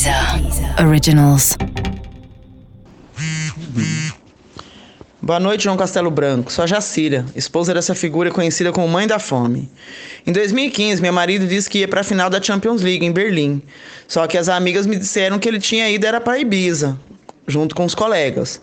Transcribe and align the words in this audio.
Deezer 0.00 0.88
Originals. 0.88 1.58
Boa 5.20 5.38
noite, 5.38 5.64
João 5.64 5.76
Castelo 5.76 6.10
Branco. 6.10 6.50
Sou 6.50 6.64
a 6.64 6.66
Jacira, 6.66 7.26
esposa 7.36 7.74
dessa 7.74 7.94
figura 7.94 8.30
conhecida 8.30 8.72
como 8.72 8.88
Mãe 8.88 9.06
da 9.06 9.18
Fome. 9.18 9.70
Em 10.26 10.32
2015, 10.32 11.02
meu 11.02 11.12
marido 11.12 11.46
disse 11.46 11.68
que 11.68 11.80
ia 11.80 11.88
para 11.88 12.00
a 12.00 12.04
final 12.04 12.30
da 12.30 12.40
Champions 12.40 12.80
League 12.80 13.04
em 13.04 13.12
Berlim. 13.12 13.60
Só 14.08 14.26
que 14.26 14.38
as 14.38 14.48
amigas 14.48 14.86
me 14.86 14.96
disseram 14.96 15.38
que 15.38 15.46
ele 15.46 15.60
tinha 15.60 15.90
ido 15.90 16.06
era 16.06 16.18
para 16.18 16.38
Ibiza, 16.38 16.98
junto 17.46 17.74
com 17.74 17.84
os 17.84 17.94
colegas. 17.94 18.58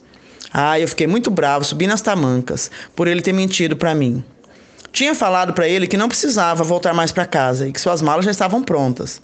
Ah, 0.51 0.79
eu 0.79 0.88
fiquei 0.88 1.05
muito 1.05 1.29
bravo, 1.29 1.63
subi 1.63 1.85
nas 1.85 2.01
tamancas, 2.01 2.71
por 2.95 3.07
ele 3.07 3.21
ter 3.21 3.33
mentido 3.33 3.77
para 3.77 3.93
mim. 3.93 4.23
Tinha 4.91 5.13
falado 5.13 5.54
para 5.54 5.67
ele 5.67 5.85
que 5.85 5.97
não 5.97 6.07
precisava 6.07 6.63
voltar 6.63 6.95
mais 6.95 7.11
para 7.11 7.27
casa 7.27 7.67
e 7.67 7.71
que 7.71 7.79
suas 7.79 8.01
malas 8.01 8.25
já 8.25 8.31
estavam 8.31 8.63
prontas. 8.63 9.21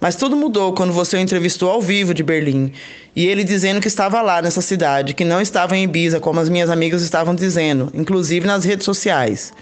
Mas 0.00 0.16
tudo 0.16 0.36
mudou 0.36 0.72
quando 0.72 0.92
você 0.92 1.16
o 1.16 1.20
entrevistou 1.20 1.70
ao 1.70 1.80
vivo 1.80 2.12
de 2.12 2.22
Berlim 2.22 2.72
e 3.14 3.26
ele 3.26 3.44
dizendo 3.44 3.80
que 3.80 3.88
estava 3.88 4.20
lá 4.20 4.42
nessa 4.42 4.60
cidade, 4.60 5.14
que 5.14 5.24
não 5.24 5.40
estava 5.40 5.76
em 5.76 5.84
Ibiza 5.84 6.18
como 6.18 6.40
as 6.40 6.48
minhas 6.48 6.70
amigas 6.70 7.02
estavam 7.02 7.34
dizendo, 7.34 7.90
inclusive 7.94 8.46
nas 8.46 8.64
redes 8.64 8.84
sociais. 8.84 9.52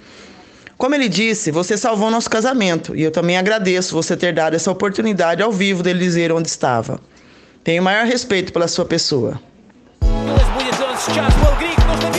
Como 0.78 0.95
ele 0.95 1.11
disse, 1.11 1.51
você 1.51 1.77
salvou 1.77 2.11
nosso 2.11 2.30
casamento 2.30 2.97
e 2.97 3.02
eu 3.02 3.11
também 3.11 3.37
agradeço 3.37 3.95
você 3.95 4.16
ter 4.16 4.33
dado 4.33 4.55
essa 4.55 4.70
oportunidade 4.70 5.42
ao 5.42 5.52
vivo 5.52 5.83
dele 5.83 5.98
dizer 5.98 6.33
onde 6.33 6.48
estava. 6.48 6.98
Tenho 7.62 7.83
o 7.83 7.84
maior 7.84 8.06
respeito 8.06 8.50
pela 8.50 8.66
sua 8.66 8.87
pessoa. 8.87 9.39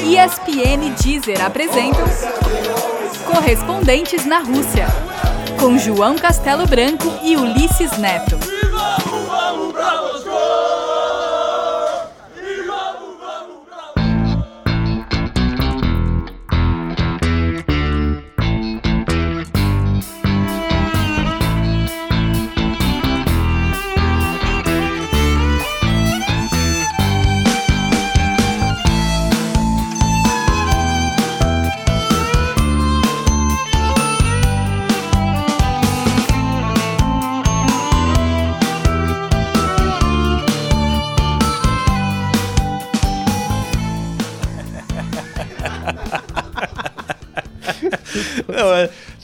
ESPN 0.06 0.94
Deezer 1.02 1.44
apresentam 1.44 2.06
Correspondentes 3.26 4.26
na 4.26 4.40
Rússia, 4.40 4.86
com 5.62 5.78
João 5.78 6.16
Castelo 6.16 6.66
Branco 6.66 7.06
e 7.24 7.38
Ulisses 7.38 7.96
Neto. 8.00 8.61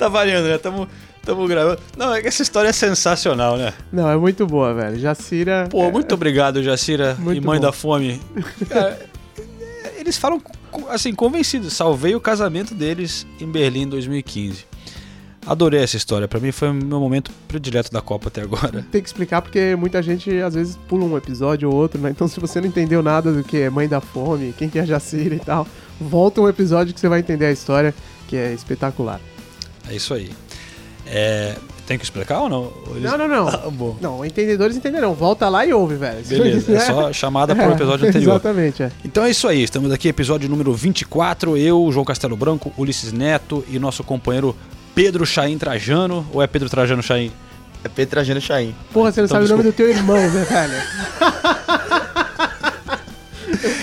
Tá 0.08 0.20
valendo, 0.20 0.46
né? 0.48 0.58
Tamo, 0.58 0.88
tamo 1.24 1.48
gravando. 1.48 1.80
Não, 1.98 2.14
é 2.14 2.22
que 2.22 2.28
essa 2.28 2.42
história 2.42 2.70
é 2.70 2.74
sensacional, 2.74 3.58
né? 3.58 3.74
Não, 3.92 4.10
é 4.10 4.18
muito 4.18 4.46
boa, 4.48 4.74
velho. 4.74 4.98
Jacira. 5.00 5.68
Pô, 5.70 5.84
é- 5.84 5.92
muito 5.92 6.14
obrigado, 6.14 6.64
Jacira 6.64 7.16
Muito 7.20 7.42
e 7.42 7.46
Mãe 7.46 7.60
bom. 7.60 7.66
da 7.66 7.72
Fome. 7.72 8.22
Cara, 8.70 9.00
eles 9.98 10.18
falam, 10.18 10.42
assim, 10.90 11.14
convencidos. 11.14 11.74
Salvei 11.74 12.16
o 12.16 12.20
casamento 12.20 12.74
deles 12.74 13.26
em 13.40 13.46
Berlim 13.48 13.82
em 13.84 13.90
2015. 13.90 14.66
Adorei 15.46 15.82
essa 15.82 15.96
história. 15.96 16.28
Pra 16.28 16.42
mim 16.42 16.52
foi 16.52 16.70
o 16.70 16.74
meu 16.74 17.00
momento 17.00 17.32
predileto 17.48 17.90
da 17.90 18.02
Copa 18.02 18.28
até 18.28 18.42
agora. 18.42 18.86
Tem 18.92 19.02
que 19.02 19.08
explicar 19.08 19.42
porque 19.42 19.78
muita 19.78 20.02
gente 20.04 20.30
às 20.42 20.56
vezes 20.56 20.76
pula 20.90 21.06
um 21.06 21.16
episódio 21.16 21.70
ou 21.70 21.76
outro, 21.76 22.02
né? 22.02 22.10
Então 22.10 22.28
se 22.28 22.38
você 22.40 22.60
não 22.60 22.68
entendeu 22.68 23.02
nada 23.02 23.32
do 23.32 23.44
que 23.46 23.62
é 23.62 23.70
Mãe 23.70 23.88
da 23.88 24.02
Fome, 24.02 24.54
quem 24.58 24.68
que 24.70 24.78
é 24.78 24.86
Jacira 24.86 25.36
e 25.36 25.40
tal, 25.40 25.66
volta 26.02 26.42
um 26.42 26.50
episódio 26.50 26.94
que 26.94 27.00
você 27.00 27.08
vai 27.08 27.20
entender 27.20 27.46
a 27.46 27.52
história, 27.52 27.96
que 28.28 28.36
é 28.36 28.52
espetacular. 28.52 29.22
É 29.90 29.96
isso 29.96 30.14
aí. 30.14 30.30
É, 31.06 31.56
tem 31.86 31.98
que 31.98 32.04
explicar 32.04 32.42
ou 32.42 32.50
não? 32.50 32.74
Eles- 32.92 33.04
Não, 33.10 33.18
não, 33.18 33.28
não. 33.28 33.48
Ah, 33.50 33.70
bom. 33.72 33.96
Não, 34.02 34.26
entendedores 34.26 34.76
entenderão. 34.76 35.14
Volta 35.14 35.48
lá 35.48 35.66
e 35.66 35.72
ouve, 35.74 35.96
velho. 35.96 36.24
Beleza, 36.26 36.72
é 36.76 36.80
só 36.82 37.12
chamada 37.14 37.56
pro 37.56 37.72
episódio 37.72 38.08
anterior. 38.10 38.32
Exatamente, 38.34 38.84
é. 38.84 38.92
Então 39.06 39.24
é 39.24 39.30
isso 39.30 39.48
aí, 39.48 39.64
estamos 39.64 39.92
aqui, 39.92 40.10
episódio 40.10 40.50
número 40.50 40.74
24. 40.74 41.56
Eu, 41.58 41.90
João 41.92 42.04
Castelo 42.06 42.36
Branco, 42.36 42.74
Ulisses 42.78 43.14
Neto 43.14 43.64
e 43.70 43.80
nosso 43.80 44.04
companheiro 44.04 44.56
Pedro 44.94 45.26
Chaim 45.26 45.58
Trajano. 45.58 46.28
Ou 46.34 46.42
é 46.42 46.48
Pedro 46.48 46.70
Trajano 46.70 47.02
Chaim? 47.02 47.32
É 47.84 47.88
Petrajano 47.88 48.42
Chaim. 48.42 48.76
Porra, 48.92 49.12
você 49.12 49.22
não 49.22 49.26
Então, 49.28 49.38
sabe 49.38 49.46
o 49.46 49.50
nome 49.56 49.64
do 49.70 49.72
teu 49.72 49.88
irmão, 49.88 50.18
né, 50.18 50.46
velho? 50.50 50.74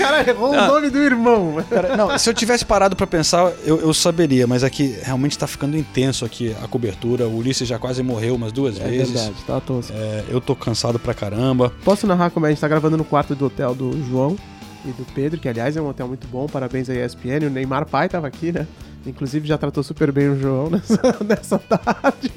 o 0.04 0.08
cara 0.08 0.30
errou 0.30 0.54
Ah. 0.54 0.64
o 0.64 0.66
nome 0.74 0.90
do 0.90 0.98
irmão. 0.98 1.56
Cara, 1.70 1.96
não, 1.96 2.18
se 2.18 2.28
eu 2.28 2.34
tivesse 2.34 2.64
parado 2.64 2.94
pra 2.96 3.06
pensar, 3.06 3.52
eu, 3.64 3.80
eu 3.80 3.94
saberia, 3.94 4.46
mas 4.46 4.62
aqui 4.64 4.96
realmente 5.02 5.38
tá 5.38 5.46
ficando 5.46 5.76
intenso 5.76 6.24
aqui 6.24 6.54
a 6.62 6.68
cobertura. 6.68 7.26
O 7.26 7.38
Ulisses 7.38 7.66
já 7.68 7.78
quase 7.78 8.02
morreu 8.02 8.34
umas 8.34 8.52
duas 8.52 8.78
É 8.80 8.84
vezes. 8.84 9.12
verdade, 9.12 9.34
tá 9.46 9.60
tosco. 9.60 9.92
É, 9.94 10.24
eu 10.28 10.40
tô 10.40 10.54
cansado 10.54 10.98
pra 10.98 11.14
caramba. 11.14 11.72
Posso 11.84 12.06
narrar 12.06 12.30
como 12.30 12.46
é? 12.46 12.48
A 12.48 12.52
gente 12.52 12.60
tá 12.60 12.68
gravando 12.68 12.96
no 12.96 13.04
quarto 13.04 13.34
do 13.34 13.46
hotel 13.46 13.74
do 13.74 13.92
João 14.08 14.36
e 14.84 14.88
do 14.88 15.04
Pedro, 15.14 15.40
que 15.40 15.48
aliás 15.48 15.76
é 15.76 15.80
um 15.80 15.88
hotel 15.88 16.06
muito 16.08 16.26
bom, 16.28 16.46
parabéns 16.46 16.90
à 16.90 16.94
ESPN. 16.94 17.46
O 17.46 17.50
Neymar 17.50 17.86
pai 17.86 18.08
tava 18.08 18.26
aqui, 18.26 18.52
né? 18.52 18.66
Inclusive 19.06 19.46
já 19.46 19.58
tratou 19.58 19.82
super 19.82 20.10
bem 20.10 20.30
o 20.30 20.40
João 20.40 20.70
nessa, 20.70 20.98
nessa 21.26 21.58
tarde. 21.58 22.32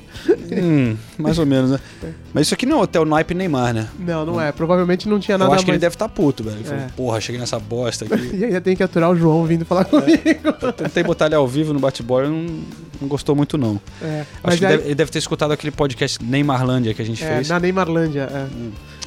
Hum, 0.51 0.97
mais 1.17 1.39
ou 1.39 1.45
menos, 1.45 1.71
né? 1.71 1.79
Mas 2.33 2.47
isso 2.47 2.53
aqui 2.53 2.65
não 2.65 2.79
é 2.79 2.83
hotel 2.83 3.05
naipe 3.05 3.33
Neymar, 3.33 3.73
né? 3.73 3.87
Não, 3.97 4.25
não 4.25 4.41
é. 4.41 4.51
Provavelmente 4.51 5.07
não 5.07 5.19
tinha 5.19 5.37
nada 5.37 5.51
eu 5.51 5.55
acho 5.55 5.63
que 5.63 5.71
ele 5.71 5.75
mais. 5.75 5.81
deve 5.81 5.95
estar 5.95 6.09
puto, 6.09 6.43
velho. 6.43 6.57
Ele 6.57 6.63
falou, 6.65 6.83
É. 6.83 6.87
porra, 6.95 7.21
cheguei 7.21 7.39
nessa 7.39 7.57
bosta 7.59 8.03
aqui. 8.05 8.15
E 8.35 8.43
ainda 8.45 8.59
tem 8.59 8.75
que 8.75 8.83
aturar 8.83 9.09
o 9.11 9.15
João 9.15 9.45
vindo 9.45 9.63
falar 9.65 9.85
comigo. 9.85 10.13
Tentei 10.75 11.03
botar 11.03 11.27
ele 11.27 11.35
ao 11.35 11.47
vivo 11.47 11.71
no 11.73 11.79
bate-bola, 11.79 12.27
não, 12.27 12.45
não 13.01 13.07
gostou 13.07 13.33
muito, 13.35 13.57
não. 13.57 13.79
É, 14.01 14.21
Acho 14.21 14.27
mas 14.43 14.59
que 14.59 14.65
aí- 14.65 14.71
deve- 14.77 14.85
ele 14.87 14.95
deve 14.95 15.11
ter 15.11 15.19
escutado 15.19 15.51
aquele 15.51 15.71
podcast 15.71 16.21
Neymarlândia 16.23 16.93
que 16.93 17.01
a 17.01 17.05
gente 17.05 17.23
É, 17.23 17.35
fez. 17.35 17.47
na 17.49 17.59
Neymarlândia, 17.59 18.29
é. 18.31 18.47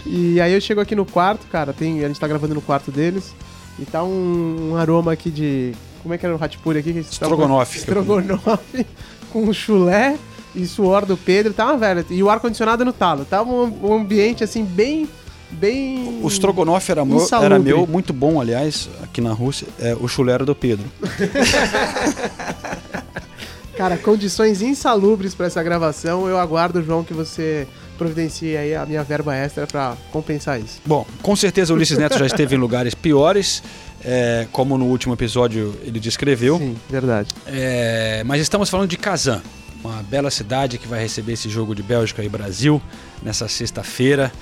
E 0.06 0.40
aí 0.40 0.54
eu 0.54 0.60
chego 0.62 0.80
aqui 0.80 0.94
no 0.94 1.04
quarto, 1.04 1.46
cara, 1.48 1.74
tem, 1.74 2.02
a 2.02 2.08
gente 2.08 2.18
tá 2.18 2.26
gravando 2.26 2.54
no 2.54 2.62
quarto 2.62 2.90
deles, 2.90 3.34
e 3.78 3.84
tá 3.84 4.02
um, 4.02 4.70
um 4.72 4.76
aroma 4.76 5.12
aqui 5.12 5.30
de... 5.30 5.72
Como 6.02 6.14
é 6.14 6.18
que 6.18 6.24
era 6.24 6.34
o 6.34 6.42
Hatipuri 6.42 6.78
aqui? 6.78 6.92
Que 6.92 7.00
Estrogonofe. 7.00 7.78
Estrogonofe, 7.78 8.86
com 9.30 9.52
chulé 9.52 10.16
e 10.54 10.66
suor 10.66 11.04
do 11.04 11.16
Pedro, 11.16 11.52
tá 11.52 11.66
uma 11.66 11.76
velha. 11.76 12.04
E 12.10 12.22
o 12.22 12.30
ar-condicionado 12.30 12.84
no 12.84 12.92
talo. 12.92 13.24
Tava 13.24 13.50
um, 13.50 13.78
um 13.82 13.94
ambiente, 13.94 14.44
assim, 14.44 14.64
bem... 14.64 15.08
Bem... 15.52 16.20
O 16.22 16.28
Strogonoff 16.28 16.92
era, 16.92 17.04
meu, 17.04 17.26
era 17.42 17.58
meu, 17.58 17.84
muito 17.84 18.12
bom, 18.12 18.40
aliás, 18.40 18.88
aqui 19.02 19.20
na 19.20 19.32
Rússia. 19.32 19.66
É, 19.80 19.96
o 20.00 20.06
chulé 20.06 20.32
era 20.32 20.44
do 20.44 20.54
Pedro. 20.54 20.86
Cara, 23.76 23.96
condições 23.96 24.62
insalubres 24.62 25.34
pra 25.34 25.46
essa 25.46 25.60
gravação. 25.60 26.28
Eu 26.28 26.38
aguardo, 26.38 26.80
João, 26.84 27.02
que 27.02 27.12
você 27.12 27.66
providencie 28.00 28.56
aí 28.56 28.74
a 28.74 28.86
minha 28.86 29.04
verba 29.04 29.36
extra 29.36 29.66
pra 29.66 29.94
compensar 30.10 30.58
isso. 30.58 30.80
Bom, 30.86 31.06
com 31.20 31.36
certeza 31.36 31.70
o 31.70 31.76
Ulisses 31.76 31.98
Neto 31.98 32.18
já 32.18 32.24
esteve 32.24 32.56
em 32.56 32.58
lugares 32.58 32.94
piores, 32.94 33.62
é, 34.02 34.46
como 34.50 34.78
no 34.78 34.86
último 34.86 35.12
episódio 35.12 35.78
ele 35.82 36.00
descreveu. 36.00 36.56
Sim, 36.56 36.74
verdade. 36.88 37.28
É, 37.46 38.22
mas 38.24 38.40
estamos 38.40 38.70
falando 38.70 38.88
de 38.88 38.96
Kazan, 38.96 39.42
uma 39.84 40.02
bela 40.02 40.30
cidade 40.30 40.78
que 40.78 40.88
vai 40.88 41.02
receber 41.02 41.34
esse 41.34 41.50
jogo 41.50 41.74
de 41.74 41.82
Bélgica 41.82 42.24
e 42.24 42.28
Brasil 42.28 42.80
nessa 43.22 43.46
sexta-feira. 43.48 44.32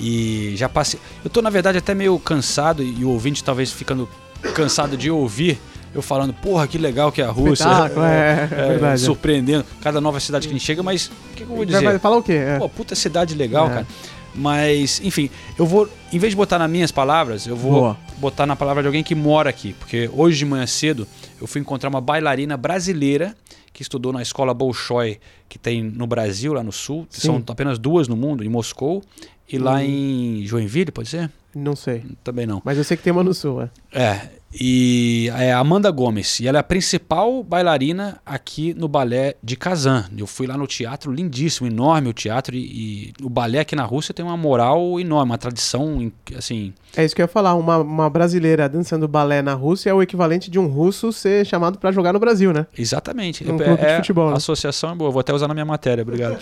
E 0.00 0.54
já 0.56 0.68
passei. 0.68 0.98
Eu 1.22 1.30
tô, 1.30 1.40
na 1.40 1.50
verdade, 1.50 1.78
até 1.78 1.94
meio 1.94 2.18
cansado, 2.18 2.82
e 2.82 3.04
o 3.04 3.10
ouvinte 3.10 3.44
talvez 3.44 3.70
ficando 3.70 4.08
cansado 4.54 4.96
de 4.96 5.08
ouvir 5.08 5.60
eu 5.94 6.02
falando, 6.02 6.34
porra, 6.34 6.66
que 6.66 6.76
legal 6.76 7.12
que 7.12 7.22
é 7.22 7.24
a 7.24 7.30
Rússia. 7.30 7.64
Espetáculo, 7.64 8.04
é, 8.04 8.48
é 8.50 8.68
verdade. 8.68 9.00
Surpreendendo 9.00 9.64
cada 9.80 10.00
nova 10.00 10.18
cidade 10.20 10.48
que 10.48 10.52
a 10.52 10.56
gente 10.56 10.66
chega, 10.66 10.82
mas 10.82 11.06
o 11.06 11.34
que, 11.36 11.42
eu 11.42 11.46
vou 11.46 11.64
dizer? 11.64 11.82
vai 11.84 11.98
falar 11.98 12.16
o 12.16 12.22
quê? 12.22 12.32
É. 12.32 12.58
Pô, 12.58 12.68
puta 12.68 12.94
cidade 12.94 13.34
legal, 13.34 13.66
É. 13.68 13.70
cara. 13.70 13.86
Mas, 14.34 15.00
enfim, 15.04 15.30
eu 15.56 15.64
vou, 15.64 15.88
em 16.12 16.18
vez 16.18 16.32
de 16.32 16.36
botar 16.36 16.58
nas 16.58 16.68
minhas 16.68 16.90
palavras, 16.90 17.46
eu 17.46 17.54
vou 17.54 17.72
Boa. 17.72 17.96
botar 18.18 18.44
na 18.46 18.56
palavra 18.56 18.82
de 18.82 18.88
alguém 18.88 19.04
que 19.04 19.14
mora 19.14 19.48
aqui. 19.48 19.74
Porque 19.74 20.10
hoje 20.12 20.38
de 20.38 20.44
manhã 20.44 20.66
cedo 20.66 21.06
eu 21.40 21.46
fui 21.46 21.60
encontrar 21.60 21.88
uma 21.88 22.00
bailarina 22.00 22.56
brasileira 22.56 23.36
que 23.72 23.82
estudou 23.82 24.12
na 24.12 24.20
escola 24.22 24.52
Bolshoi, 24.52 25.20
que 25.48 25.56
tem 25.58 25.82
no 25.84 26.06
Brasil, 26.06 26.52
lá 26.52 26.64
no 26.64 26.72
sul. 26.72 27.06
Sim. 27.10 27.20
São 27.20 27.44
apenas 27.46 27.78
duas 27.78 28.08
no 28.08 28.16
mundo, 28.16 28.42
em 28.42 28.48
Moscou 28.48 29.04
e 29.48 29.56
lá 29.58 29.84
em 29.84 30.42
Joinville, 30.44 30.90
pode 30.90 31.08
ser? 31.08 31.30
Não 31.54 31.76
sei. 31.76 32.04
Também 32.24 32.46
não. 32.46 32.60
Mas 32.64 32.76
eu 32.76 32.82
sei 32.82 32.96
que 32.96 33.02
tem 33.04 33.12
uma 33.12 33.22
no 33.22 33.32
sul, 33.34 33.62
é. 33.62 33.70
É, 33.92 34.28
e 34.60 35.28
é 35.36 35.52
a 35.52 35.58
Amanda 35.58 35.90
Gomes, 35.90 36.38
e 36.40 36.46
ela 36.46 36.58
é 36.58 36.60
a 36.60 36.62
principal 36.62 37.42
bailarina 37.42 38.20
aqui 38.24 38.72
no 38.74 38.86
balé 38.86 39.34
de 39.42 39.56
Kazan. 39.56 40.04
Eu 40.16 40.26
fui 40.26 40.46
lá 40.46 40.56
no 40.56 40.66
teatro, 40.66 41.12
lindíssimo, 41.12 41.66
enorme 41.66 42.08
o 42.08 42.12
teatro, 42.12 42.54
e, 42.54 42.60
e 42.60 43.12
o 43.22 43.28
balé 43.28 43.58
aqui 43.60 43.74
na 43.74 43.84
Rússia 43.84 44.14
tem 44.14 44.24
uma 44.24 44.36
moral 44.36 45.00
enorme, 45.00 45.32
uma 45.32 45.38
tradição, 45.38 46.10
assim, 46.38 46.72
É 46.96 47.04
isso 47.04 47.14
que 47.16 47.20
eu 47.20 47.24
ia 47.24 47.28
falar. 47.28 47.54
Uma, 47.54 47.78
uma 47.78 48.08
brasileira 48.08 48.68
dançando 48.68 49.08
balé 49.08 49.42
na 49.42 49.54
Rússia 49.54 49.90
é 49.90 49.94
o 49.94 50.00
equivalente 50.02 50.50
de 50.50 50.58
um 50.58 50.66
russo 50.66 51.12
ser 51.12 51.44
chamado 51.44 51.78
pra 51.78 51.90
jogar 51.90 52.12
no 52.12 52.20
Brasil, 52.20 52.52
né? 52.52 52.66
exatamente. 52.78 53.42
Um 53.44 53.56
É- 53.56 53.64
clube 53.64 53.80
de 53.80 53.86
é- 53.86 53.96
futebol, 53.96 54.28
né? 54.28 54.34
A 54.34 54.36
associação 54.36 54.90
é 54.92 54.94
boa, 54.94 55.10
vou 55.10 55.20
até 55.20 55.32
usar 55.34 55.48
na 55.48 55.54
minha 55.54 55.66
matéria, 55.66 56.02
obrigado. 56.02 56.38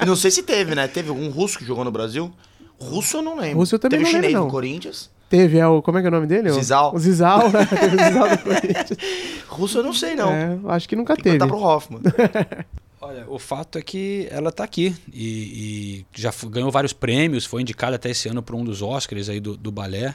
E 0.00 0.06
não 0.06 0.16
sei 0.16 0.30
se 0.30 0.42
teve, 0.42 0.74
né? 0.74 0.88
Teve 0.88 1.08
algum 1.10 1.28
russo 1.28 1.58
que 1.58 1.64
jogou 1.64 1.84
no 1.84 1.90
Brasil? 1.90 2.30
Russo 2.80 3.18
eu 3.18 3.22
não 3.22 3.36
lembro. 3.38 3.58
Russo 3.58 3.74
eu 3.74 3.78
também 3.78 3.98
teve 3.98 4.04
não 4.04 4.10
chinês 4.10 4.32
lembro, 4.32 4.40
no 4.40 4.46
não. 4.46 4.50
Corinthians. 4.50 5.10
Teve, 5.32 5.56
é 5.56 5.66
o. 5.66 5.80
Como 5.80 5.96
é 5.96 6.02
que 6.02 6.06
é 6.06 6.10
o 6.10 6.12
nome 6.12 6.26
dele? 6.26 6.50
O- 6.50 6.54
Zizal. 6.54 6.94
O 6.94 6.98
Zizal, 6.98 7.50
né? 7.50 7.64
Teve 7.64 7.96
o 7.96 8.04
Zizal 8.04 8.28
do 8.28 8.38
Corinthians. 8.38 8.98
Russo 9.48 9.78
eu 9.78 9.82
não 9.82 9.94
sei, 9.94 10.14
não. 10.14 10.30
É, 10.30 10.58
acho 10.68 10.86
que 10.86 10.94
nunca 10.94 11.14
Tem 11.14 11.22
teve. 11.24 11.38
perguntar 11.38 11.56
pro 11.58 11.66
Hoffman. 11.66 12.02
Olha, 13.00 13.24
o 13.28 13.38
fato 13.38 13.78
é 13.78 13.82
que 13.82 14.28
ela 14.30 14.50
está 14.50 14.62
aqui 14.62 14.94
e, 15.12 16.04
e 16.04 16.20
já 16.20 16.30
ganhou 16.50 16.70
vários 16.70 16.92
prêmios, 16.92 17.44
foi 17.46 17.62
indicada 17.62 17.96
até 17.96 18.10
esse 18.10 18.28
ano 18.28 18.42
para 18.42 18.54
um 18.54 18.62
dos 18.62 18.80
Oscars 18.82 19.28
aí 19.30 19.40
do, 19.40 19.56
do 19.56 19.72
balé. 19.72 20.14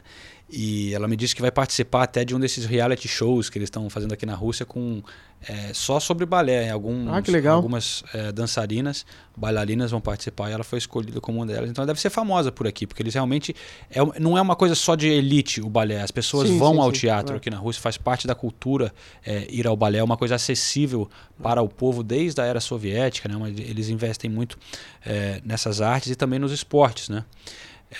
E 0.49 0.93
ela 0.93 1.07
me 1.09 1.17
disse 1.17 1.35
que 1.35 1.41
vai 1.41 1.51
participar 1.51 2.03
até 2.03 2.23
de 2.23 2.33
um 2.33 2.39
desses 2.39 2.65
reality 2.65 3.07
shows 3.07 3.49
que 3.49 3.57
eles 3.57 3.67
estão 3.67 3.89
fazendo 3.89 4.13
aqui 4.13 4.25
na 4.25 4.33
Rússia 4.33 4.65
com 4.65 5.03
é, 5.47 5.73
só 5.73 5.99
sobre 5.99 6.25
balé. 6.25 6.69
Alguns, 6.69 7.09
Ah, 7.09 7.21
que 7.21 7.29
legal. 7.29 7.57
Algumas 7.57 8.01
é, 8.13 8.31
dançarinas, 8.31 9.05
bailarinas 9.35 9.91
vão 9.91 9.99
participar 9.99 10.49
e 10.49 10.53
ela 10.53 10.63
foi 10.63 10.79
escolhida 10.79 11.19
como 11.19 11.39
uma 11.39 11.45
delas. 11.45 11.69
Então 11.69 11.81
ela 11.81 11.87
deve 11.87 11.99
ser 11.99 12.09
famosa 12.09 12.49
por 12.49 12.65
aqui, 12.65 12.87
porque 12.87 13.03
eles 13.03 13.13
realmente. 13.13 13.53
É, 13.91 13.99
não 14.21 14.37
é 14.37 14.41
uma 14.41 14.55
coisa 14.55 14.73
só 14.73 14.95
de 14.95 15.09
elite 15.09 15.59
o 15.59 15.69
balé. 15.69 16.01
As 16.01 16.11
pessoas 16.11 16.47
Sim, 16.47 16.57
vão 16.57 16.75
sim, 16.75 16.79
ao 16.79 16.93
sim. 16.93 17.01
teatro 17.01 17.33
É. 17.35 17.37
aqui 17.37 17.49
na 17.49 17.57
Rússia, 17.57 17.81
faz 17.81 17.97
parte 17.97 18.25
da 18.25 18.33
cultura 18.33 18.93
é, 19.25 19.45
ir 19.49 19.67
ao 19.67 19.75
balé, 19.75 19.99
é 19.99 20.03
uma 20.03 20.17
coisa 20.17 20.35
acessível 20.35 21.09
para 21.43 21.61
o 21.61 21.67
povo 21.67 22.03
desde 22.03 22.39
a 22.39 22.45
era 22.45 22.61
soviética, 22.61 23.27
né? 23.27 23.35
Eles 23.57 23.89
investem 23.89 24.29
muito 24.29 24.57
é, 25.05 25.41
nessas 25.43 25.81
artes 25.81 26.09
e 26.09 26.15
também 26.15 26.39
nos 26.39 26.53
esportes, 26.53 27.09
né? 27.09 27.25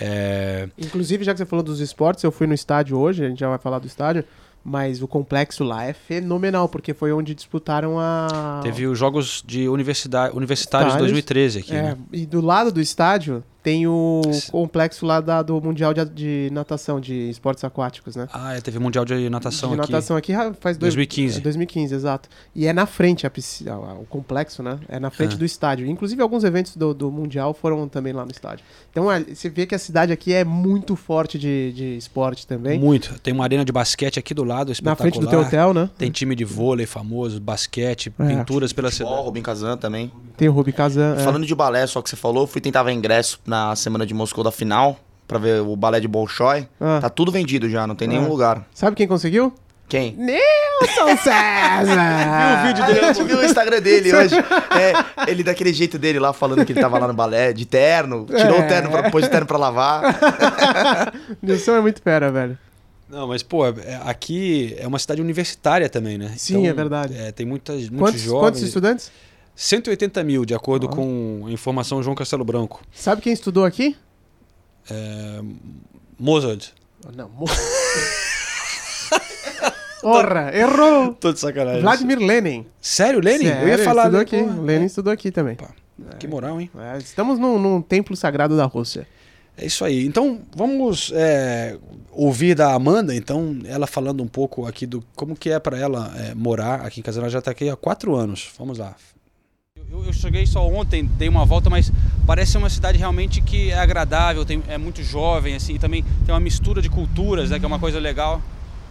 É, 0.02 0.68
Inclusive, 0.78 1.24
já 1.24 1.34
que 1.34 1.38
você 1.38 1.46
falou 1.46 1.64
dos 1.64 1.80
esportes, 1.80 2.24
eu 2.24 2.32
fui 2.32 2.46
no 2.48 2.54
estádio 2.54 2.98
hoje, 2.98 3.26
a 3.26 3.30
gente 3.30 3.40
já 3.40 3.50
vai 3.50 3.58
falar 3.58 3.80
do 3.80 3.88
estádio, 3.88 4.24
mas 4.64 5.02
o 5.02 5.08
complexo 5.08 5.64
lá 5.64 5.86
é 5.86 5.94
fenomenal, 5.94 6.68
porque 6.68 6.94
foi 6.94 7.12
onde 7.14 7.34
disputaram 7.34 7.98
a. 8.00 8.60
teve 8.64 8.86
os 8.86 8.98
jogos 9.00 9.42
de 9.46 9.70
universidade, 9.70 10.36
universitários 10.36 10.94
de 10.94 10.98
Estádios. 10.98 11.12
2013 11.12 11.60
aqui, 11.60 11.74
É, 11.76 11.82
né? 11.84 11.98
e 12.12 12.26
do 12.26 12.42
lado 12.42 12.72
do 12.72 12.82
estádio 12.82 13.44
tem 13.68 13.86
o 13.86 14.22
complexo 14.50 15.06
lá 15.06 15.20
da- 15.20 15.42
do 15.42 15.60
Mundial 15.62 15.94
de, 15.94 16.06
de 16.06 16.50
Natação, 16.54 17.02
de 17.02 17.30
esportes 17.30 17.66
aquáticos, 17.66 18.16
né? 18.16 18.26
Ah, 18.32 18.56
é, 18.56 18.62
teve 18.62 18.80
Mundial 18.80 19.04
de 19.04 19.30
Natação 19.30 19.76
de 19.76 19.82
aqui. 19.82 19.92
natação 19.92 20.16
aqui 20.16 20.32
ah, 20.32 20.54
faz 20.58 20.78
dois, 20.78 20.94
2015. 20.96 21.40
é 21.40 21.42
2015, 21.42 21.94
exato. 21.94 22.30
E 22.56 22.66
é 22.66 22.72
na 22.72 22.86
frente 22.86 23.28
a 23.28 23.30
piscina, 23.30 23.78
o 23.78 24.06
complexo, 24.06 24.64
né? 24.64 24.80
É 24.88 25.02
na 25.02 25.10
frente 25.10 25.36
Ah. 25.36 25.38
do 25.38 25.44
estádio. 25.44 25.86
Inclusive, 25.86 26.22
alguns 26.22 26.46
eventos 26.46 26.78
do, 26.78 26.94
do 26.94 27.12
Mundial 27.12 27.54
foram 27.54 27.90
também 27.90 28.14
lá 28.14 28.24
no 28.24 28.32
estádio. 28.32 28.64
Então, 28.90 29.12
é, 29.12 29.20
você 29.22 29.50
vê 29.50 29.66
que 29.66 29.76
a 29.76 29.80
cidade 29.80 30.14
aqui 30.14 30.32
é 30.32 30.46
muito 30.46 30.96
forte 30.96 31.38
de, 31.38 31.74
de 31.74 31.98
esporte 31.98 32.48
também. 32.48 32.80
Muito. 32.80 33.20
Tem 33.20 33.34
uma 33.34 33.44
arena 33.44 33.66
de 33.66 33.74
basquete 33.74 34.18
aqui 34.18 34.34
do 34.34 34.46
lado, 34.46 34.72
Na 34.82 34.96
frente 34.96 35.20
do 35.20 35.28
teu 35.28 35.42
hotel, 35.42 35.74
né? 35.74 35.90
Tem 35.98 36.10
time 36.10 36.36
de 36.36 36.46
vôlei 36.46 36.86
famoso, 36.86 37.38
basquete, 37.42 38.14
É. 38.18 38.28
pinturas 38.28 38.72
pela 38.72 38.90
Futebol, 38.90 39.12
cidade. 39.12 39.26
Rubim 39.28 39.42
Kazan 39.42 39.76
também. 39.76 40.10
Tem 40.38 40.48
o 40.48 40.54
Rubi 40.54 40.72
Kazan. 40.72 41.16
é. 41.18 41.24
Falando 41.24 41.46
de 41.46 41.54
balé, 41.56 41.86
só 41.86 42.02
que 42.02 42.10
você 42.10 42.16
falou, 42.16 42.48
fui 42.48 42.62
tentar 42.62 42.88
ingresso 42.94 43.40
na 43.46 43.57
semana 43.76 44.06
de 44.06 44.14
Moscou 44.14 44.44
da 44.44 44.52
final, 44.52 45.00
pra 45.28 45.38
ver 45.40 45.62
o 45.62 45.76
balé 45.76 46.00
de 46.00 46.08
Bolshoi. 46.08 46.68
Ah. 46.80 47.00
Tá 47.02 47.10
tudo 47.10 47.32
vendido 47.32 47.70
já, 47.70 47.86
não 47.88 47.96
tem 47.96 48.08
nenhum 48.08 48.26
Ah. 48.26 48.30
lugar. 48.30 48.68
Sabe 48.74 48.96
quem 48.96 49.08
conseguiu? 49.08 49.54
Quem? 49.90 50.14
Nilson 50.18 51.16
César! 51.24 52.64
vídeo 52.68 52.86
dele, 52.86 53.00
a 53.00 53.14
gente 53.14 53.24
viu 53.26 53.38
o 53.40 53.46
Instagram 53.46 53.80
dele 53.82 54.14
hoje. 54.14 54.36
É, 54.36 55.32
ele 55.32 55.44
daquele 55.44 55.72
jeito 55.74 55.98
dele 55.98 56.20
lá, 56.20 56.34
falando 56.34 56.66
que 56.66 56.74
ele 56.74 56.82
tava 56.82 57.00
lá 57.00 57.08
no 57.08 57.14
balé, 57.14 57.54
de 57.54 57.66
terno, 57.66 58.26
tirou 58.26 58.58
É. 58.58 58.66
o 58.66 58.68
terno, 58.68 58.90
pra, 58.92 59.10
pôs 59.10 59.26
o 59.26 59.30
terno 59.30 59.48
pra 59.48 59.58
lavar. 59.58 60.02
Nilson 61.42 61.76
é 61.76 61.82
muito 61.82 62.02
fera, 62.02 62.30
velho. 62.32 62.58
Não, 63.10 63.28
mas, 63.30 63.42
pô, 63.42 63.66
é- 63.66 64.02
aqui 64.06 64.76
é 64.78 64.86
uma 64.86 65.00
cidade 65.00 65.22
universitária 65.22 65.88
também, 65.88 66.18
né? 66.18 66.34
Sim, 66.38 66.68
é 66.68 66.74
verdade. 66.74 67.18
é, 67.18 67.32
tem 67.32 67.46
muitas, 67.46 67.90
muitos 67.90 67.98
Quantos, 68.00 68.22
jovens. 68.22 68.40
quantos 68.42 68.62
estudantes? 68.64 69.12
180 69.58 70.24
mil, 70.24 70.46
de 70.46 70.54
acordo 70.54 70.88
com 70.88 71.46
a 71.48 71.52
informação 71.52 72.04
João 72.04 72.16
Castelo 72.16 72.46
Branco. 72.46 72.80
Sabe 72.94 73.24
quem 73.24 73.34
estudou 73.34 73.66
aqui? 73.66 73.98
É, 74.88 75.42
Mozart. 76.18 76.70
Não, 77.16 77.28
mo... 77.28 77.48
Porra, 80.00 80.52
errou! 80.56 81.16
Tô 81.16 81.34
de 81.34 81.40
sacanagem. 81.40 81.82
Vladimir 81.82 82.20
Lenin. 82.20 82.68
Sério, 82.80 83.20
Lenin? 83.20 83.46
Sério, 83.46 83.64
Eu 83.64 83.68
ia 83.68 83.84
falar. 83.84 84.04
estudou 84.04 84.22
aqui. 84.22 84.44
Pô, 84.44 84.62
Lenin 84.62 84.86
estudou 84.86 85.12
aqui 85.12 85.32
também. 85.32 85.56
Pá, 85.56 85.72
Que 86.20 86.28
moral, 86.28 86.62
hein? 86.62 86.70
É, 86.78 87.00
estamos 87.00 87.40
num, 87.40 87.58
num 87.58 87.82
templo 87.82 88.16
sagrado 88.16 88.56
da 88.56 88.66
Rússia. 88.66 89.08
É 89.58 89.66
isso 89.66 89.84
aí. 89.84 90.06
Então, 90.06 90.42
vamos 90.56 91.12
é, 91.16 91.80
ouvir 92.12 92.54
da 92.54 92.76
Amanda, 92.76 93.16
então, 93.16 93.58
ela 93.66 93.88
falando 93.88 94.22
um 94.22 94.28
pouco 94.28 94.68
aqui 94.68 94.86
do 94.86 95.04
como 95.16 95.36
que 95.36 95.50
é 95.50 95.58
para 95.58 95.80
ela 95.80 96.14
é, 96.16 96.36
morar 96.36 96.82
aqui 96.82 97.00
em 97.00 97.04
Casana. 97.04 97.26
Ela 97.26 97.32
já 97.32 97.42
tá 97.42 97.50
aqui 97.50 97.68
há 97.68 97.76
quatro 97.76 98.16
anos. 98.16 98.52
Vamos 98.60 98.78
lá. 98.78 98.96
Eu, 99.90 100.04
eu 100.06 100.12
cheguei 100.12 100.46
só 100.46 100.68
ontem, 100.68 101.06
dei 101.06 101.30
uma 101.30 101.46
volta, 101.46 101.70
mas 101.70 101.92
parece 102.26 102.58
uma 102.58 102.70
cidade 102.70 102.98
realmente 102.98 103.40
que 103.42 103.72
é 103.72 103.80
agradável, 103.80 104.44
tem, 104.44 104.62
é 104.68 104.78
muito 104.78 105.02
jovem, 105.02 105.56
assim, 105.56 105.76
e 105.76 105.80
também 105.80 106.04
tem 106.26 106.34
uma 106.34 106.42
mistura 106.42 106.82
de 106.82 106.90
culturas, 106.90 107.50
né, 107.50 107.58
que 107.58 107.64
é 107.64 107.68
uma 107.68 107.80
coisa 107.80 107.98
legal. 107.98 108.42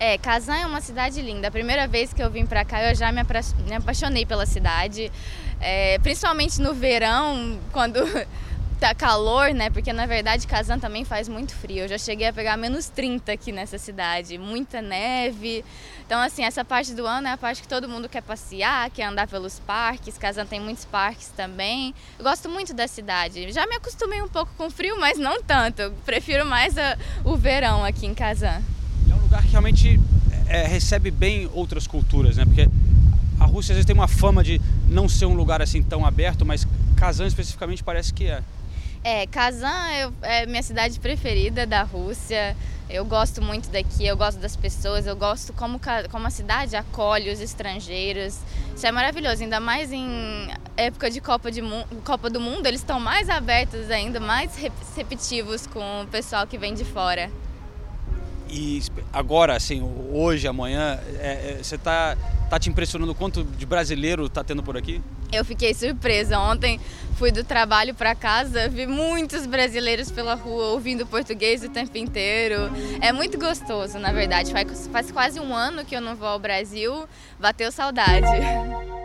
É, 0.00 0.16
Kazan 0.16 0.56
é 0.56 0.66
uma 0.66 0.80
cidade 0.80 1.20
linda. 1.20 1.48
A 1.48 1.50
primeira 1.50 1.86
vez 1.86 2.12
que 2.14 2.22
eu 2.22 2.30
vim 2.30 2.46
pra 2.46 2.64
cá, 2.64 2.82
eu 2.90 2.94
já 2.94 3.12
me, 3.12 3.20
apra- 3.20 3.42
me 3.68 3.74
apaixonei 3.74 4.24
pela 4.24 4.46
cidade. 4.46 5.10
É, 5.60 5.98
principalmente 5.98 6.60
no 6.60 6.72
verão, 6.74 7.58
quando 7.72 7.98
tá 8.80 8.94
calor, 8.94 9.52
né? 9.54 9.70
Porque 9.70 9.92
na 9.92 10.06
verdade 10.06 10.46
Kazan 10.46 10.78
também 10.78 11.04
faz 11.04 11.28
muito 11.28 11.54
frio. 11.54 11.84
Eu 11.84 11.88
já 11.88 11.98
cheguei 11.98 12.26
a 12.28 12.32
pegar 12.32 12.56
menos 12.56 12.88
30 12.88 13.32
aqui 13.32 13.50
nessa 13.52 13.78
cidade, 13.78 14.36
muita 14.38 14.82
neve. 14.82 15.64
Então, 16.04 16.20
assim, 16.20 16.44
essa 16.44 16.64
parte 16.64 16.94
do 16.94 17.06
ano 17.06 17.26
é 17.26 17.32
a 17.32 17.36
parte 17.36 17.62
que 17.62 17.68
todo 17.68 17.88
mundo 17.88 18.08
quer 18.08 18.22
passear, 18.22 18.88
quer 18.90 19.04
andar 19.04 19.26
pelos 19.26 19.58
parques. 19.58 20.16
Kazan 20.18 20.46
tem 20.46 20.60
muitos 20.60 20.84
parques 20.84 21.28
também. 21.36 21.94
Eu 22.18 22.24
gosto 22.24 22.48
muito 22.48 22.72
da 22.74 22.86
cidade. 22.86 23.50
Já 23.52 23.66
me 23.66 23.76
acostumei 23.76 24.22
um 24.22 24.28
pouco 24.28 24.52
com 24.56 24.70
frio, 24.70 24.98
mas 25.00 25.18
não 25.18 25.42
tanto. 25.42 25.80
Eu 25.82 25.92
prefiro 26.04 26.44
mais 26.46 26.76
a- 26.78 26.96
o 27.24 27.36
verão 27.36 27.84
aqui 27.84 28.06
em 28.06 28.14
Kazan. 28.14 28.62
É 29.10 29.14
um 29.14 29.18
lugar 29.20 29.42
que 29.42 29.48
realmente 29.48 29.98
é, 30.48 30.66
recebe 30.66 31.10
bem 31.10 31.50
outras 31.52 31.86
culturas, 31.88 32.36
né? 32.36 32.44
Porque 32.44 32.68
a 33.40 33.44
Rússia 33.46 33.72
às 33.72 33.76
vezes 33.78 33.84
tem 33.86 33.94
uma 33.96 34.06
fama 34.06 34.44
de 34.44 34.60
não 34.88 35.08
ser 35.08 35.26
um 35.26 35.34
lugar 35.34 35.60
assim 35.60 35.82
tão 35.82 36.06
aberto, 36.06 36.44
mas 36.46 36.64
Kazan 36.96 37.26
especificamente 37.26 37.82
parece 37.82 38.12
que 38.14 38.26
é. 38.26 38.42
É, 39.08 39.24
Kazan 39.24 39.92
eu- 40.00 40.12
é 40.20 40.46
minha 40.46 40.64
cidade 40.64 40.98
preferida 40.98 41.64
da 41.64 41.84
Rússia. 41.84 42.56
Eu 42.90 43.04
gosto 43.04 43.40
muito 43.40 43.70
daqui, 43.70 44.04
eu 44.04 44.16
gosto 44.16 44.38
das 44.40 44.56
pessoas, 44.56 45.06
eu 45.06 45.14
gosto 45.14 45.52
como, 45.52 45.80
como 46.10 46.26
a 46.26 46.30
cidade 46.30 46.74
acolhe 46.74 47.30
os 47.30 47.40
estrangeiros. 47.40 48.36
Isso 48.74 48.84
é 48.84 48.90
maravilhoso, 48.90 49.44
ainda 49.44 49.60
mais 49.60 49.92
em 49.92 50.48
época 50.76 51.08
de 51.08 51.20
Copa, 51.20 51.52
de 51.52 51.62
Copa 52.04 52.28
do 52.28 52.40
Mundo, 52.40 52.66
eles 52.66 52.80
estão 52.80 52.98
mais 52.98 53.28
abertos 53.30 53.92
ainda, 53.92 54.18
mais 54.18 54.56
receptivos 54.56 55.68
com 55.68 56.02
o 56.02 56.06
pessoal 56.08 56.44
que 56.44 56.58
vem 56.58 56.74
de 56.74 56.84
fora. 56.84 57.30
E 58.48 58.82
agora, 59.12 59.56
assim, 59.56 59.82
hoje, 60.12 60.46
amanhã, 60.46 60.98
é, 61.18 61.56
é, 61.58 61.62
você 61.62 61.76
tá, 61.76 62.16
tá 62.48 62.58
te 62.58 62.70
impressionando 62.70 63.12
o 63.12 63.14
quanto 63.14 63.42
de 63.42 63.66
brasileiro 63.66 64.28
tá 64.28 64.44
tendo 64.44 64.62
por 64.62 64.76
aqui? 64.76 65.02
Eu 65.32 65.44
fiquei 65.44 65.74
surpresa. 65.74 66.38
Ontem 66.38 66.80
fui 67.16 67.32
do 67.32 67.42
trabalho 67.42 67.94
para 67.94 68.14
casa, 68.14 68.68
vi 68.68 68.86
muitos 68.86 69.46
brasileiros 69.46 70.10
pela 70.10 70.34
rua 70.34 70.66
ouvindo 70.66 71.04
português 71.06 71.64
o 71.64 71.68
tempo 71.68 71.98
inteiro. 71.98 72.70
É 73.00 73.12
muito 73.12 73.38
gostoso, 73.38 73.98
na 73.98 74.12
verdade. 74.12 74.52
Faz, 74.52 74.86
faz 74.92 75.10
quase 75.10 75.40
um 75.40 75.54
ano 75.54 75.84
que 75.84 75.96
eu 75.96 76.00
não 76.00 76.14
vou 76.14 76.28
ao 76.28 76.38
Brasil, 76.38 77.08
bateu 77.40 77.72
saudade. 77.72 78.26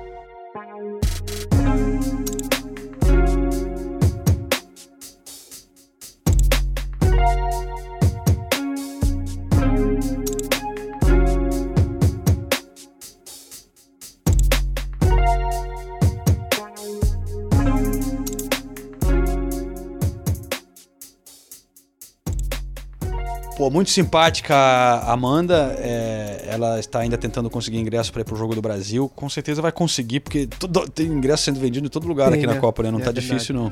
Pô, 23.61 23.69
muito 23.69 23.91
simpática 23.91 24.55
a 24.55 25.13
Amanda. 25.13 25.75
é, 25.77 26.47
ela 26.49 26.79
está 26.79 26.97
ainda 27.01 27.15
tentando 27.15 27.47
conseguir 27.47 27.77
ingresso 27.77 28.11
para 28.11 28.21
ir 28.21 28.25
pro 28.25 28.35
Jogo 28.35 28.55
do 28.55 28.61
Brasil. 28.61 29.07
Com 29.15 29.29
certeza 29.29 29.61
vai 29.61 29.71
conseguir, 29.71 30.19
porque 30.21 30.47
tudo- 30.47 30.89
tem 30.89 31.05
ingresso 31.05 31.43
sendo 31.43 31.59
vendido 31.59 31.85
em 31.85 31.89
todo 31.89 32.07
lugar 32.07 32.31
Tem, 32.31 32.39
aqui 32.39 32.47
na 32.47 32.55
né? 32.55 32.59
Copa, 32.59 32.81
né? 32.81 32.89
Não 32.89 32.97
É 32.97 33.03
tá 33.03 33.11
verdade. 33.11 33.27
difícil, 33.27 33.53
não. 33.53 33.71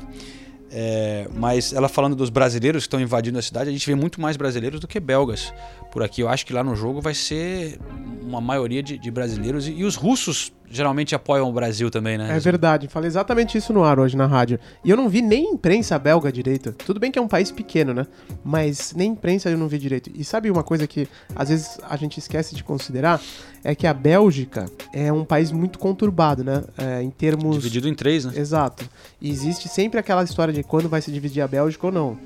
É, 0.72 1.28
mas 1.34 1.74
ela 1.74 1.90
falando 1.90 2.16
dos 2.16 2.30
brasileiros 2.30 2.84
que 2.84 2.88
estão 2.88 3.02
invadindo 3.02 3.40
a 3.40 3.42
cidade, 3.42 3.68
a 3.68 3.74
gente 3.74 3.88
vê 3.88 3.96
muito 3.96 4.22
mais 4.22 4.38
brasileiros 4.38 4.80
do 4.80 4.88
que 4.88 5.00
belgas 5.00 5.52
por 5.92 6.04
aqui. 6.04 6.22
Eu 6.22 6.30
acho 6.30 6.46
que 6.46 6.54
lá 6.54 6.64
no 6.64 6.76
jogo 6.76 7.02
vai 7.02 7.14
ser 7.14 7.80
uma 8.22 8.40
maioria 8.40 8.84
de, 8.84 8.98
de 8.98 9.12
brasileiros 9.12 9.68
e, 9.68 9.72
e 9.72 9.84
os 9.84 9.96
russos 9.96 10.52
geralmente 10.72 11.16
apoiam 11.16 11.50
o 11.50 11.52
Brasil 11.52 11.90
também, 11.90 12.18
né? 12.18 12.36
É 12.36 12.40
verdade, 12.40 12.88
falei 12.88 13.08
exatamente 13.08 13.58
isso 13.58 13.74
no 13.74 13.84
ar 13.84 14.00
hoje 14.00 14.16
na 14.16 14.28
rádio. 14.28 14.60
E 14.86 14.90
eu 14.90 14.96
não 14.96 15.10
vi 15.10 15.22
nem 15.22 15.54
imprensa 15.54 15.98
belga 15.98 16.32
direito. 16.32 16.72
Tudo 16.74 17.00
bem 17.00 17.12
que 17.12 17.18
é 17.18 17.22
um 17.22 17.28
país 17.28 17.52
pequeno, 17.52 17.94
né? 17.94 18.06
Mas 18.44 18.94
nem 18.96 19.12
imprensa 19.12 19.50
eu 19.50 19.58
não 19.58 19.68
vi 19.68 19.80
direito. 19.80 20.12
E 20.14 20.24
sabe 20.24 20.52
uma 20.52 20.64
coisa 20.64 20.86
que 20.86 21.08
às 21.36 21.50
vezes 21.50 21.80
a 21.90 21.98
gente 21.98 22.20
esquece 22.20 22.56
de 22.56 22.64
considerar? 22.64 23.20
É 23.64 23.76
que 23.76 23.88
a 23.88 23.94
Bélgica 23.94 24.68
é 24.94 25.12
um 25.12 25.26
país 25.26 25.52
muito 25.52 25.80
conturbado, 25.80 26.44
né? 26.44 26.64
É, 26.78 27.02
em 27.02 27.10
termos. 27.10 27.56
Dividido 27.56 27.90
em 27.90 27.96
três, 27.96 28.26
né? 28.26 28.34
Exato. 28.36 28.88
E 29.20 29.30
existe 29.30 29.68
sempre 29.68 30.00
aquela 30.00 30.24
história 30.24 30.54
de 30.54 30.64
quando 30.64 30.88
vai 30.88 31.02
se 31.02 31.12
dividir 31.12 31.42
a 31.42 31.48
Bélgica 31.48 31.88
ou 31.88 31.92
não. 31.92 32.18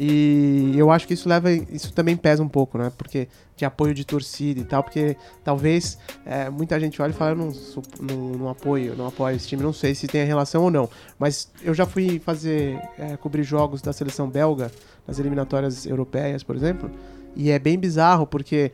E 0.00 0.74
eu 0.76 0.92
acho 0.92 1.08
que 1.08 1.14
isso 1.14 1.28
leva. 1.28 1.50
Isso 1.50 1.92
também 1.92 2.16
pesa 2.16 2.40
um 2.40 2.48
pouco, 2.48 2.78
né? 2.78 2.92
Porque 2.96 3.26
de 3.56 3.64
apoio 3.64 3.92
de 3.92 4.04
torcida 4.04 4.60
e 4.60 4.64
tal, 4.64 4.84
porque 4.84 5.16
talvez 5.42 5.98
é, 6.24 6.48
muita 6.48 6.78
gente 6.78 7.02
olha 7.02 7.10
e 7.10 7.12
fala, 7.12 7.32
eu 7.32 7.36
não, 7.36 7.52
não, 8.00 8.28
não 8.38 8.48
apoio, 8.48 8.94
não 8.96 9.08
apoio 9.08 9.34
esse 9.34 9.48
time, 9.48 9.60
não 9.60 9.72
sei 9.72 9.96
se 9.96 10.06
tem 10.06 10.24
relação 10.24 10.62
ou 10.62 10.70
não. 10.70 10.88
Mas 11.18 11.50
eu 11.64 11.74
já 11.74 11.84
fui 11.84 12.20
fazer, 12.20 12.80
é, 12.96 13.16
cobrir 13.16 13.42
jogos 13.42 13.82
da 13.82 13.92
seleção 13.92 14.30
belga, 14.30 14.70
nas 15.08 15.18
eliminatórias 15.18 15.86
europeias, 15.86 16.44
por 16.44 16.54
exemplo, 16.54 16.88
e 17.34 17.50
é 17.50 17.58
bem 17.58 17.76
bizarro, 17.78 18.26
porque 18.26 18.70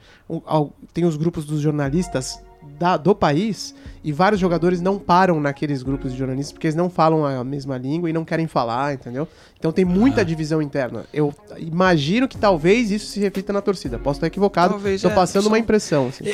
tem 0.92 1.04
os 1.04 1.16
grupos 1.16 1.46
dos 1.46 1.60
jornalistas 1.60 2.42
da- 2.78 2.96
do 2.96 3.14
país 3.14 3.74
e 4.02 4.12
vários 4.12 4.40
jogadores 4.40 4.80
não 4.80 4.98
param 4.98 5.40
naqueles 5.40 5.82
grupos 5.82 6.12
de 6.12 6.18
jornalistas 6.18 6.52
porque 6.52 6.66
eles 6.66 6.74
não 6.76 6.90
falam 6.90 7.24
a 7.24 7.42
mesma 7.44 7.78
língua 7.78 8.10
e 8.10 8.12
não 8.12 8.24
querem 8.24 8.46
falar, 8.46 8.94
entendeu? 8.94 9.26
Então 9.58 9.72
tem 9.72 9.84
muita 9.84 10.24
divisão 10.24 10.60
interna. 10.60 11.04
Eu 11.12 11.34
imagino 11.58 12.28
que 12.28 12.36
talvez 12.36 12.90
isso 12.90 13.06
se 13.06 13.20
reflita 13.20 13.52
na 13.52 13.60
torcida. 13.62 13.98
Posso 13.98 14.18
estar 14.18 14.26
equivocado, 14.26 14.74
Talvez, 14.74 15.00
tô 15.02 15.08
é, 15.08 15.14
passando 15.14 15.44
só- 15.44 15.48
uma 15.48 15.58
impressão. 15.58 16.08
assim. 16.08 16.24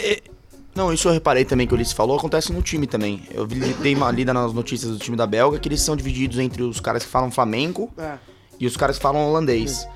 Não, 0.75 0.93
isso 0.93 1.09
eu 1.09 1.13
reparei 1.13 1.45
também 1.45 1.67
que 1.67 1.73
o 1.73 1.77
Ulisses 1.77 1.93
falou, 1.93 2.17
acontece 2.17 2.53
no 2.53 2.63
time 2.63 2.87
também. 2.87 3.23
Eu 3.33 3.47
vi, 3.47 3.59
dei 3.75 3.95
uma 3.95 4.11
lida 4.11 4.33
nas 4.33 4.53
notícias 4.53 4.91
do 4.93 4.99
time 4.99 5.17
da 5.17 5.27
Belga 5.27 5.59
que 5.59 5.69
eles 5.69 5.83
são 5.83 5.97
divididos 5.97 6.39
entre 6.39 6.63
os 6.63 6.79
caras 6.81 7.05
que 7.05 7.11
falam 7.11 7.31
flamenco 7.31 7.91
É. 7.99 8.15
e 8.59 8.67
os 8.67 8.77
caras 8.77 8.97
que 8.97 9.03
falam 9.03 9.29
holandês. 9.29 9.87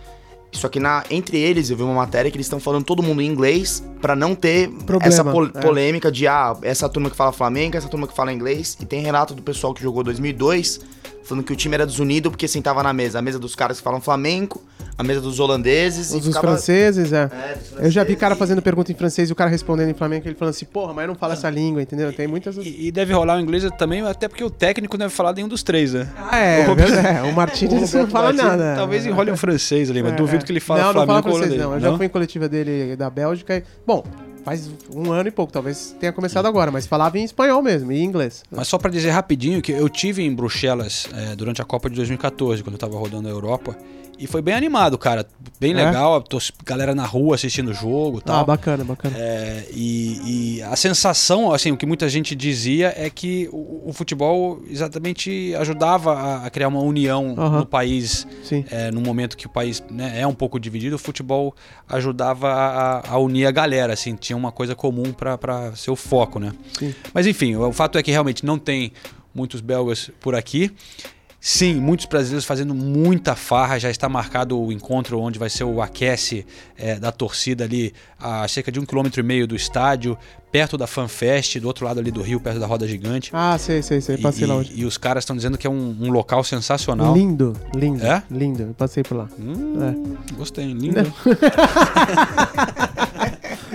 Só 0.57 0.69
que 0.69 0.79
na, 0.81 1.03
entre 1.11 1.39
eles 1.39 1.69
eu 1.71 1.77
vi 1.77 1.83
uma 1.83 1.95
matéria 1.95 2.31
que 2.31 2.37
eles 2.37 2.47
estão 2.47 2.61
falando 2.61 2.85
todo 2.85 3.03
mundo 3.03 3.21
em 3.21 3.27
inglês 3.27 3.83
pra 4.01 4.15
não 4.17 4.35
ter 4.35 4.69
Problema, 4.87 5.13
essa 5.13 5.25
pol- 5.25 5.47
é. 5.47 5.61
polêmica 5.61 6.11
de 6.13 6.27
ah, 6.27 6.57
essa 6.63 6.89
turma 6.89 7.11
que 7.11 7.17
fala 7.17 7.33
flamengo, 7.33 7.77
essa 7.77 7.89
turma 7.89 8.07
que 8.07 8.15
fala 8.15 8.33
inglês. 8.33 8.77
E 8.81 8.87
tem 8.87 9.01
relato 9.03 9.35
do 9.35 9.43
pessoal 9.43 9.75
que 9.75 9.83
jogou 9.83 10.03
2002 10.05 10.81
falando 11.25 11.43
que 11.43 11.53
o 11.55 11.57
time 11.57 11.75
era 11.75 11.87
desunido 11.87 12.31
porque 12.31 12.47
sentava 12.47 12.83
na 12.83 12.93
mesa. 12.93 13.19
A 13.19 13.23
mesa 13.23 13.39
dos 13.39 13.55
caras 13.57 13.79
que 13.79 13.83
falam 13.83 13.99
flamenco, 13.99 14.63
a 14.99 15.03
mesa 15.03 15.23
dos 15.23 15.41
holandeses 15.41 16.09
Os 16.11 16.17
e 16.17 16.19
dos 16.19 16.27
ficava... 16.37 16.49
franceses, 16.49 17.15
é. 17.15 17.23
É, 17.33 17.55
dos 17.57 17.73
Eu 17.83 17.91
já 17.91 18.03
vi 18.03 18.09
franceses 18.09 18.21
cara 18.21 18.35
e- 18.35 18.39
fazendo 18.39 18.61
pergunta 18.61 18.93
em 18.93 18.95
francês 18.95 19.31
e 19.31 19.33
o 19.33 19.35
cara 19.35 19.49
respondendo 19.49 19.89
em 19.89 19.95
flamengo, 19.95 20.29
ele 20.29 20.35
falando 20.35 20.53
assim, 20.53 20.67
porra, 20.67 20.93
mas 20.93 21.05
eu 21.05 21.09
não 21.09 21.15
falo 21.15 21.33
essa 21.33 21.49
língua, 21.49 21.81
entendeu? 21.81 22.13
Tem 22.13 22.27
muitas. 22.27 22.59
E, 22.59 22.89
e 22.89 22.93
deve 22.93 23.15
rolar 23.15 23.39
o 23.39 23.41
inglês 23.41 23.67
também, 23.79 24.03
até 24.03 24.29
porque 24.29 24.45
o 24.45 24.51
técnico 24.51 24.99
não 24.99 25.07
deve 25.07 25.15
falar 25.15 25.33
nenhum 25.33 25.49
dos 25.49 25.63
três, 25.63 25.95
né? 25.95 26.07
Ah, 26.31 26.37
é, 26.39 26.65
O 26.65 26.69
Roberto- 26.69 26.93
é, 26.95 27.23
o 27.23 27.33
Martínez 27.33 27.95
não 27.95 28.07
fala 28.07 28.25
Martins, 28.27 28.45
nada. 28.45 28.75
Talvez 28.77 29.07
enrole 29.07 29.31
um 29.33 29.37
francês 29.39 29.89
ali, 29.91 30.03
mas 30.03 30.13
É, 30.13 30.17
duvido 30.17 30.44
é. 30.44 30.44
Que 30.45 30.53
ele 30.53 30.61
fale 30.61 30.83
não, 30.83 30.93
Flamengo 30.93 31.13
não 31.13 31.23
fala 31.23 31.35
francês, 31.35 31.61
holandês. 31.61 31.63
não. 31.69 31.75
Eu 31.75 31.81
já 31.93 31.97
fui 31.97 32.07
em 32.07 32.09
coletiva 32.09 32.49
dele 32.49 32.97
da 32.97 33.09
Bélgica. 33.11 33.57
e- 33.57 33.65
Bom, 33.87 34.05
faz 34.45 34.71
um 34.95 35.11
ano 35.13 35.29
e 35.29 35.33
pouco, 35.33 35.53
talvez 35.53 35.97
tenha 35.99 36.13
começado 36.13 36.47
agora, 36.47 36.71
mas 36.71 36.87
falava 36.87 37.19
em 37.19 37.25
espanhol 37.25 37.63
mesmo, 37.63 37.91
e 37.93 37.99
em 37.99 38.05
inglês. 38.05 38.43
Mas 38.51 38.69
só 38.69 38.77
pra 38.79 38.91
dizer 38.91 39.11
rapidinho 39.11 39.61
que 39.63 39.73
eu 39.73 39.89
tive 39.89 40.23
em 40.23 40.35
Bruxelas 40.35 41.09
é, 41.15 41.35
durante 41.35 41.63
a 41.63 41.65
Copa 41.65 41.89
de 41.89 41.97
2014, 41.97 42.63
quando 42.63 42.75
eu 42.75 42.79
tava 42.79 42.97
rodando 42.99 43.27
a 43.27 43.31
Europa, 43.31 43.77
e 44.19 44.27
foi 44.27 44.41
bem 44.43 44.55
animado, 44.55 44.97
cara. 44.99 45.27
Bem 45.61 45.73
É? 45.73 45.85
legal, 45.85 46.17
a 46.17 46.65
galera 46.65 46.95
na 46.95 47.05
rua 47.07 47.35
assistindo 47.35 47.71
o 47.71 47.75
jogo 47.75 48.19
e 48.19 48.21
tal. 48.23 48.41
Ah, 48.41 48.45
bacana, 48.45 48.85
bacana. 48.85 49.17
É, 49.19 49.67
e, 49.73 50.57
e 50.59 50.63
a 50.63 50.77
sensação, 50.77 51.53
assim, 51.53 51.71
o 51.73 51.77
que 51.77 51.87
muita 51.87 52.09
gente 52.09 52.35
dizia 52.35 52.93
é 52.97 53.09
que 53.09 53.49
o, 53.53 53.89
o 53.89 53.93
futebol 53.93 54.61
exatamente 54.69 55.55
ajudava 55.57 56.15
a, 56.15 56.47
a 56.47 56.51
criar 56.51 56.69
uma 56.69 56.81
união 56.81 57.35
Aham. 57.37 57.59
no 57.61 57.67
país. 57.67 58.27
Sim. 58.43 58.65
É, 58.71 58.91
no 58.91 59.01
momento 59.01 59.37
que 59.37 59.47
o 59.47 59.51
país 59.51 59.83
né, 59.91 60.21
é 60.21 60.27
um 60.27 60.35
pouco 60.35 60.59
dividido, 60.61 60.97
o 60.97 60.99
futebol 60.99 61.55
ajudava 61.89 62.49
a, 62.53 63.11
a 63.11 63.19
unir 63.19 63.47
a 63.47 63.51
galera, 63.51 63.93
assim, 63.93 64.15
tinha 64.17 64.37
uma 64.37 64.53
coisa 64.53 64.75
comum 64.75 65.13
para 65.13 65.75
ser 65.77 65.91
o 65.91 65.97
foco, 65.97 66.39
né? 66.39 66.53
Sim. 66.79 66.95
Mas 67.13 67.27
enfim, 67.27 67.57
o 67.57 67.73
fato 67.73 67.99
é 67.99 68.03
que 68.03 68.11
realmente 68.11 68.45
não 68.45 68.59
tem 68.59 68.93
muitos 69.35 69.61
belgas 69.61 70.11
por 70.21 70.35
aqui. 70.35 70.71
Sim, 71.47 71.75
muitos 71.75 72.07
brasileiros 72.07 72.47
fazendo 72.47 72.75
muita 72.75 73.37
farra. 73.37 73.79
Já 73.79 73.91
está 73.91 74.09
marcado 74.09 74.59
o 74.59 74.73
encontro 74.73 75.21
onde 75.21 75.39
vai 75.39 75.51
ser 75.51 75.65
o 75.65 75.83
aquece 75.83 76.47
é, 76.75 76.95
da 76.99 77.13
torcida 77.13 77.65
ali 77.65 77.93
a 78.19 78.49
cerca 78.49 78.73
de 78.73 78.81
um 78.81 78.87
quilômetro 78.87 79.21
e 79.21 79.23
meio 79.23 79.47
do 79.47 79.55
estádio, 79.55 80.17
perto 80.51 80.79
da 80.79 80.87
FanFest, 80.87 81.59
do 81.61 81.67
outro 81.67 81.85
lado 81.85 82.01
ali 82.01 82.11
do 82.11 82.23
rio, 82.23 82.41
perto 82.41 82.59
da 82.59 82.67
Roda 82.67 82.89
Gigante. 82.89 83.31
Ah, 83.35 83.59
sei, 83.59 83.83
sei, 83.83 84.01
sei. 84.01 84.17
E, 84.17 84.23
Passei 84.23 84.47
lá 84.47 84.55
e- 84.55 84.57
hoje. 84.59 84.73
e 84.75 84.85
os 84.87 84.97
caras 84.97 85.23
estão 85.25 85.37
dizendo 85.37 85.59
que 85.59 85.67
é 85.67 85.71
um, 85.71 85.95
um 86.01 86.11
local 86.11 86.43
sensacional. 86.43 87.13
Lindo, 87.15 87.53
lindo. 87.75 88.03
É? 88.07 88.23
Lindo, 88.31 88.63
eu 88.63 88.73
passei 88.73 89.03
por 89.03 89.15
lá. 89.19 89.29
Hum, 89.39 90.15
Gostei, 90.39 90.65
lindo. 90.73 90.95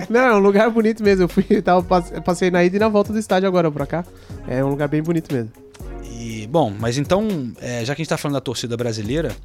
Não, 0.09 0.19
é 0.21 0.35
um 0.35 0.39
lugar 0.39 0.71
bonito 0.71 1.03
mesmo. 1.03 1.25
Eu 1.25 1.29
fui, 1.29 1.43
tava, 1.61 1.83
passe- 1.83 2.19
passei 2.21 2.49
na 2.49 2.63
ida 2.63 2.77
e 2.77 2.79
na 2.79 2.89
volta 2.89 3.13
do 3.13 3.19
estádio 3.19 3.47
agora 3.47 3.71
pra 3.71 3.85
cá. 3.85 4.03
É 4.47 4.65
um 4.65 4.69
lugar 4.69 4.87
bem 4.87 5.03
bonito 5.03 5.31
mesmo. 5.31 5.51
Bom, 6.49 6.73
mas 6.79 6.97
então, 6.97 7.27
é, 7.61 7.85
já 7.85 7.93
que 7.93 8.01
a 8.01 8.03
gente 8.03 8.09
tá 8.09 8.17
falando 8.17 8.33
da 8.35 8.41
torcida 8.41 8.75
brasileira, 8.75 9.35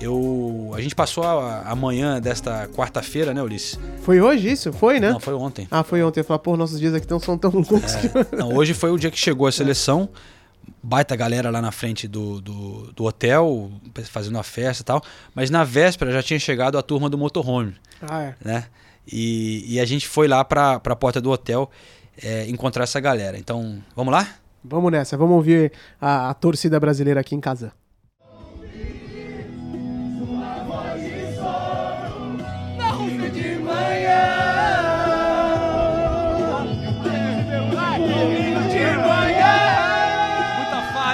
eu. 0.00 0.72
A 0.74 0.80
gente 0.80 0.94
passou 0.94 1.22
a, 1.24 1.62
a 1.62 1.74
manhã 1.76 2.20
desta 2.20 2.68
quarta-feira, 2.68 3.32
né, 3.32 3.42
Ulisses? 3.42 3.78
Foi 4.02 4.20
hoje 4.20 4.50
isso? 4.50 4.72
Foi, 4.72 4.98
né? 4.98 5.10
Não, 5.12 5.20
foi 5.20 5.34
ontem. 5.34 5.68
Ah, 5.70 5.84
foi 5.84 6.02
ontem. 6.02 6.20
Eu 6.20 6.24
falei, 6.24 6.40
pô, 6.42 6.56
nossos 6.56 6.80
dias 6.80 6.94
aqui 6.94 7.08
não 7.10 7.20
são 7.20 7.38
tão 7.38 7.50
longos 7.50 7.94
que... 7.96 8.36
Não, 8.36 8.54
hoje 8.54 8.74
foi 8.74 8.90
o 8.90 8.98
dia 8.98 9.10
que 9.10 9.18
chegou 9.18 9.46
a 9.46 9.52
seleção. 9.52 10.08
Baita 10.82 11.14
galera 11.16 11.50
lá 11.50 11.60
na 11.60 11.70
frente 11.72 12.06
do, 12.08 12.40
do, 12.40 12.92
do 12.92 13.04
hotel, 13.04 13.70
fazendo 14.04 14.38
a 14.38 14.42
festa 14.42 14.82
e 14.82 14.84
tal. 14.84 15.02
Mas 15.34 15.50
na 15.50 15.64
véspera 15.64 16.10
já 16.12 16.22
tinha 16.22 16.38
chegado 16.38 16.76
a 16.78 16.82
turma 16.82 17.08
do 17.08 17.16
motorhome, 17.18 17.74
Ah, 18.00 18.22
é. 18.22 18.34
né? 18.44 18.64
E, 19.06 19.64
e 19.74 19.80
a 19.80 19.84
gente 19.84 20.06
foi 20.06 20.28
lá 20.28 20.44
pra, 20.44 20.78
pra 20.80 20.94
porta 20.94 21.20
do 21.20 21.30
hotel 21.30 21.70
é, 22.22 22.48
encontrar 22.48 22.84
essa 22.84 23.00
galera. 23.00 23.36
Então, 23.38 23.78
vamos 23.96 24.12
lá? 24.12 24.28
Vamos 24.64 24.92
nessa, 24.92 25.16
vamos 25.16 25.36
ouvir 25.36 25.72
a, 26.00 26.30
a 26.30 26.34
torcida 26.34 26.78
brasileira 26.78 27.20
aqui 27.20 27.34
em 27.34 27.40
casa. 27.40 27.72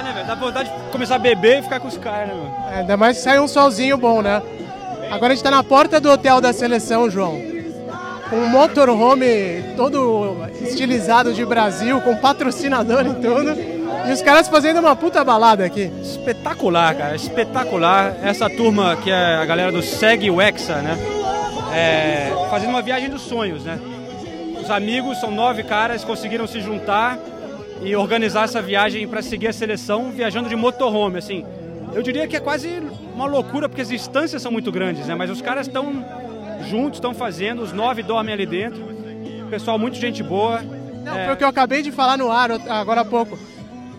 Né, 0.03 0.13
velho? 0.13 0.27
Dá 0.27 0.35
vontade 0.35 0.69
de 0.69 0.91
começar 0.91 1.15
a 1.15 1.19
beber 1.19 1.59
e 1.59 1.63
ficar 1.63 1.79
com 1.79 1.87
os 1.87 1.97
caras, 1.97 2.29
né, 2.29 2.33
meu? 2.33 2.71
É, 2.71 2.79
ainda 2.79 2.95
mais 2.95 3.17
que 3.17 3.23
sai 3.23 3.39
um 3.39 3.47
solzinho 3.47 3.97
bom, 3.97 4.21
né? 4.21 4.41
Agora 5.11 5.33
a 5.33 5.35
gente 5.35 5.43
tá 5.43 5.51
na 5.51 5.63
porta 5.63 5.99
do 5.99 6.09
hotel 6.09 6.39
da 6.39 6.53
seleção, 6.53 7.09
João. 7.09 7.48
Um 8.31 8.47
motorhome 8.47 9.63
todo 9.75 10.37
estilizado 10.61 11.33
de 11.33 11.43
Brasil, 11.43 11.99
com 12.01 12.15
patrocinador 12.15 13.05
e 13.07 13.13
tudo. 13.15 13.79
E 14.07 14.11
os 14.11 14.21
caras 14.21 14.47
fazendo 14.47 14.79
uma 14.79 14.95
puta 14.95 15.23
balada 15.23 15.65
aqui. 15.65 15.91
Espetacular, 16.01 16.95
cara, 16.95 17.15
espetacular. 17.15 18.17
Essa 18.21 18.47
turma 18.47 18.95
que 18.97 19.09
é 19.09 19.35
a 19.35 19.45
galera 19.45 19.71
do 19.71 19.81
Segue 19.81 20.29
o 20.29 20.39
Hexa, 20.39 20.75
né? 20.75 20.97
É, 21.73 22.31
fazendo 22.49 22.69
uma 22.69 22.83
viagem 22.83 23.09
dos 23.09 23.21
sonhos, 23.21 23.63
né? 23.63 23.79
Os 24.61 24.69
amigos, 24.69 25.19
são 25.19 25.31
nove 25.31 25.63
caras, 25.63 26.03
conseguiram 26.03 26.45
se 26.45 26.61
juntar 26.61 27.17
e 27.81 27.95
organizar 27.95 28.43
essa 28.43 28.61
viagem 28.61 29.07
para 29.07 29.23
seguir 29.23 29.47
a 29.47 29.53
seleção 29.53 30.11
viajando 30.11 30.49
de 30.49 30.55
motorhome, 30.55 31.17
assim. 31.17 31.45
Eu 31.93 32.03
diria 32.03 32.27
que 32.27 32.35
é 32.35 32.39
quase 32.39 32.79
uma 33.15 33.25
loucura 33.25 33.67
porque 33.67 33.81
as 33.81 33.89
distâncias 33.89 34.39
são 34.39 34.51
muito 34.51 34.71
grandes, 34.71 35.07
né? 35.07 35.15
Mas 35.15 35.31
os 35.31 35.41
caras 35.41 35.65
estão 35.65 36.05
juntos, 36.69 36.97
estão 36.97 37.13
fazendo, 37.13 37.61
os 37.61 37.73
nove 37.73 38.03
dormem 38.03 38.33
ali 38.33 38.45
dentro. 38.45 38.79
Pessoal, 39.49 39.79
muito 39.79 39.97
gente 39.97 40.21
boa. 40.21 40.61
Não, 41.03 41.17
É. 41.17 41.25
foi 41.25 41.33
o 41.33 41.37
que 41.37 41.43
eu 41.43 41.47
acabei 41.47 41.81
de 41.81 41.91
falar 41.91 42.17
no 42.17 42.31
ar 42.31 42.51
agora 42.69 43.01
há 43.01 43.05
pouco. 43.05 43.37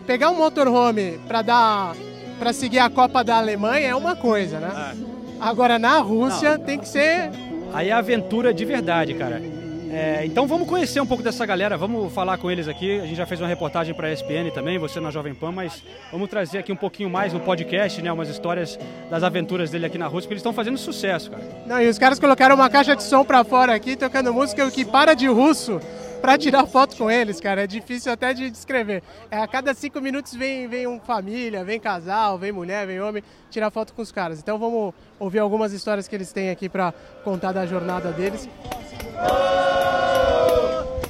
Pegar 0.06 0.30
um 0.30 0.36
motorhome 0.36 1.18
pra 1.26 1.42
dar. 1.42 1.94
para 2.38 2.54
seguir 2.54 2.78
a 2.78 2.88
Copa 2.88 3.22
da 3.22 3.36
Alemanha 3.36 3.88
é 3.88 3.94
uma 3.94 4.16
coisa, 4.16 4.58
né? 4.58 4.94
Agora 5.38 5.78
na 5.78 5.98
Rússia 5.98 6.58
tem 6.58 6.78
que 6.78 6.88
ser. 6.88 7.30
Aí 7.74 7.90
é 7.90 7.92
aventura 7.92 8.54
de 8.54 8.64
verdade, 8.64 9.12
cara. 9.12 9.42
É, 9.92 10.24
então 10.24 10.46
vamos 10.46 10.68
conhecer 10.68 11.00
um 11.00 11.06
pouco 11.06 11.20
dessa 11.20 11.44
galera, 11.44 11.76
vamos 11.76 12.12
falar 12.12 12.38
com 12.38 12.48
eles 12.48 12.68
aqui. 12.68 13.00
A 13.00 13.06
gente 13.06 13.16
já 13.16 13.26
fez 13.26 13.40
uma 13.40 13.48
reportagem 13.48 13.92
para 13.92 14.06
a 14.06 14.12
ESPN 14.12 14.50
também, 14.54 14.78
você 14.78 15.00
na 15.00 15.10
Jovem 15.10 15.34
Pan, 15.34 15.50
mas 15.50 15.82
vamos 16.12 16.28
trazer 16.28 16.58
aqui 16.58 16.70
um 16.70 16.76
pouquinho 16.76 17.10
mais 17.10 17.32
no 17.32 17.40
podcast, 17.40 18.00
né, 18.00 18.12
umas 18.12 18.28
histórias 18.28 18.78
das 19.10 19.24
aventuras 19.24 19.70
dele 19.70 19.86
aqui 19.86 19.98
na 19.98 20.06
Rússia, 20.06 20.22
porque 20.22 20.34
eles 20.34 20.40
estão 20.40 20.52
fazendo 20.52 20.78
sucesso, 20.78 21.32
cara. 21.32 21.42
Não, 21.66 21.82
e 21.82 21.88
os 21.88 21.98
caras 21.98 22.20
colocaram 22.20 22.54
uma 22.54 22.70
caixa 22.70 22.94
de 22.94 23.02
som 23.02 23.24
pra 23.24 23.42
fora 23.42 23.74
aqui, 23.74 23.96
tocando 23.96 24.32
música, 24.32 24.70
que 24.70 24.84
para 24.84 25.12
de 25.14 25.26
russo 25.26 25.80
pra 26.20 26.38
tirar 26.38 26.66
foto 26.66 26.96
com 26.96 27.10
eles, 27.10 27.40
cara, 27.40 27.64
é 27.64 27.66
difícil 27.66 28.12
até 28.12 28.32
de 28.32 28.50
descrever. 28.50 29.02
É, 29.30 29.38
a 29.38 29.48
cada 29.48 29.72
cinco 29.74 30.00
minutos 30.00 30.34
vem, 30.34 30.68
vem 30.68 30.86
um 30.86 31.00
família, 31.00 31.64
vem 31.64 31.80
casal, 31.80 32.38
vem 32.38 32.52
mulher, 32.52 32.86
vem 32.86 33.00
homem, 33.00 33.22
tirar 33.50 33.70
foto 33.70 33.92
com 33.94 34.02
os 34.02 34.12
caras. 34.12 34.38
Então 34.38 34.58
vamos 34.58 34.94
ouvir 35.18 35.38
algumas 35.38 35.72
histórias 35.72 36.06
que 36.06 36.14
eles 36.14 36.32
têm 36.32 36.50
aqui 36.50 36.68
pra 36.68 36.92
contar 37.24 37.52
da 37.52 37.66
jornada 37.66 38.12
deles. 38.12 38.48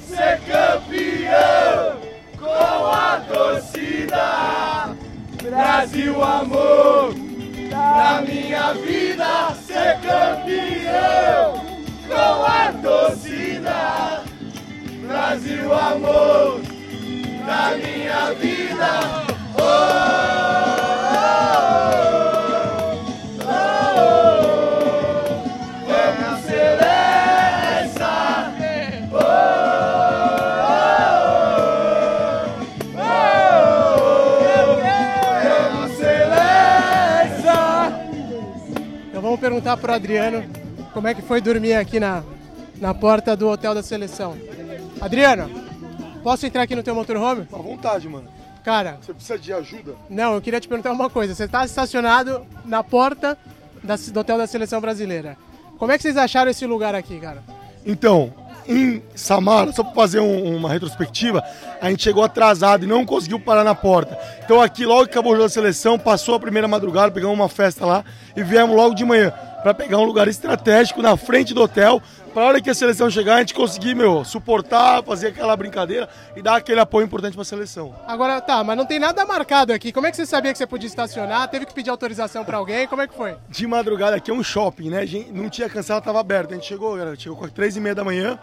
Ser 0.06 0.40
campeão 0.46 2.00
com 2.38 2.86
a 2.86 3.20
torcida. 3.28 4.96
Brasil, 5.42 6.22
amor, 6.22 7.14
na 7.70 8.22
minha 8.22 8.72
vida. 8.74 9.54
Ser 9.54 9.98
campeão 10.00 11.64
com 12.08 12.44
a 12.44 12.72
torcida. 12.82 14.19
Brasil, 15.10 15.74
amor, 15.74 16.60
na 17.44 17.74
minha 17.76 18.32
vida. 18.34 19.00
Oh, 19.58 19.62
oh, 23.44 23.98
oh. 23.98 24.50
Então 39.08 39.20
vamos 39.20 39.40
perguntar 39.40 39.76
pro 39.76 39.92
Adriano 39.92 40.44
como 40.94 41.08
é 41.08 41.14
que 41.14 41.22
foi 41.22 41.40
dormir 41.40 41.74
aqui 41.74 41.98
na, 41.98 42.22
na 42.80 42.94
porta 42.94 43.36
do 43.36 43.48
hotel 43.48 43.74
da 43.74 43.82
seleção. 43.82 44.36
Adriano, 45.00 45.50
posso 46.22 46.46
entrar 46.46 46.62
aqui 46.62 46.74
no 46.74 46.82
teu 46.82 46.94
motorhome? 46.94 47.46
À 47.52 47.56
vontade, 47.56 48.08
mano. 48.08 48.28
Cara, 48.62 48.98
Você 49.00 49.14
precisa 49.14 49.38
de 49.38 49.52
ajuda? 49.52 49.94
não, 50.08 50.34
eu 50.34 50.40
queria 50.42 50.60
te 50.60 50.68
perguntar 50.68 50.92
uma 50.92 51.08
coisa. 51.08 51.34
Você 51.34 51.44
está 51.44 51.64
estacionado 51.64 52.42
na 52.64 52.82
porta 52.84 53.36
da- 53.82 53.96
do 53.96 54.20
hotel 54.20 54.36
da 54.36 54.46
seleção 54.46 54.80
brasileira. 54.80 55.36
Como 55.78 55.90
é 55.90 55.96
que 55.96 56.02
vocês 56.02 56.16
acharam 56.18 56.50
esse 56.50 56.66
lugar 56.66 56.94
aqui, 56.94 57.18
cara? 57.18 57.42
Então, 57.86 58.34
em 58.68 59.02
Samara, 59.14 59.72
só 59.72 59.82
para 59.82 59.94
fazer 59.94 60.20
um- 60.20 60.54
uma 60.56 60.68
retrospectiva, 60.68 61.42
a 61.80 61.88
gente 61.88 62.02
chegou 62.02 62.22
atrasado 62.22 62.84
e 62.84 62.86
não 62.86 63.06
conseguiu 63.06 63.40
parar 63.40 63.64
na 63.64 63.74
porta. 63.74 64.18
Então 64.44 64.60
aqui, 64.60 64.84
logo 64.84 65.04
que 65.06 65.12
acabou 65.12 65.32
o 65.32 65.36
jogo 65.36 65.48
da 65.48 65.52
seleção, 65.54 65.98
passou 65.98 66.34
a 66.34 66.40
primeira 66.40 66.68
madrugada, 66.68 67.10
pegamos 67.10 67.34
uma 67.34 67.48
festa 67.48 67.86
lá 67.86 68.04
e 68.36 68.42
viemos 68.42 68.76
logo 68.76 68.94
de 68.94 69.06
manhã 69.06 69.32
para 69.62 69.72
pegar 69.72 69.96
um 69.96 70.04
lugar 70.04 70.28
estratégico 70.28 71.00
na 71.00 71.16
frente 71.16 71.54
do 71.54 71.62
hotel, 71.62 72.02
para 72.32 72.44
hora 72.44 72.60
que 72.60 72.70
a 72.70 72.74
seleção 72.74 73.10
chegar, 73.10 73.36
a 73.36 73.38
gente 73.40 73.54
conseguir, 73.54 73.94
meu, 73.94 74.24
suportar, 74.24 75.02
fazer 75.02 75.28
aquela 75.28 75.56
brincadeira 75.56 76.08
e 76.36 76.42
dar 76.42 76.56
aquele 76.56 76.80
apoio 76.80 77.04
importante 77.04 77.34
para 77.34 77.42
a 77.42 77.44
seleção. 77.44 77.94
Agora, 78.06 78.40
tá, 78.40 78.62
mas 78.62 78.76
não 78.76 78.86
tem 78.86 78.98
nada 78.98 79.24
marcado 79.26 79.72
aqui. 79.72 79.92
Como 79.92 80.06
é 80.06 80.10
que 80.10 80.16
você 80.16 80.26
sabia 80.26 80.52
que 80.52 80.58
você 80.58 80.66
podia 80.66 80.86
estacionar? 80.86 81.48
Teve 81.48 81.66
que 81.66 81.74
pedir 81.74 81.90
autorização 81.90 82.44
pra 82.44 82.56
alguém? 82.56 82.86
Como 82.86 83.02
é 83.02 83.06
que 83.08 83.14
foi? 83.14 83.36
De 83.48 83.66
madrugada 83.66 84.16
aqui 84.16 84.30
é 84.30 84.34
um 84.34 84.42
shopping, 84.42 84.90
né? 84.90 85.00
A 85.00 85.06
gente 85.06 85.32
não 85.32 85.48
tinha 85.48 85.68
cancela, 85.68 86.00
tava 86.00 86.20
aberto. 86.20 86.52
A 86.52 86.54
gente 86.54 86.66
chegou, 86.66 86.96
galera, 86.96 87.16
chegou 87.16 87.36
com 87.36 87.48
três 87.48 87.76
e 87.76 87.80
meia 87.80 87.94
da 87.94 88.04
manhã 88.04 88.38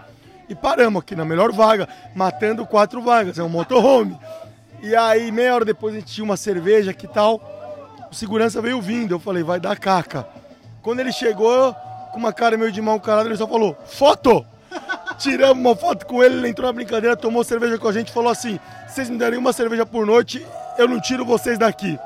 e 0.49 0.55
paramos 0.55 1.01
aqui 1.01 1.15
na 1.15 1.25
melhor 1.25 1.51
vaga, 1.51 1.87
matando 2.15 2.65
quatro 2.65 3.01
vagas, 3.01 3.39
é 3.39 3.43
um 3.43 3.49
motorhome. 3.49 4.17
E 4.81 4.95
aí, 4.95 5.31
meia 5.31 5.55
hora 5.55 5.65
depois, 5.65 5.95
a 5.95 5.99
gente 5.99 6.13
tinha 6.13 6.23
uma 6.23 6.37
cerveja 6.37 6.93
que 6.93 7.07
tal. 7.07 7.41
O 8.11 8.15
segurança 8.15 8.61
veio 8.61 8.81
vindo, 8.81 9.15
eu 9.15 9.19
falei, 9.19 9.43
vai 9.43 9.59
dar 9.59 9.77
caca. 9.77 10.27
Quando 10.81 10.99
ele 10.99 11.11
chegou, 11.11 11.75
com 12.17 12.19
uma 12.19 12.33
cara 12.33 12.57
meio 12.57 12.71
de 12.71 12.81
mal 12.81 12.99
carado, 12.99 13.29
ele 13.29 13.37
só 13.37 13.47
falou, 13.47 13.77
foto! 13.85 14.43
Tiramos 15.19 15.57
uma 15.57 15.75
foto 15.75 16.05
com 16.05 16.23
ele, 16.23 16.35
ele 16.37 16.49
entrou 16.49 16.67
na 16.67 16.73
brincadeira, 16.73 17.15
tomou 17.15 17.43
cerveja 17.43 17.77
com 17.77 17.87
a 17.87 17.93
gente 17.93 18.09
e 18.09 18.11
falou 18.11 18.31
assim: 18.31 18.59
vocês 18.87 19.09
me 19.09 19.17
derem 19.17 19.39
uma 19.39 19.53
cerveja 19.53 19.85
por 19.85 20.05
noite, 20.05 20.45
eu 20.77 20.87
não 20.87 20.99
tiro 20.99 21.25
vocês 21.25 21.57
daqui. 21.57 21.97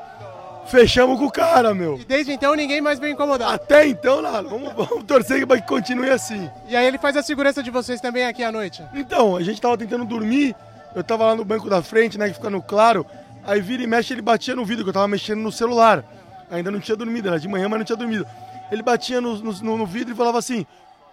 Fechamos 0.66 1.18
com 1.18 1.26
o 1.26 1.30
cara, 1.30 1.74
meu. 1.74 1.98
E 1.98 2.04
desde 2.04 2.32
então 2.32 2.54
ninguém 2.54 2.80
mais 2.80 2.98
veio 2.98 3.12
incomodar. 3.12 3.52
Até 3.52 3.86
então, 3.86 4.22
nada. 4.22 4.48
Vamos, 4.48 4.72
vamos 4.72 5.04
torcer 5.04 5.46
para 5.46 5.60
que 5.60 5.66
continue 5.66 6.08
assim. 6.08 6.48
E 6.68 6.76
aí 6.76 6.86
ele 6.86 6.98
faz 6.98 7.16
a 7.16 7.22
segurança 7.22 7.62
de 7.62 7.70
vocês 7.70 8.00
também 8.00 8.24
aqui 8.24 8.42
à 8.42 8.52
noite. 8.52 8.82
Então, 8.94 9.36
a 9.36 9.42
gente 9.42 9.60
tava 9.60 9.76
tentando 9.76 10.04
dormir, 10.04 10.54
eu 10.94 11.02
tava 11.04 11.26
lá 11.26 11.34
no 11.34 11.44
banco 11.44 11.68
da 11.68 11.82
frente, 11.82 12.16
né, 12.16 12.28
que 12.28 12.34
fica 12.34 12.48
no 12.48 12.62
claro. 12.62 13.04
Aí 13.44 13.60
vira 13.60 13.82
e 13.82 13.86
mexe, 13.86 14.14
ele 14.14 14.22
batia 14.22 14.54
no 14.54 14.64
vidro, 14.64 14.84
que 14.84 14.90
eu 14.90 14.94
tava 14.94 15.08
mexendo 15.08 15.40
no 15.40 15.52
celular. 15.52 16.04
Ainda 16.50 16.70
não 16.70 16.80
tinha 16.80 16.96
dormido, 16.96 17.28
era 17.28 17.40
de 17.40 17.48
manhã, 17.48 17.68
mas 17.68 17.78
não 17.80 17.84
tinha 17.84 17.96
dormido. 17.96 18.26
Ele 18.72 18.82
batia 18.82 19.20
no, 19.20 19.36
no, 19.36 19.76
no 19.76 19.86
vidro 19.86 20.14
e 20.14 20.16
falava 20.16 20.38
assim: 20.38 20.64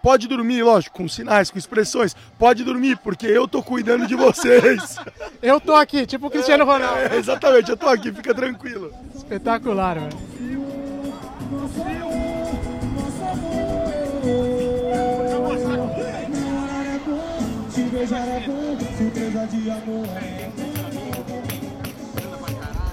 pode 0.01 0.29
dormir, 0.29 0.63
lógico, 0.63 0.95
com 0.95 1.09
sinais, 1.09 1.51
com 1.51 1.57
expressões, 1.57 2.15
pode 2.37 2.63
dormir, 2.63 2.97
porque 2.97 3.27
eu 3.27 3.49
tô 3.49 3.61
cuidando 3.61 4.07
de 4.07 4.15
vocês. 4.15 4.97
Eu 5.41 5.59
tô 5.59 5.73
aqui, 5.73 6.05
tipo 6.05 6.27
o 6.27 6.29
Cristiano 6.29 6.65
Ronaldo. 6.65 6.99
É, 6.99 7.15
exatamente, 7.15 7.71
eu 7.71 7.77
tô 7.77 7.87
aqui, 7.87 8.11
fica 8.11 8.35
tranquilo. 8.35 8.93
Espetacular, 9.15 9.97
velho. 9.97 10.17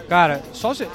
Cara, 0.08 0.42
só 0.52 0.72
se... 0.74 0.86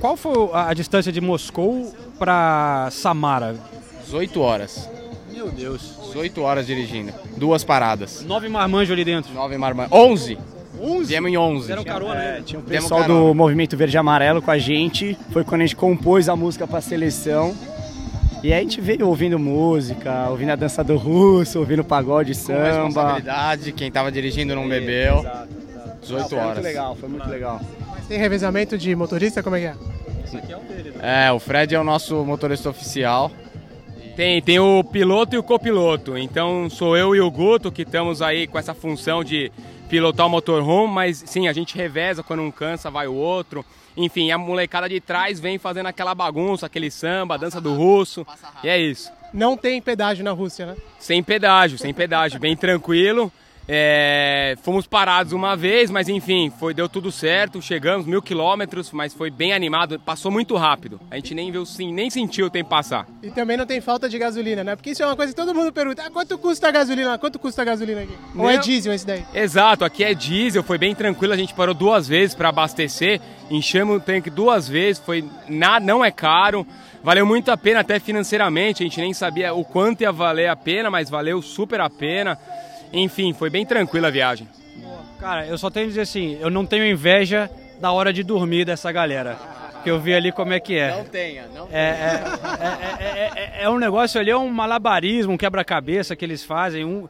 qual- 0.00 0.16
foi 0.16 0.32
a 0.52 0.72
distância 0.74 1.12
de 1.12 1.20
Moscou 1.20 1.92
pra 2.18 2.88
Samara? 2.90 3.56
18 4.04 4.40
horas. 4.40 4.88
Meu 5.32 5.50
Deus. 5.50 5.98
18 6.06 6.40
horas 6.42 6.66
dirigindo. 6.66 7.12
Duas 7.36 7.64
paradas. 7.64 8.24
Nove 8.24 8.48
marmanjos 8.48 8.92
ali 8.92 9.04
dentro. 9.04 9.32
Nove 9.34 9.56
marmanjos. 9.58 9.92
11. 9.92 10.38
11? 10.80 11.04
Viemos 11.08 11.30
em 11.30 11.36
11. 11.36 11.68
Deram 11.68 11.84
carona, 11.84 12.14
né? 12.14 12.42
Tinha 12.44 12.58
o 12.58 12.62
Demos 12.62 12.84
pessoal 12.84 13.00
carona. 13.02 13.20
do 13.28 13.34
Movimento 13.34 13.76
Verde 13.76 13.96
e 13.96 13.98
Amarelo 13.98 14.40
com 14.42 14.50
a 14.50 14.58
gente. 14.58 15.16
Foi 15.32 15.42
quando 15.44 15.62
a 15.62 15.64
gente 15.64 15.76
compôs 15.76 16.28
a 16.28 16.36
música 16.36 16.66
pra 16.66 16.80
seleção. 16.80 17.54
E 18.42 18.52
aí 18.52 18.58
a 18.58 18.62
gente 18.62 18.80
veio 18.80 19.08
ouvindo 19.08 19.38
música, 19.38 20.28
ouvindo 20.28 20.50
a 20.50 20.56
dança 20.56 20.84
do 20.84 20.96
russo, 20.96 21.58
ouvindo 21.58 21.82
pagode 21.82 22.34
Com 22.34 22.40
samba. 22.40 22.64
responsabilidade, 22.64 23.72
quem 23.72 23.90
tava 23.90 24.12
dirigindo 24.12 24.54
não 24.54 24.68
bebeu. 24.68 25.24
18 26.02 26.28
Foi 26.28 26.38
horas. 26.38 26.52
muito 26.54 26.62
legal, 26.64 26.94
foi 26.96 27.08
muito 27.08 27.28
legal. 27.28 27.60
Tem 28.08 28.18
revezamento 28.18 28.76
de 28.76 28.94
motorista? 28.94 29.42
Como 29.42 29.56
é 29.56 29.60
que 29.60 29.66
é? 29.66 31.26
É, 31.26 31.32
o 31.32 31.38
Fred 31.38 31.74
é 31.74 31.80
o 31.80 31.84
nosso 31.84 32.24
motorista 32.24 32.68
oficial. 32.68 33.30
Tem, 34.16 34.40
tem 34.40 34.58
o 34.58 34.84
piloto 34.84 35.34
e 35.34 35.38
o 35.38 35.42
copiloto. 35.42 36.16
Então 36.16 36.68
sou 36.70 36.96
eu 36.96 37.14
e 37.16 37.20
o 37.20 37.30
Guto 37.30 37.72
que 37.72 37.82
estamos 37.82 38.22
aí 38.22 38.46
com 38.46 38.58
essa 38.58 38.74
função 38.74 39.24
de 39.24 39.50
pilotar 39.88 40.26
o 40.26 40.30
motorhome, 40.30 40.92
mas 40.92 41.22
sim, 41.26 41.48
a 41.48 41.52
gente 41.52 41.76
reveza 41.76 42.22
quando 42.22 42.42
um 42.42 42.50
cansa, 42.50 42.90
vai 42.90 43.06
o 43.06 43.14
outro. 43.14 43.64
Enfim, 43.96 44.30
a 44.30 44.38
molecada 44.38 44.88
de 44.88 45.00
trás 45.00 45.38
vem 45.38 45.58
fazendo 45.58 45.86
aquela 45.86 46.14
bagunça, 46.14 46.66
aquele 46.66 46.90
samba, 46.90 47.38
dança 47.38 47.60
do 47.60 47.74
russo. 47.74 48.26
E 48.62 48.68
é 48.68 48.78
isso. 48.78 49.10
Não 49.32 49.56
tem 49.56 49.80
pedágio 49.80 50.24
na 50.24 50.30
Rússia, 50.30 50.66
né? 50.66 50.76
Sem 50.98 51.22
pedágio, 51.22 51.78
sem 51.78 51.92
pedágio, 51.92 52.38
bem 52.40 52.56
tranquilo. 52.56 53.32
É, 53.66 54.56
fomos 54.62 54.86
parados 54.86 55.32
uma 55.32 55.56
vez, 55.56 55.90
mas 55.90 56.08
enfim, 56.08 56.52
foi, 56.58 56.74
deu 56.74 56.88
tudo 56.88 57.10
certo. 57.10 57.62
Chegamos 57.62 58.06
mil 58.06 58.20
quilômetros, 58.20 58.92
mas 58.92 59.14
foi 59.14 59.30
bem 59.30 59.54
animado. 59.54 59.98
Passou 59.98 60.30
muito 60.30 60.54
rápido. 60.56 61.00
A 61.10 61.16
gente 61.16 61.34
nem 61.34 61.50
viu, 61.50 61.64
sim, 61.64 61.92
nem 61.92 62.10
sentiu 62.10 62.46
o 62.46 62.50
tempo 62.50 62.68
passar. 62.68 63.06
E 63.22 63.30
também 63.30 63.56
não 63.56 63.64
tem 63.64 63.80
falta 63.80 64.08
de 64.08 64.18
gasolina, 64.18 64.62
né? 64.62 64.76
Porque 64.76 64.90
isso 64.90 65.02
é 65.02 65.06
uma 65.06 65.16
coisa 65.16 65.32
que 65.32 65.36
todo 65.36 65.54
mundo 65.54 65.72
pergunta. 65.72 66.02
Ah, 66.06 66.10
quanto 66.10 66.36
custa 66.36 66.68
a 66.68 66.70
gasolina? 66.70 67.16
Quanto 67.18 67.38
custa 67.38 67.62
a 67.62 67.64
gasolina 67.64 68.02
aqui? 68.02 68.16
Ou 68.36 68.50
é 68.50 68.56
Não. 68.56 68.62
diesel 68.62 68.92
esse 68.92 69.06
daí? 69.06 69.24
Exato, 69.32 69.84
aqui 69.84 70.04
é 70.04 70.12
diesel, 70.12 70.62
foi 70.62 70.76
bem 70.76 70.94
tranquilo, 70.94 71.32
a 71.32 71.36
gente 71.36 71.54
parou 71.54 71.74
duas 71.74 72.06
vezes 72.06 72.34
para 72.34 72.50
abastecer, 72.50 73.20
enchemos 73.50 73.96
o 73.96 74.00
tanque 74.00 74.28
duas 74.28 74.68
vezes, 74.68 75.02
foi 75.04 75.24
na, 75.48 75.80
não 75.80 76.04
é 76.04 76.10
caro, 76.10 76.66
valeu 77.02 77.24
muito 77.24 77.50
a 77.50 77.56
pena 77.56 77.80
até 77.80 77.98
financeiramente, 77.98 78.82
a 78.82 78.86
gente 78.86 79.00
nem 79.00 79.14
sabia 79.14 79.54
o 79.54 79.64
quanto 79.64 80.02
ia 80.02 80.12
valer 80.12 80.48
a 80.48 80.56
pena, 80.56 80.90
mas 80.90 81.08
valeu 81.08 81.40
super 81.40 81.80
a 81.80 81.88
pena. 81.88 82.38
Enfim, 82.94 83.32
foi 83.32 83.50
bem 83.50 83.66
tranquila 83.66 84.08
a 84.08 84.10
viagem. 84.10 84.48
Cara, 85.18 85.46
eu 85.46 85.56
só 85.58 85.70
tenho 85.70 85.86
que 85.86 85.90
dizer 85.90 86.02
assim, 86.02 86.38
eu 86.40 86.50
não 86.50 86.64
tenho 86.66 86.86
inveja 86.86 87.50
da 87.80 87.90
hora 87.92 88.12
de 88.12 88.22
dormir 88.22 88.64
dessa 88.64 88.90
galera. 88.92 89.36
Que 89.82 89.90
eu 89.90 90.00
vi 90.00 90.14
ali 90.14 90.32
como 90.32 90.52
é 90.52 90.60
que 90.60 90.78
é. 90.78 90.96
Não 90.96 91.04
tenha, 91.04 91.46
não 91.54 91.68
É, 91.70 91.78
é, 91.78 92.24
é, 93.00 93.04
é, 93.04 93.60
é- 93.60 93.64
é 93.64 93.70
um 93.70 93.78
negócio 93.78 94.18
ali, 94.20 94.30
é 94.30 94.36
um 94.36 94.48
malabarismo, 94.48 95.32
um 95.34 95.36
quebra-cabeça 95.36 96.16
que 96.16 96.24
eles 96.24 96.42
fazem, 96.42 96.84
um 96.84 97.06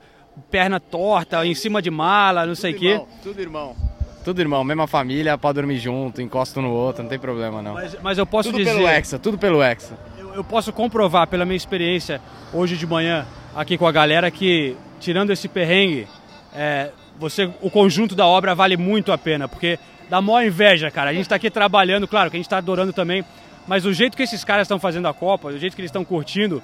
perna 0.50 0.80
torta, 0.80 1.44
em 1.46 1.54
cima 1.54 1.80
de 1.80 1.90
mala, 1.90 2.44
não 2.46 2.54
sei 2.56 2.72
o 2.72 2.78
quê. 2.78 3.00
Tudo 3.22 3.40
irmão. 3.40 3.76
Tudo 4.24 4.40
irmão, 4.40 4.64
mesma 4.64 4.86
família, 4.86 5.36
pode 5.36 5.56
dormir 5.56 5.76
junto, 5.78 6.20
encosta 6.22 6.58
um 6.58 6.62
no 6.62 6.72
outro, 6.72 7.02
não 7.02 7.10
tem 7.10 7.18
problema 7.18 7.60
não. 7.60 7.74
Mas, 7.74 7.96
mas 8.02 8.18
eu 8.18 8.24
posso 8.26 8.48
tudo 8.50 8.58
dizer... 8.58 8.74
pelo 8.74 8.88
Hexa, 8.88 9.18
tudo 9.18 9.36
pelo 9.38 9.62
Hexa. 9.62 9.98
Eu, 10.18 10.34
eu 10.36 10.42
posso 10.44 10.72
comprovar 10.72 11.26
pela 11.28 11.44
minha 11.44 11.56
experiência 11.56 12.20
hoje 12.52 12.76
de 12.76 12.86
manhã 12.86 13.26
aqui 13.54 13.76
com 13.76 13.86
a 13.86 13.92
galera 13.92 14.30
que, 14.30 14.76
tirando 15.04 15.30
esse 15.30 15.46
perrengue, 15.48 16.08
é, 16.54 16.90
você, 17.18 17.50
o 17.60 17.70
conjunto 17.70 18.14
da 18.14 18.26
obra 18.26 18.54
vale 18.54 18.76
muito 18.76 19.12
a 19.12 19.18
pena, 19.18 19.46
porque 19.46 19.78
dá 20.08 20.20
maior 20.22 20.42
inveja, 20.44 20.90
cara. 20.90 21.10
A 21.10 21.12
gente 21.12 21.22
está 21.22 21.36
aqui 21.36 21.50
trabalhando, 21.50 22.08
claro 22.08 22.30
que 22.30 22.36
a 22.36 22.38
gente 22.38 22.46
está 22.46 22.56
adorando 22.56 22.92
também, 22.92 23.22
mas 23.66 23.84
o 23.84 23.92
jeito 23.92 24.16
que 24.16 24.22
esses 24.22 24.42
caras 24.42 24.64
estão 24.64 24.78
fazendo 24.78 25.06
a 25.06 25.12
Copa, 25.14 25.48
o 25.48 25.58
jeito 25.58 25.76
que 25.76 25.82
eles 25.82 25.90
estão 25.90 26.04
curtindo, 26.04 26.62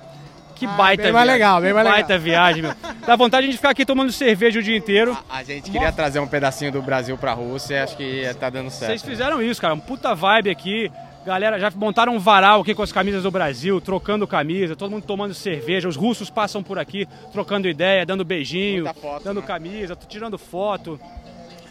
Que 0.57 0.67
baita 0.67 1.03
bem 1.05 1.13
mais 1.13 1.25
viagem. 1.27 1.33
legal, 1.43 1.61
bem 1.61 1.73
mais 1.73 1.87
que 1.87 1.93
legal. 1.93 2.09
Baita 2.09 2.19
viagem, 2.23 2.63
meu. 2.63 2.75
Dá 3.07 3.17
vontade 3.17 3.49
de 3.49 3.57
ficar 3.57 3.71
aqui 3.71 3.85
tomando 3.87 4.11
cerveja 4.13 4.59
o 4.59 4.63
dia 4.63 4.77
inteiro. 4.77 5.17
A 5.29 5.43
gente 5.43 5.71
queria 5.71 5.93
trazer 5.93 6.19
um 6.21 6.27
pedacinho 6.27 6.73
do 6.73 6.83
Brasil 6.83 7.17
pra 7.19 7.33
Rússia, 7.33 7.85
acho 7.85 7.97
que 7.97 8.27
tá 8.39 8.49
dando 8.51 8.71
certo. 8.71 8.91
Vocês 8.91 9.03
fizeram 9.03 9.43
isso, 9.43 9.61
cara. 9.61 9.75
Um 9.75 9.81
puta 9.81 10.15
vibe 10.15 10.51
aqui. 10.51 10.91
Galera, 11.25 11.59
já 11.61 11.71
montaram 11.77 12.15
um 12.15 12.19
varal 12.19 12.63
aqui 12.63 12.75
com 12.75 12.83
as 12.83 12.91
camisas 12.93 13.23
do 13.23 13.31
Brasil, 13.31 13.79
trocando 13.81 14.27
camisa, 14.27 14.75
todo 14.75 14.91
mundo 14.91 15.05
tomando 15.05 15.35
cerveja. 15.35 15.87
Os 15.89 15.97
russos 15.97 16.31
passam 16.31 16.63
por 16.63 16.79
aqui, 16.79 17.07
trocando 17.31 17.69
ideia, 17.69 18.07
dando 18.07 18.25
beijinho, 18.25 18.85
dando 19.23 19.43
camisa, 19.43 19.97
tirando 20.09 20.39
foto. 20.39 20.99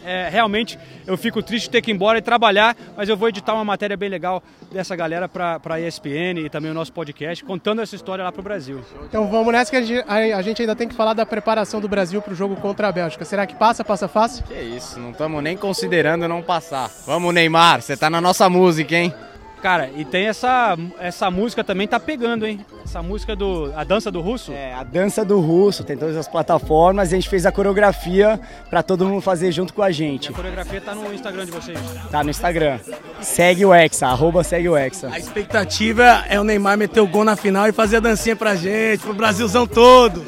É, 0.02 0.30
realmente, 0.30 0.78
eu 1.06 1.14
fico 1.18 1.42
triste 1.42 1.64
de 1.64 1.70
ter 1.72 1.82
que 1.82 1.90
ir 1.90 1.94
embora 1.94 2.16
e 2.18 2.22
trabalhar, 2.22 2.74
mas 2.96 3.06
eu 3.08 3.16
vou 3.18 3.28
editar 3.28 3.52
uma 3.52 3.64
matéria 3.66 3.98
bem 3.98 4.08
legal 4.08 4.42
dessa 4.72 4.96
galera 4.96 5.28
pra, 5.28 5.60
pra 5.60 5.78
ESPN 5.78 6.38
e 6.42 6.48
também 6.48 6.70
o 6.70 6.74
nosso 6.74 6.90
podcast, 6.90 7.44
contando 7.44 7.82
essa 7.82 7.94
história 7.96 8.24
lá 8.24 8.32
pro 8.32 8.42
Brasil. 8.42 8.80
Então 9.04 9.28
vamos 9.28 9.52
nessa 9.52 9.70
que 9.70 9.76
a 9.76 9.82
gente, 9.82 10.02
a- 10.08 10.38
a 10.38 10.42
gente 10.42 10.62
ainda 10.62 10.74
tem 10.74 10.88
que 10.88 10.94
falar 10.94 11.12
da 11.12 11.26
preparação 11.26 11.82
do 11.82 11.88
Brasil 11.88 12.22
pro 12.22 12.34
jogo 12.34 12.56
contra 12.56 12.88
a 12.88 12.92
Bélgica. 12.92 13.26
Será 13.26 13.46
que 13.46 13.54
passa? 13.56 13.84
Passa 13.84 14.08
fácil? 14.08 14.42
Que 14.44 14.54
isso, 14.54 14.98
não 14.98 15.10
estamos 15.10 15.42
nem 15.42 15.54
considerando 15.54 16.26
não 16.26 16.40
passar. 16.40 16.88
Vamos, 17.04 17.34
Neymar, 17.34 17.82
você 17.82 17.94
tá 17.94 18.08
na 18.08 18.22
nossa 18.22 18.48
música, 18.48 18.96
hein? 18.96 19.12
Cara, 19.62 19.90
e 19.94 20.04
tem 20.04 20.26
essa, 20.26 20.76
essa 20.98 21.30
música 21.30 21.62
também 21.62 21.86
tá 21.86 22.00
pegando, 22.00 22.46
hein? 22.46 22.64
Essa 22.82 23.02
música 23.02 23.36
do. 23.36 23.70
A 23.76 23.84
dança 23.84 24.10
do 24.10 24.20
russo? 24.20 24.52
É, 24.52 24.72
a 24.72 24.82
dança 24.82 25.24
do 25.24 25.38
russo, 25.38 25.84
tem 25.84 25.96
todas 25.96 26.16
as 26.16 26.26
plataformas 26.26 27.12
e 27.12 27.14
a 27.14 27.18
gente 27.18 27.28
fez 27.28 27.44
a 27.44 27.52
coreografia 27.52 28.40
pra 28.70 28.82
todo 28.82 29.06
mundo 29.06 29.20
fazer 29.20 29.52
junto 29.52 29.74
com 29.74 29.82
a 29.82 29.90
gente. 29.90 30.30
A 30.30 30.32
coreografia 30.32 30.80
tá 30.80 30.94
no 30.94 31.12
Instagram 31.12 31.44
de 31.44 31.52
vocês. 31.52 31.78
Tá 32.10 32.24
no 32.24 32.30
Instagram. 32.30 32.78
Segue 33.20 33.64
o 33.64 33.74
Hexa, 33.74 34.06
arroba 34.06 34.42
segue 34.42 34.68
o 34.68 34.76
Hexa. 34.76 35.10
A 35.12 35.18
expectativa 35.18 36.24
é 36.28 36.40
o 36.40 36.44
Neymar 36.44 36.78
meter 36.78 37.00
o 37.00 37.06
gol 37.06 37.24
na 37.24 37.36
final 37.36 37.68
e 37.68 37.72
fazer 37.72 37.98
a 37.98 38.00
dancinha 38.00 38.34
pra 38.34 38.54
gente, 38.54 39.02
pro 39.02 39.12
Brasilzão 39.12 39.66
todo. 39.66 40.24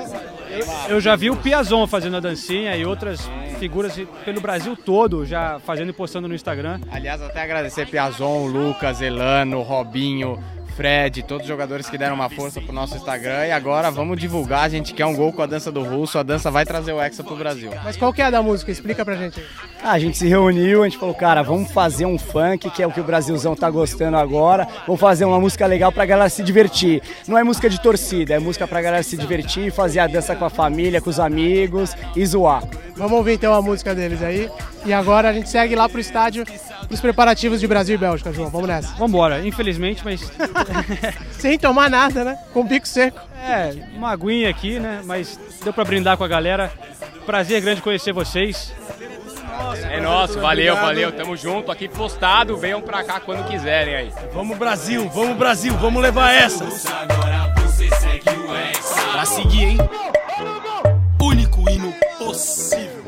Eu 0.88 1.00
já 1.00 1.16
vi 1.16 1.30
o 1.30 1.36
Piazon 1.36 1.86
fazendo 1.86 2.16
a 2.16 2.20
dancinha 2.20 2.76
e 2.76 2.84
outras 2.84 3.28
figuras 3.58 3.98
pelo 4.24 4.40
Brasil 4.40 4.76
todo 4.76 5.24
já 5.24 5.58
fazendo 5.60 5.90
e 5.90 5.92
postando 5.92 6.28
no 6.28 6.34
Instagram. 6.34 6.80
Aliás, 6.90 7.22
até 7.22 7.42
agradecer 7.42 7.86
Piazon, 7.86 8.46
Lucas, 8.46 9.00
Elano, 9.00 9.62
Robinho, 9.62 10.42
Fred, 10.76 11.22
todos 11.22 11.42
os 11.42 11.48
jogadores 11.48 11.88
que 11.88 11.98
deram 11.98 12.14
uma 12.14 12.28
força 12.28 12.60
pro 12.60 12.72
nosso 12.72 12.96
Instagram. 12.96 13.46
E 13.46 13.52
agora 13.52 13.90
vamos 13.90 14.18
divulgar, 14.18 14.64
a 14.64 14.68
gente 14.68 14.94
quer 14.94 15.06
um 15.06 15.14
gol 15.14 15.32
com 15.32 15.42
a 15.42 15.46
dança 15.46 15.70
do 15.70 15.82
Russo, 15.82 16.18
a 16.18 16.22
dança 16.22 16.50
vai 16.50 16.64
trazer 16.64 16.92
o 16.92 17.00
Hexa 17.00 17.22
pro 17.22 17.36
Brasil. 17.36 17.70
Mas 17.84 17.96
qual 17.96 18.12
que 18.12 18.22
é 18.22 18.26
a 18.26 18.30
da 18.30 18.42
música? 18.42 18.70
Explica 18.70 19.04
pra 19.04 19.16
gente. 19.16 19.42
Ah, 19.84 19.92
a 19.92 19.98
gente 19.98 20.16
se 20.16 20.28
reuniu, 20.28 20.82
a 20.82 20.88
gente 20.88 20.96
falou, 20.96 21.12
cara, 21.12 21.42
vamos 21.42 21.72
fazer 21.72 22.06
um 22.06 22.16
funk, 22.16 22.70
que 22.70 22.82
é 22.84 22.86
o 22.86 22.92
que 22.92 23.00
o 23.00 23.04
Brasilzão 23.04 23.56
tá 23.56 23.68
gostando 23.68 24.16
agora. 24.16 24.68
Vamos 24.86 25.00
fazer 25.00 25.24
uma 25.24 25.40
música 25.40 25.66
legal 25.66 25.90
pra 25.90 26.06
galera 26.06 26.30
se 26.30 26.40
divertir. 26.40 27.02
Não 27.26 27.36
é 27.36 27.42
música 27.42 27.68
de 27.68 27.80
torcida, 27.80 28.34
é 28.34 28.38
música 28.38 28.68
pra 28.68 28.80
galera 28.80 29.02
se 29.02 29.16
divertir, 29.16 29.72
fazer 29.72 29.98
a 29.98 30.06
dança 30.06 30.36
com 30.36 30.44
a 30.44 30.50
família, 30.50 31.00
com 31.00 31.10
os 31.10 31.18
amigos 31.18 31.96
e 32.14 32.24
zoar. 32.24 32.62
Vamos 32.96 33.12
ouvir 33.18 33.32
então 33.32 33.52
a 33.52 33.60
música 33.60 33.92
deles 33.92 34.22
aí. 34.22 34.48
E 34.84 34.92
agora 34.92 35.30
a 35.30 35.32
gente 35.32 35.48
segue 35.48 35.74
lá 35.74 35.88
pro 35.88 35.98
estádio 35.98 36.44
os 36.88 37.00
preparativos 37.00 37.58
de 37.58 37.66
Brasil 37.66 37.96
e 37.96 37.98
Bélgica, 37.98 38.32
João. 38.32 38.50
Vamos 38.50 38.68
nessa. 38.68 38.94
Vambora, 38.94 39.44
infelizmente, 39.44 40.04
mas. 40.04 40.30
Sem 41.38 41.58
tomar 41.58 41.90
nada, 41.90 42.22
né? 42.22 42.38
Com 42.52 42.60
o 42.60 42.64
bico 42.64 42.86
seco. 42.86 43.18
É, 43.44 43.74
uma 43.96 44.10
aguinha 44.10 44.48
aqui, 44.48 44.78
né? 44.78 45.00
Mas 45.04 45.38
deu 45.64 45.72
pra 45.72 45.84
brindar 45.84 46.16
com 46.16 46.22
a 46.22 46.28
galera. 46.28 46.70
Prazer 47.26 47.60
grande 47.60 47.82
conhecer 47.82 48.12
vocês. 48.12 48.72
É 49.90 50.00
nosso, 50.00 50.40
valeu, 50.40 50.74
valeu. 50.76 51.12
Tamo 51.12 51.36
junto 51.36 51.70
aqui 51.70 51.88
postado. 51.88 52.56
Venham 52.56 52.80
pra 52.80 53.04
cá 53.04 53.20
quando 53.20 53.46
quiserem 53.48 53.94
aí. 53.94 54.12
Vamos 54.32 54.56
Brasil, 54.58 55.08
vamos 55.08 55.36
Brasil, 55.36 55.74
vamos 55.76 56.02
levar 56.02 56.32
essa. 56.32 56.66
Pra 59.12 59.24
seguir, 59.24 59.64
hein? 59.64 59.78
Único 61.20 61.68
hino 61.70 61.92
possível. 62.18 63.01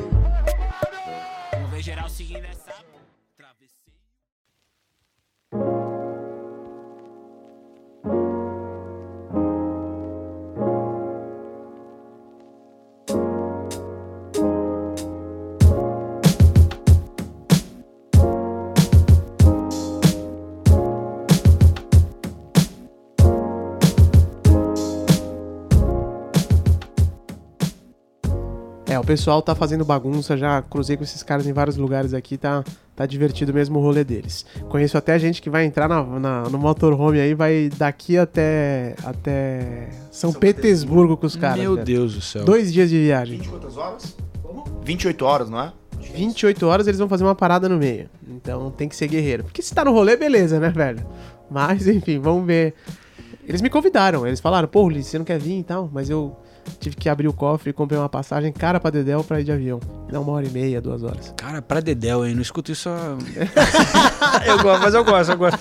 É, 28.95 28.99
o 28.99 29.03
pessoal 29.03 29.41
tá 29.41 29.53
fazendo 29.53 29.83
bagunça, 29.83 30.37
já 30.37 30.61
cruzei 30.61 30.95
com 30.95 31.03
esses 31.03 31.21
caras 31.21 31.45
em 31.45 31.51
vários 31.51 31.75
lugares 31.75 32.13
aqui, 32.13 32.37
tá, 32.37 32.63
tá 32.95 33.05
divertido 33.05 33.53
mesmo 33.53 33.77
o 33.77 33.81
rolê 33.81 34.05
deles. 34.05 34.45
Conheço 34.69 34.97
até 34.97 35.19
gente 35.19 35.41
que 35.41 35.49
vai 35.49 35.65
entrar 35.65 35.89
na, 35.89 36.01
na- 36.17 36.43
no 36.49 36.57
motorhome 36.57 37.19
aí, 37.19 37.33
vai 37.33 37.69
daqui 37.77 38.17
até, 38.17 38.95
até 39.03 39.89
São, 40.11 40.31
Petersburgo 40.31 41.17
com 41.17 41.25
os 41.27 41.35
caras. 41.35 41.59
Meu. 41.59 41.75
Deus 41.75 42.13
do 42.15 42.21
céu. 42.21 42.45
Dois 42.45 42.71
dias 42.71 42.89
de 42.89 42.97
viagem. 42.97 43.39
Quantas 43.39 43.75
horas? 43.75 44.15
28 44.83 45.25
horas, 45.25 45.49
não 45.49 45.59
é? 45.59 45.73
28 46.13 46.65
horas 46.65 46.87
eles 46.87 46.99
vão 46.99 47.09
fazer 47.09 47.25
uma 47.25 47.35
parada 47.35 47.67
no 47.67 47.77
meio. 47.77 48.09
Então 48.29 48.71
tem 48.71 48.87
que 48.87 48.95
ser 48.95 49.07
guerreiro. 49.09 49.43
Porque 49.43 49.61
se 49.61 49.75
tá 49.75 49.83
no 49.83 49.91
rolê, 49.91 50.15
beleza, 50.15 50.57
né, 50.57 50.69
velho? 50.69 51.05
Mas, 51.51 51.85
enfim, 51.87 52.17
vamos 52.19 52.45
ver. 52.45 52.73
Eles 53.45 53.61
me 53.61 53.69
convidaram, 53.69 54.25
eles 54.25 54.39
falaram, 54.39 54.67
pô, 54.69 54.83
Ulisses, 54.83 55.11
você 55.11 55.17
não 55.17 55.25
quer 55.25 55.37
vir 55.37 55.59
e 55.59 55.63
tal? 55.63 55.89
Mas 55.93 56.09
eu 56.09 56.35
tive 56.79 56.95
que 56.95 57.09
abrir 57.09 57.27
o 57.27 57.33
cofre 57.33 57.69
e 57.69 57.73
comprei 57.73 57.99
uma 57.99 58.09
passagem 58.09 58.51
cara 58.51 58.79
pra 58.79 58.89
Dedéu 58.89 59.23
pra 59.23 59.41
ir 59.41 59.43
de 59.43 59.51
avião. 59.51 59.79
Dá 60.09 60.19
uma 60.19 60.33
hora 60.33 60.45
e 60.45 60.49
meia, 60.49 60.81
duas 60.81 61.03
horas. 61.03 61.33
Cara, 61.37 61.61
pra 61.61 61.79
Dedéu, 61.79 62.25
hein? 62.25 62.35
Não 62.35 62.41
escuto 62.41 62.71
isso 62.71 62.89
há... 62.89 63.17
eu 64.45 64.61
gosto, 64.61 64.81
mas 64.81 64.93
eu 64.93 65.03
gosto, 65.03 65.31
eu 65.31 65.37
gosto. 65.37 65.59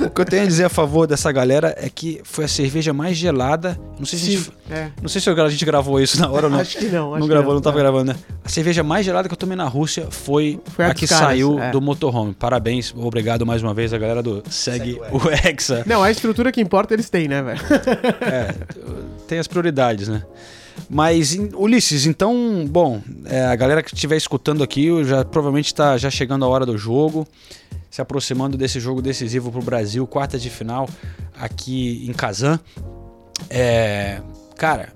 O 0.00 0.10
que 0.10 0.20
eu 0.20 0.24
tenho 0.24 0.42
a 0.42 0.46
dizer 0.46 0.64
a 0.64 0.68
favor 0.68 1.06
dessa 1.06 1.30
galera 1.30 1.74
é 1.78 1.88
que 1.88 2.20
foi 2.24 2.44
a 2.44 2.48
cerveja 2.48 2.92
mais 2.92 3.16
gelada. 3.16 3.78
Não 3.98 4.06
sei 4.06 4.18
se, 4.18 4.26
a 4.26 4.30
gente, 4.30 4.44
Sim, 4.44 4.52
é. 4.70 4.90
não, 5.00 5.08
sei 5.08 5.20
se 5.20 5.30
a 5.30 5.48
gente 5.48 5.64
gravou 5.64 6.00
isso 6.00 6.18
na 6.20 6.28
hora 6.28 6.46
ou 6.46 6.50
não. 6.50 6.58
Acho 6.58 6.78
que 6.78 6.86
não, 6.86 7.12
acho 7.12 7.20
não 7.20 7.26
que 7.26 7.32
gravou, 7.32 7.48
não, 7.48 7.54
não, 7.56 7.60
tava 7.60 7.78
é. 7.78 7.82
gravando, 7.82 8.12
né? 8.12 8.18
A 8.44 8.48
cerveja 8.48 8.82
mais 8.82 9.04
gelada 9.06 9.28
que 9.28 9.32
eu 9.32 9.38
tomei 9.38 9.56
na 9.56 9.68
Rússia 9.68 10.08
foi, 10.10 10.60
Foi 10.66 10.84
a 10.84 10.88
a, 10.88 10.94
que 10.94 11.06
caras, 11.06 11.26
saiu 11.26 11.60
é. 11.60 11.70
do 11.70 11.80
motorhome. 11.80 12.34
Parabéns, 12.34 12.92
obrigado 12.96 13.46
mais 13.46 13.62
uma 13.62 13.72
vez 13.72 13.92
a 13.92 13.98
galera 13.98 14.22
do 14.22 14.42
Segue, 14.50 15.00
o 15.12 15.20
Hexa. 15.30 15.84
Não, 15.86 16.02
a 16.02 16.10
estrutura 16.10 16.50
que 16.50 16.60
importa 16.60 16.94
eles 16.94 17.08
têm, 17.08 17.28
né, 17.28 17.42
velho? 17.42 17.60
É, 18.20 18.54
tem 19.28 19.38
as 19.38 19.46
prioridades, 19.46 20.08
né? 20.08 20.22
Mas, 20.88 21.36
Ulisses, 21.54 22.06
então, 22.06 22.66
bom, 22.68 23.00
é, 23.24 23.44
a 23.46 23.56
galera 23.56 23.82
que 23.82 23.94
estiver 23.94 24.16
escutando 24.16 24.62
aqui 24.62 25.04
já 25.04 25.24
provavelmente 25.24 25.66
está 25.66 25.96
já 25.96 26.10
chegando 26.10 26.44
a 26.44 26.48
hora 26.48 26.66
do 26.66 26.76
jogo, 26.76 27.26
se 27.90 28.02
aproximando 28.02 28.56
desse 28.56 28.80
jogo 28.80 29.00
decisivo 29.00 29.50
para 29.50 29.60
o 29.60 29.64
Brasil, 29.64 30.06
quartas 30.06 30.42
de 30.42 30.50
final 30.50 30.88
aqui 31.38 32.04
em 32.08 32.12
Kazan. 32.12 32.58
É, 33.48 34.20
cara, 34.56 34.92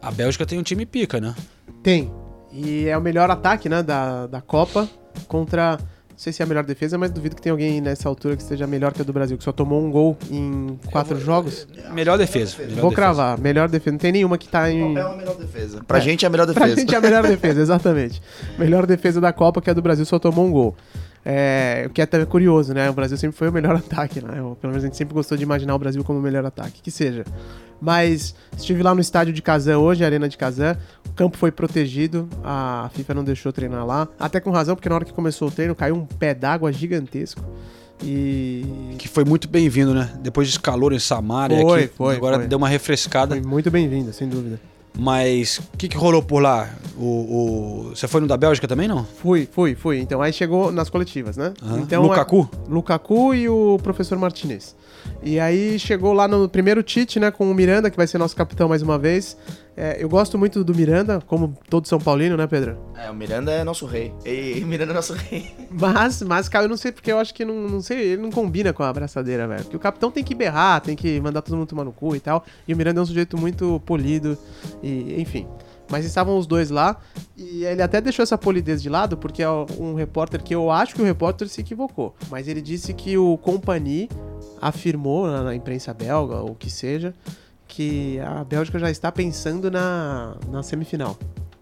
a 0.00 0.10
Bélgica 0.10 0.44
tem 0.44 0.58
um 0.58 0.62
time 0.62 0.84
pica, 0.84 1.20
né? 1.20 1.34
Tem. 1.82 2.12
E 2.52 2.86
é 2.86 2.96
o 2.98 3.00
melhor 3.00 3.30
ataque, 3.30 3.68
né, 3.68 3.82
da, 3.82 4.26
da 4.26 4.40
Copa 4.40 4.88
contra. 5.26 5.78
Não 6.22 6.24
sei 6.26 6.32
se 6.34 6.40
é 6.40 6.44
a 6.44 6.46
melhor 6.46 6.62
defesa, 6.62 6.96
mas 6.96 7.10
duvido 7.10 7.34
que 7.34 7.42
tenha 7.42 7.52
alguém 7.52 7.80
nessa 7.80 8.08
altura 8.08 8.36
que 8.36 8.44
seja 8.44 8.64
melhor 8.64 8.92
que 8.92 9.02
a 9.02 9.04
do 9.04 9.12
Brasil, 9.12 9.36
que 9.36 9.42
só 9.42 9.50
tomou 9.50 9.84
um 9.84 9.90
gol 9.90 10.16
em 10.30 10.78
quatro 10.92 11.18
jogos. 11.18 11.66
Melhor 11.92 12.16
defesa. 12.16 12.58
melhor 12.58 12.74
Vou 12.80 12.90
defesa. 12.90 12.94
cravar, 12.94 13.40
melhor 13.40 13.68
defesa. 13.68 13.90
Não 13.90 13.98
tem 13.98 14.12
nenhuma 14.12 14.38
que 14.38 14.46
tá 14.46 14.70
em. 14.70 14.96
É 14.96 15.00
a 15.00 15.16
melhor 15.16 15.34
defesa. 15.34 15.82
Pra 15.82 15.98
gente 15.98 16.24
é 16.24 16.28
a 16.28 16.30
melhor 16.30 16.46
Pra 16.46 16.62
defesa. 16.66 16.80
gente 16.80 16.94
é 16.94 16.98
a 16.98 17.00
melhor 17.00 17.26
defesa, 17.26 17.60
exatamente. 17.60 18.22
Melhor 18.56 18.86
defesa 18.86 19.20
da 19.20 19.32
Copa, 19.32 19.60
que 19.60 19.68
a 19.68 19.72
do 19.72 19.82
Brasil 19.82 20.04
só 20.04 20.16
tomou 20.20 20.46
um 20.46 20.52
gol. 20.52 20.76
É, 21.24 21.84
o 21.86 21.90
que 21.90 22.00
é 22.00 22.04
até 22.04 22.24
curioso, 22.24 22.74
né? 22.74 22.90
O 22.90 22.92
Brasil 22.92 23.16
sempre 23.16 23.36
foi 23.36 23.48
o 23.48 23.52
melhor 23.52 23.74
ataque, 23.76 24.20
né? 24.20 24.42
Ou 24.42 24.56
Pelo 24.56 24.72
menos 24.72 24.84
a 24.84 24.86
gente 24.86 24.96
sempre 24.96 25.14
gostou 25.14 25.36
de 25.38 25.44
imaginar 25.44 25.74
o 25.74 25.78
Brasil 25.78 26.02
como 26.02 26.18
o 26.18 26.22
melhor 26.22 26.44
ataque, 26.44 26.82
que 26.82 26.90
seja. 26.90 27.24
Mas 27.80 28.34
estive 28.56 28.82
lá 28.82 28.94
no 28.94 29.00
estádio 29.00 29.32
de 29.32 29.42
Kazan 29.42 29.78
hoje, 29.78 30.04
a 30.04 30.06
Arena 30.06 30.28
de 30.28 30.36
Kazan. 30.36 30.76
O 31.08 31.12
campo 31.12 31.36
foi 31.36 31.50
protegido, 31.50 32.28
a 32.44 32.88
FIFA 32.94 33.14
não 33.14 33.24
deixou 33.24 33.52
treinar 33.52 33.84
lá. 33.84 34.08
Até 34.18 34.40
com 34.40 34.50
razão, 34.50 34.76
porque 34.76 34.88
na 34.88 34.94
hora 34.94 35.04
que 35.04 35.12
começou 35.12 35.48
o 35.48 35.50
treino 35.50 35.74
caiu 35.74 35.96
um 35.96 36.06
pé 36.06 36.32
d'água 36.34 36.72
gigantesco. 36.72 37.42
E. 38.02 38.94
Que 38.98 39.08
foi 39.08 39.24
muito 39.24 39.48
bem-vindo, 39.48 39.94
né? 39.94 40.10
Depois 40.20 40.48
desse 40.48 40.60
calor 40.60 40.92
em 40.92 40.98
Samária 40.98 41.60
Foi, 41.60 41.84
aqui, 41.84 41.94
foi, 41.96 42.16
agora 42.16 42.38
foi. 42.38 42.46
deu 42.48 42.58
uma 42.58 42.68
refrescada. 42.68 43.34
Foi 43.34 43.44
muito 43.44 43.70
bem-vindo, 43.70 44.12
sem 44.12 44.28
dúvida. 44.28 44.60
Mas 44.98 45.58
o 45.58 45.76
que, 45.76 45.88
que 45.88 45.96
rolou 45.96 46.22
por 46.22 46.42
lá? 46.42 46.68
O, 46.96 47.04
o- 47.04 47.90
Você 47.96 48.06
foi 48.06 48.20
no 48.20 48.26
da 48.26 48.36
Bélgica 48.36 48.68
também, 48.68 48.86
não? 48.86 49.04
Fui, 49.04 49.48
fui, 49.50 49.74
fui. 49.74 49.98
Então 50.00 50.20
aí 50.20 50.32
chegou 50.32 50.70
nas 50.70 50.90
coletivas, 50.90 51.36
né? 51.36 51.52
Aham. 51.62 51.80
Então, 51.80 52.02
Lukaku? 52.02 52.48
é- 52.52 52.70
Lukaku 52.70 53.34
e 53.34 53.48
o 53.48 53.78
professor 53.82 54.18
Martinez. 54.18 54.76
E 55.22 55.40
aí 55.40 55.78
chegou 55.78 56.12
lá 56.12 56.28
no 56.28 56.48
primeiro 56.48 56.82
Tite, 56.82 57.18
né? 57.18 57.30
Com 57.30 57.50
o 57.50 57.54
Miranda, 57.54 57.90
que 57.90 57.96
vai 57.96 58.06
ser 58.06 58.18
nosso 58.18 58.36
capitão 58.36 58.68
mais 58.68 58.82
uma 58.82 58.98
vez. 58.98 59.36
É, 59.76 59.96
eu 60.02 60.08
gosto 60.08 60.38
muito 60.38 60.62
do 60.62 60.74
Miranda, 60.74 61.20
como 61.26 61.56
todo 61.68 61.88
São 61.88 61.98
Paulino, 61.98 62.36
né, 62.36 62.46
Pedro? 62.46 62.76
É, 62.94 63.10
o 63.10 63.14
Miranda 63.14 63.50
é 63.50 63.64
nosso 63.64 63.86
rei. 63.86 64.12
Ei, 64.24 64.62
Miranda 64.66 64.92
é 64.92 64.94
nosso 64.94 65.14
rei. 65.14 65.54
Mas, 65.70 66.20
mas, 66.22 66.48
cara, 66.48 66.66
eu 66.66 66.68
não 66.68 66.76
sei 66.76 66.92
porque 66.92 67.10
eu 67.10 67.18
acho 67.18 67.32
que 67.32 67.44
não, 67.44 67.54
não 67.68 67.80
sei, 67.80 67.98
ele 68.12 68.22
não 68.22 68.30
combina 68.30 68.72
com 68.72 68.82
a 68.82 68.88
abraçadeira, 68.88 69.48
velho. 69.48 69.62
Porque 69.62 69.76
o 69.76 69.80
capitão 69.80 70.10
tem 70.10 70.22
que 70.22 70.34
berrar, 70.34 70.80
tem 70.80 70.94
que 70.94 71.20
mandar 71.20 71.40
todo 71.40 71.56
mundo 71.56 71.68
tomar 71.68 71.84
no 71.84 71.92
cu 71.92 72.14
e 72.14 72.20
tal. 72.20 72.44
E 72.68 72.74
o 72.74 72.76
Miranda 72.76 73.00
é 73.00 73.02
um 73.02 73.06
sujeito 73.06 73.38
muito 73.38 73.80
polido 73.86 74.36
e, 74.82 75.20
enfim. 75.20 75.46
Mas 75.90 76.04
estavam 76.04 76.38
os 76.38 76.46
dois 76.46 76.70
lá 76.70 76.98
e 77.36 77.64
ele 77.64 77.82
até 77.82 78.00
deixou 78.00 78.22
essa 78.22 78.38
polidez 78.38 78.82
de 78.82 78.88
lado 78.88 79.16
porque 79.16 79.42
é 79.42 79.48
um 79.78 79.94
repórter 79.94 80.42
que 80.42 80.54
eu 80.54 80.70
acho 80.70 80.94
que 80.94 81.02
o 81.02 81.04
repórter 81.04 81.48
se 81.48 81.60
equivocou. 81.60 82.14
Mas 82.30 82.48
ele 82.48 82.62
disse 82.62 82.94
que 82.94 83.18
o 83.18 83.36
Compagnie 83.36 84.08
afirmou 84.60 85.26
na, 85.26 85.42
na 85.42 85.54
imprensa 85.54 85.92
belga, 85.92 86.36
ou 86.36 86.52
o 86.52 86.54
que 86.54 86.70
seja, 86.70 87.12
que 87.72 88.20
a 88.20 88.44
Bélgica 88.44 88.78
já 88.78 88.90
está 88.90 89.10
pensando 89.10 89.70
na, 89.70 90.36
na 90.50 90.62
semifinal. 90.62 91.16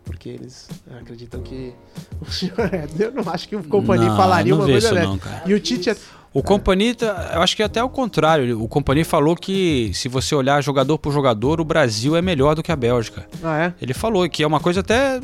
Porque 0.05 0.29
eles 0.29 0.69
acreditam 1.01 1.41
que. 1.41 1.73
Eu 2.99 3.13
não 3.13 3.33
acho 3.33 3.49
que 3.49 3.55
o 3.55 3.63
Compagnie 3.63 4.09
Não, 4.09 4.17
falaria 4.17 4.51
não 4.53 4.61
uma 4.61 4.67
coisa 4.67 4.93
dessa. 4.93 5.43
E 5.47 5.55
o 5.55 5.61
Tite. 5.61 5.91
é- 5.91 5.97
O 6.33 6.43
Company, 6.43 6.95
tá- 6.95 7.33
eu 7.35 7.43
acho 7.43 7.55
que 7.57 7.63
é 7.63 7.67
até 7.67 7.83
o 7.83 7.89
contrário. 7.89 8.61
O 8.63 8.69
Company 8.69 9.05
falou 9.05 9.35
que 9.37 9.91
se 9.95 10.09
você 10.09 10.35
olhar 10.35 10.61
jogador 10.63 10.99
por 10.99 11.13
jogador, 11.13 11.61
o 11.61 11.65
Brasil 11.65 12.17
é 12.17 12.23
melhor 12.23 12.55
do 12.57 12.63
que 12.63 12.71
a 12.73 12.77
Bélgica. 12.77 13.27
Ah, 13.43 13.59
é? 13.67 13.75
Ele 13.81 13.95
falou 13.95 14.29
que 14.29 14.43
é 14.43 14.47
uma 14.47 14.61
coisa 14.61 14.81
até 14.81 15.21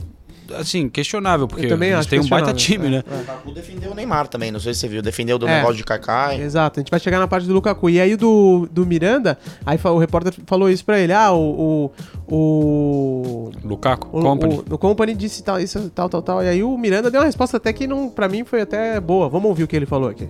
assim, 0.54 0.88
questionável, 0.88 1.48
porque 1.48 1.66
também 1.66 1.88
eles 1.90 2.00
acho 2.00 2.08
têm 2.08 2.20
um 2.20 2.28
baita 2.28 2.52
time, 2.54 2.88
né? 2.88 3.04
é, 3.10 3.14
O 3.14 3.18
Lukaku 3.18 3.52
defendeu 3.52 3.90
o 3.90 3.94
Neymar 3.94 4.28
também, 4.28 4.50
não 4.50 4.60
sei 4.60 4.74
se 4.74 4.80
você 4.80 4.88
viu. 4.88 5.02
Defendeu 5.02 5.38
do 5.38 5.46
É. 5.48 5.56
negócio 5.58 5.76
de 5.76 5.84
Kaká. 5.84 6.34
Exato, 6.36 6.78
a 6.78 6.82
gente 6.82 6.90
vai 6.90 7.00
chegar 7.00 7.18
na 7.18 7.26
parte 7.28 7.46
do 7.46 7.52
Lukaku. 7.54 7.90
E 7.90 8.00
aí 8.00 8.16
do, 8.16 8.68
do 8.70 8.86
Miranda, 8.86 9.38
aí 9.64 9.78
o 9.82 9.98
repórter 9.98 10.32
falou 10.46 10.70
isso 10.70 10.84
pra 10.84 10.98
ele. 10.98 11.12
Ah, 11.12 11.32
o. 11.32 11.90
o, 12.28 12.34
o 12.34 13.52
Lukaku, 13.64 14.08
o, 14.16 14.22
Company. 14.22 14.62
O, 14.70 14.74
o 14.74 14.78
Company 14.78 15.14
disse 15.14 15.42
tal, 15.42 15.60
isso, 15.60 15.90
tal, 15.94 16.08
tal, 16.08 16.22
tal. 16.22 16.42
E 16.42 16.48
aí 16.48 16.62
o 16.62 16.76
Miranda 16.76 17.10
deu 17.10 17.20
uma 17.20 17.26
resposta 17.26 17.56
até 17.56 17.72
que 17.72 17.86
não, 17.86 18.08
pra 18.08 18.28
mim 18.28 18.44
foi 18.44 18.60
até 18.60 19.00
boa. 19.00 19.28
Vamos 19.28 19.48
ouvir 19.48 19.64
o 19.64 19.68
que 19.68 19.76
ele 19.76 19.86
falou 19.86 20.08
aqui. 20.08 20.28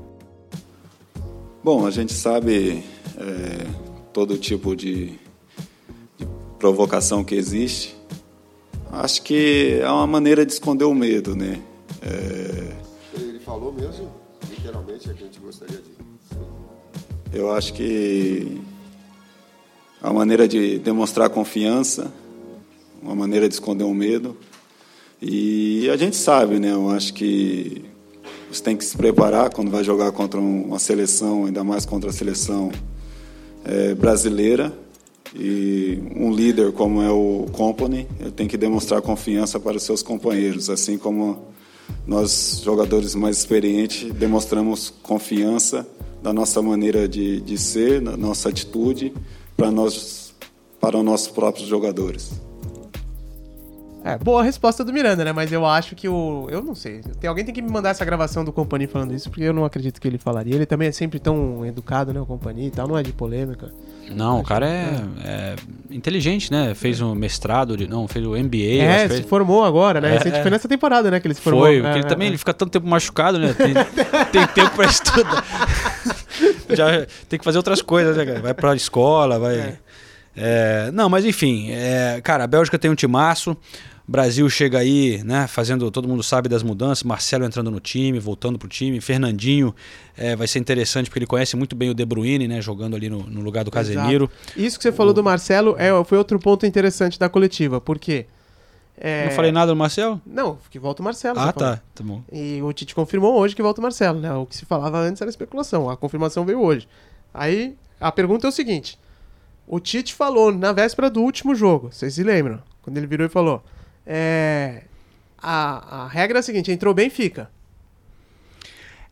Bom, 1.65 1.85
a 1.87 1.91
gente 1.91 2.13
sabe 2.13 2.85
é, 3.19 3.67
todo 4.13 4.39
tipo 4.39 4.77
de, 4.77 5.07
de 6.17 6.27
provocação 6.59 7.25
que 7.25 7.35
existe. 7.35 7.96
Acho 8.93 9.23
que 9.23 9.79
é 9.81 9.91
uma 9.91 10.07
maneira 10.07 10.45
de 10.47 10.53
esconder 10.53 10.85
o 10.85 10.95
medo, 10.95 11.35
né? 11.37 11.61
É, 12.03 12.73
Ele 13.15 13.39
falou 13.41 13.73
mesmo, 13.73 14.11
literalmente, 14.49 15.11
é 15.11 15.13
que 15.13 15.23
a 15.23 15.27
gente 15.27 15.39
gostaria 15.41 15.77
de. 15.79 17.37
eu 17.37 17.53
acho 17.53 17.73
que 17.75 18.61
é 20.03 20.07
uma 20.07 20.15
maneira 20.15 20.47
de 20.49 20.79
demonstrar 20.79 21.29
confiança, 21.31 22.13
uma 23.03 23.15
maneira 23.15 23.49
de 23.49 23.55
esconder 23.55 23.85
o 23.85 23.93
medo. 23.95 24.37
E 25.21 25.89
a 25.91 25.97
gente 25.97 26.17
sabe, 26.17 26.59
né? 26.59 26.73
Eu 26.73 26.91
acho 26.91 27.13
que 27.15 27.85
você 28.51 28.63
tem 28.63 28.77
que 28.77 28.85
se 28.85 28.97
preparar 28.97 29.51
quando 29.51 29.71
vai 29.71 29.83
jogar 29.83 30.13
contra 30.13 30.39
um- 30.41 30.65
uma 30.67 30.79
seleção, 30.79 31.47
ainda 31.47 31.65
mais 31.65 31.85
contra 31.85 32.11
a 32.11 32.13
seleção 32.13 32.71
eh, 33.65 33.95
brasileira. 33.95 34.73
E 35.35 36.03
um 36.15 36.33
líder 36.33 36.73
como 36.73 37.03
é 37.03 37.11
o 37.11 37.47
Company, 37.53 38.07
ele 38.21 38.31
tem 38.31 38.47
que 38.47 38.57
demonstrar 38.57 39.03
confiança 39.03 39.59
para 39.59 39.77
os 39.77 39.83
seus 39.83 40.03
companheiros, 40.03 40.71
assim 40.71 40.97
como 40.97 41.39
nós, 42.07 42.61
jogadores 42.65 43.15
mais 43.15 43.39
experientes, 43.39 44.13
demonstramos 44.13 44.93
confiança 45.03 45.87
da 46.23 46.33
nossa 46.33 46.63
maneira 46.63 47.09
de, 47.09 47.41
de 47.41 47.59
ser, 47.59 48.01
da 48.01 48.17
nossa 48.17 48.49
atitude 48.49 49.13
para 49.57 49.71
nós, 49.71 50.35
para 50.81 50.97
os 50.99 51.05
nossos 51.05 51.29
próprios 51.29 51.69
jogadores. 51.69 52.33
É, 54.07 54.17
boa 54.19 54.41
resposta 54.45 54.85
do 54.85 54.93
Miranda, 54.93 55.25
né? 55.25 55.33
Mas 55.33 55.51
eu 55.51 55.67
acho 55.67 55.97
que 55.97 56.09
o. 56.09 56.47
Eu 56.49 56.63
não 56.63 56.77
sei. 56.77 57.01
Tem, 57.19 57.29
alguém 57.29 57.45
tem 57.45 57.53
que 57.53 57.61
me 57.61 57.69
mandar 57.69 57.89
essa 57.91 58.05
gravação 58.05 58.45
do 58.45 58.53
Company 58.53 58.87
falando 58.87 59.13
isso, 59.13 59.29
porque 59.29 59.43
eu 59.43 59.53
não 59.53 59.65
acredito 59.65 60.01
que 60.01 60.07
ele 60.07 60.17
falaria. 60.17 60.55
Ele 60.55 60.65
também 60.65 60.87
é 60.87 60.93
sempre 60.93 61.19
tão 61.19 61.67
educado, 61.67 62.13
né? 62.15 62.21
O 62.21 62.25
Company 62.27 62.69
e 62.69 62.71
tal, 62.71 62.87
não 62.87 62.97
é 62.97 63.03
de 63.03 63.13
polêmica. 63.13 63.73
Não, 64.09 64.39
o 64.39 64.45
cara 64.45 64.69
é, 64.69 65.01
é 65.25 65.57
inteligente, 65.91 66.53
né? 66.53 66.73
Fez 66.77 67.01
um 67.01 67.17
mestrado, 67.17 67.77
de, 67.77 67.89
não, 67.89 68.07
fez 68.07 68.25
o 68.25 68.31
MBA. 68.37 68.81
É, 68.81 68.95
que 68.95 69.01
se 69.01 69.09
fez- 69.17 69.27
formou 69.29 69.65
agora, 69.65 70.01
né? 70.01 70.11
É, 70.11 70.19
Recente- 70.19 70.37
é. 70.37 70.43
Foi 70.43 70.51
nessa 70.53 70.69
temporada, 70.69 71.11
né? 71.11 71.19
Que 71.19 71.27
ele 71.27 71.35
se 71.35 71.41
formou. 71.41 71.65
Foi, 71.65 71.79
É, 71.79 71.83
porque 71.83 71.99
ele 71.99 72.07
é, 72.07 72.09
também 72.09 72.27
é. 72.27 72.31
ele 72.31 72.39
fica 72.39 72.55
tanto 72.55 72.71
tempo 72.71 72.87
machucado, 72.87 73.41
né? 73.41 73.53
Tem, 73.55 73.75
tem 74.31 74.47
tempo 74.47 74.77
pra 74.77 74.87
estudar. 74.87 75.45
Já 76.71 77.07
tem 77.29 77.39
que 77.41 77.45
fazer 77.45 77.59
outras 77.59 77.83
coisas, 77.83 78.17
né, 78.17 78.25
cara? 78.25 78.41
Vai 78.41 78.55
pra 78.55 78.73
escola, 78.77 79.37
vai. 79.39 79.79
Não, 80.93 81.09
mas 81.09 81.25
enfim, 81.25 81.71
cara, 82.23 82.45
a 82.45 82.47
Bélgica 82.47 82.79
tem 82.79 82.89
um 82.91 82.95
timaço. 82.95 83.57
O 84.09 84.13
Brasil 84.13 84.49
chega 84.49 84.79
aí, 84.79 85.21
né, 85.25 85.49
fazendo, 85.49 85.91
todo 85.91 86.07
mundo 86.07 86.23
sabe 86.23 86.49
das 86.49 86.63
mudanças, 86.63 87.03
Marcelo 87.03 87.45
entrando 87.45 87.73
no 87.73 87.81
time, 87.81 88.21
voltando 88.21 88.57
pro 88.57 88.69
time, 88.69 89.01
Fernandinho, 89.01 89.75
é, 90.17 90.37
vai 90.37 90.47
ser 90.47 90.61
interessante 90.61 91.07
porque 91.11 91.19
ele 91.19 91.27
conhece 91.27 91.57
muito 91.57 91.75
bem 91.75 91.91
o 91.91 91.95
De 91.95 92.05
Bruyne, 92.05 92.47
né, 92.47 92.63
jogando 92.63 92.95
ali 92.95 93.11
no, 93.11 93.25
no 93.25 93.41
lugar 93.41 93.65
do 93.65 93.71
Casemiro. 93.71 94.31
Isso 94.57 94.79
que 94.79 94.85
você 94.85 94.93
falou 94.93 95.13
do 95.13 95.25
Marcelo 95.25 95.75
é, 95.77 95.89
foi 96.05 96.19
outro 96.19 96.39
ponto 96.39 96.65
interessante 96.65 97.19
da 97.19 97.29
coletiva, 97.29 97.81
porque. 97.81 98.27
é, 98.97 99.25
Não 99.27 99.33
falei 99.33 99.51
nada 99.51 99.73
do 99.73 99.77
Marcelo? 99.77 100.23
Não, 100.25 100.57
que 100.71 100.79
volta 100.79 101.03
o 101.03 101.05
Marcelo. 101.05 101.41
Ah, 101.41 101.53
tá, 101.53 101.81
tá 101.93 102.05
bom. 102.05 102.23
E 102.33 102.63
o 102.63 102.73
Tite 102.73 102.95
confirmou 102.95 103.35
hoje 103.35 103.57
que 103.57 103.63
volta 103.63 103.81
o 103.81 103.83
Marcelo, 103.83 104.21
né? 104.21 104.33
O 104.35 104.47
que 104.47 104.55
se 104.55 104.65
falava 104.65 104.99
antes 105.01 105.21
era 105.21 105.29
especulação. 105.29 105.91
A 105.91 105.97
confirmação 105.97 106.45
veio 106.45 106.61
hoje. 106.63 106.87
Aí 107.35 107.75
a 108.01 108.13
pergunta 108.13 108.47
é 108.47 108.51
o 108.51 108.53
seguinte: 108.53 108.97
o 109.67 109.81
Tite 109.81 110.15
falou 110.15 110.53
na 110.53 110.73
véspera 110.73 111.11
do 111.11 111.21
último 111.23 111.57
jogo, 111.57 111.89
vocês 111.91 112.15
se 112.15 112.23
lembram? 112.23 112.63
Quando 112.83 112.99
ele 112.99 113.07
virou 113.09 113.27
e 113.27 113.29
falou: 113.29 113.65
é, 114.07 114.85
a, 115.39 116.05
a 116.05 116.09
regra 116.09 116.39
é 116.39 116.41
a 116.41 116.43
seguinte: 116.43 116.71
entrou 116.71 116.95
bem, 116.95 117.11
fica. 117.11 117.51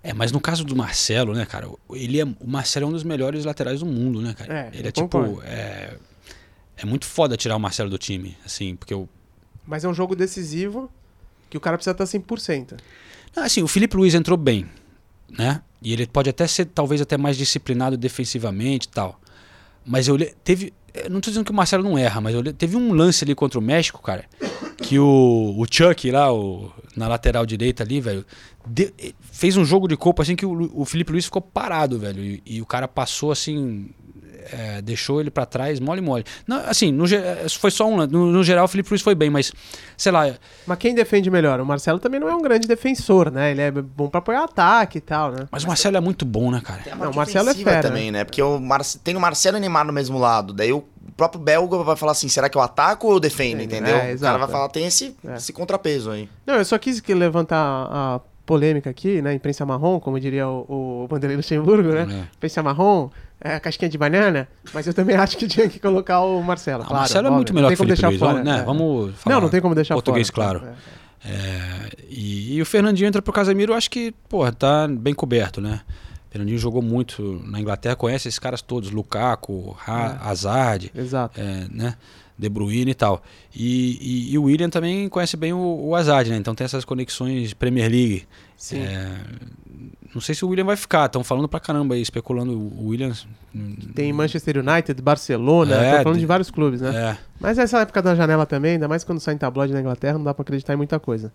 É, 0.03 0.13
mas 0.13 0.31
no 0.31 0.41
caso 0.41 0.65
do 0.65 0.77
Marcelo, 0.77 1.33
né, 1.33 1.47
cara, 1.47 1.67
ele 1.93 2.21
é, 2.21 2.25
o 2.25 2.47
Marcelo 2.47 2.87
é 2.87 2.89
um 2.91 2.93
dos 2.93 3.03
melhores 3.03 3.45
laterais 3.47 3.81
do 3.81 3.87
mundo, 3.87 4.21
né, 4.21 4.35
cara? 4.35 4.71
É, 4.75 4.79
ele 4.79 4.89
é 4.89 4.93
tipo. 4.93 5.43
É, 5.43 5.97
é 6.77 6.85
muito 6.85 7.07
foda 7.07 7.37
tirar 7.37 7.57
o 7.57 7.61
Marcelo 7.61 7.89
do 7.89 7.99
time, 7.99 8.37
assim, 8.45 8.77
porque 8.77 8.95
o. 8.95 9.09
Mas 9.67 9.83
é 9.83 9.89
um 9.89 9.95
jogo 9.95 10.15
decisivo 10.15 10.91
que 11.49 11.57
o 11.57 11.61
cara 11.61 11.79
precisa 11.79 11.93
estar 11.93 12.05
100%. 12.05 12.79
Não, 13.35 13.45
assim, 13.45 13.63
o 13.63 13.69
Felipe 13.69 13.97
Luiz 13.97 14.15
entrou 14.15 14.37
bem, 14.37 14.67
né? 15.31 15.63
E 15.81 15.93
ele 15.93 16.07
pode 16.07 16.29
até 16.29 16.47
ser, 16.47 16.67
talvez, 16.67 17.01
até 17.01 17.17
mais 17.17 17.37
disciplinado 17.37 17.97
defensivamente 17.97 18.87
e 18.87 18.91
tal. 18.91 19.19
Mas 19.87 20.07
eu 20.07 20.19
teve. 20.43 20.73
Não 21.11 21.21
tô 21.21 21.31
dizendo 21.31 21.45
que 21.45 21.51
o 21.51 21.55
Marcelo 21.55 21.83
não 21.83 21.97
erra, 21.97 22.21
mas 22.21 22.35
eu 22.35 22.53
teve 22.53 22.77
um 22.77 22.93
lance 22.93 23.25
ali 23.25 23.35
contra 23.35 23.59
o 23.59 23.63
México, 23.63 24.03
cara, 24.03 24.27
que 24.77 24.99
o, 24.99 25.55
o 25.57 25.65
Chuck 25.71 26.11
lá, 26.11 26.33
o, 26.33 26.71
na 26.97 27.09
lateral 27.09 27.45
direita 27.47 27.83
ali, 27.83 28.01
velho, 28.01 28.25
de- 28.67 28.93
fez 29.21 29.57
um 29.57 29.65
jogo 29.65 29.87
de 29.89 29.97
corpo 29.97 30.23
assim 30.23 30.37
que 30.37 30.47
o, 30.47 30.71
o 30.75 30.85
Felipe 30.85 31.13
Luiz 31.13 31.25
ficou 31.27 31.43
parado, 31.43 31.99
velho. 31.99 32.23
E, 32.23 32.43
e 32.47 32.63
o 32.63 32.67
cara 32.67 32.87
passou 32.89 33.31
assim. 33.31 33.89
É, 34.53 34.83
deixou 34.83 35.21
ele 35.21 35.31
pra 35.31 35.45
trás, 35.47 35.81
mole, 35.81 36.01
mole. 36.01 36.25
Não, 36.47 36.59
assim, 36.67 36.91
no, 36.93 37.07
ge- 37.07 37.21
foi 37.59 37.71
só 37.71 37.87
um. 37.89 38.07
No, 38.07 38.27
no 38.33 38.43
geral, 38.45 38.65
o 38.65 38.69
Felipe 38.69 38.91
Luiz 38.91 39.03
foi 39.03 39.15
bem, 39.15 39.31
mas, 39.31 39.53
sei 39.97 40.13
lá, 40.13 40.33
Mas 40.67 40.79
quem 40.79 40.95
defende 40.95 41.31
melhor? 41.31 41.61
O 41.61 41.67
Marcelo 41.67 41.99
também 41.99 42.19
não 42.21 42.29
é 42.29 42.35
um 42.35 42.43
grande 42.43 42.67
defensor, 42.69 43.31
né? 43.31 43.51
Ele 43.53 43.61
é 43.63 43.71
bom 43.71 44.09
pra 44.09 44.19
apoiar 44.19 44.45
ataque 44.45 44.99
e 44.99 45.01
tal, 45.01 45.31
né? 45.33 45.47
Mas 45.51 45.65
o 45.65 45.67
Marcelo 45.69 45.97
é 45.97 46.01
muito 46.01 46.25
bom, 46.25 46.51
né, 46.51 46.61
cara? 46.65 46.83
Não, 46.99 47.11
o 47.11 47.15
Marcelo 47.17 47.49
é 47.51 47.55
fera. 47.55 47.83
também, 47.83 48.11
né? 48.11 48.25
Porque 48.25 48.43
o 48.43 48.59
Marce- 48.61 48.99
tem 48.99 49.17
o 49.17 49.21
Marcelo 49.21 49.57
e 49.57 49.59
o 49.59 49.61
Neymar 49.61 49.85
no 49.87 49.93
mesmo 49.93 50.19
lado. 50.19 50.53
Daí 50.53 50.73
o 50.73 50.85
próprio 51.17 51.41
Belga 51.41 51.79
vai 51.79 51.97
falar 51.97 52.13
assim: 52.13 52.29
será 52.29 52.49
que 52.49 52.57
eu 52.59 52.63
ataco 52.63 53.07
ou 53.07 53.15
eu 53.15 53.21
defendo? 53.21 53.63
Entendeu? 53.63 53.97
É, 53.97 54.15
o 54.15 54.19
cara 54.21 54.39
vai 54.39 54.49
é. 54.49 54.51
falar: 54.51 54.69
tem 54.69 54.87
esse, 54.87 55.15
É. 55.27 55.37
esse 55.37 55.53
contrapeso 55.53 56.11
aí. 56.11 56.29
Não, 56.47 56.55
eu 56.57 56.65
só 56.65 56.79
quis 56.79 57.01
que 57.01 57.15
levantar 57.15 57.57
a 57.59 58.21
polêmica 58.47 58.91
aqui, 58.91 59.23
né? 59.23 59.33
Imprensa 59.33 59.65
marrom, 59.65 59.99
como 59.99 60.21
diria 60.21 60.47
o, 60.47 61.05
o 61.05 61.07
Vanderlei 61.09 61.37
Luxemburgo, 61.37 61.89
né? 61.93 62.27
Imprensa 62.37 62.63
marrom, 62.63 63.09
é, 63.41 63.59
casquinha 63.61 63.89
de 63.89 63.99
banana, 63.99 64.49
mas 64.73 64.87
eu 64.87 64.95
também 64.95 65.17
acho 65.17 65.37
que 65.37 65.47
tinha 65.47 65.69
que 65.69 65.79
colocar 65.79 66.21
o 66.21 66.43
Marcelo. 66.43 66.83
Ah, 66.83 66.87
claro, 66.87 67.01
Marcelo 67.01 67.27
é 67.27 67.31
óbvio, 67.31 67.37
muito 67.37 67.55
melhor 67.55 67.69
que 67.69 67.75
o 67.75 67.77
Felipe 67.77 68.07
Luiz. 68.07 68.19
fora, 68.19 68.43
né? 68.45 68.61
é. 68.61 68.63
Vamos 68.63 69.15
falar 69.17 69.37
Não, 69.37 69.43
não 69.43 69.49
tem 69.49 69.61
como 69.61 69.75
deixar 69.75 69.95
português, 69.95 70.29
fora. 70.31 70.59
claro. 70.61 70.75
É, 71.27 71.89
e, 72.09 72.57
e 72.57 72.63
o 72.63 72.67
Fernandinho 72.67 73.09
entra 73.09 73.23
pro 73.23 73.33
Casemiro, 73.33 73.73
eu 73.73 73.77
acho 73.77 73.91
que, 73.91 74.13
porra, 74.29 74.53
tá 74.53 74.87
bem 74.89 75.15
coberto, 75.15 75.61
né? 75.61 75.81
Fernandinho 76.35 76.59
jogou 76.59 76.83
muito 76.83 77.41
na 77.47 77.61
Inglaterra, 77.61 77.95
conhece 77.95 78.27
esses 78.27 78.41
caras 78.41 78.61
todos, 78.61 78.91
Lukaku, 78.91 79.77
Ha- 79.87 80.19
É. 80.21 80.29
Hazard, 80.29 80.91
Exato. 80.93 81.41
é, 81.41 81.69
né? 81.71 81.95
De 82.37 82.49
Bruyne 82.49 82.91
e 82.91 82.95
tal. 82.95 83.23
E, 83.55 83.99
e- 84.01 84.33
e 84.33 84.39
o 84.39 84.43
William 84.43 84.69
também 84.69 85.09
conhece 85.09 85.37
bem 85.37 85.53
o, 85.53 85.59
o 85.87 85.95
Hazard, 85.95 86.29
né? 86.31 86.37
Então 86.37 86.53
tem 86.53 86.65
essas 86.65 86.85
conexões 86.85 87.51
de 87.51 87.55
Premier 87.55 87.89
League. 87.89 88.27
Sim. 88.57 88.81
É, 88.81 89.17
não 90.13 90.21
sei 90.21 90.35
se 90.35 90.45
o 90.45 90.49
William 90.49 90.65
vai 90.65 90.75
ficar, 90.75 91.07
estão 91.07 91.23
falando 91.23 91.47
pra 91.49 91.61
caramba 91.61 91.95
aí, 91.95 92.03
especulando 92.03 92.53
o 92.53 92.89
Williams. 92.89 93.29
Tem 93.95 94.13
Manchester 94.13 94.57
United, 94.59 95.01
Barcelona, 95.01 95.77
É, 95.77 96.03
falando 96.03 96.15
de- 96.15 96.21
de 96.23 96.27
vários 96.27 96.51
clubes, 96.51 96.81
né? 96.81 97.11
É. 97.13 97.19
Mas 97.39 97.59
essa 97.59 97.79
época 97.79 98.03
da 98.03 98.17
janela 98.17 98.45
também, 98.45 98.73
ainda 98.73 98.89
mais 98.89 99.05
quando 99.05 99.21
sai 99.21 99.35
em 99.35 99.39
tabloide 99.39 99.73
na 99.73 99.79
Inglaterra, 99.79 100.19
não 100.19 100.25
dá 100.25 100.35
pra 100.35 100.43
acreditar 100.43 100.75
em 100.75 100.77
muita 100.77 100.99
coisa. 100.99 101.33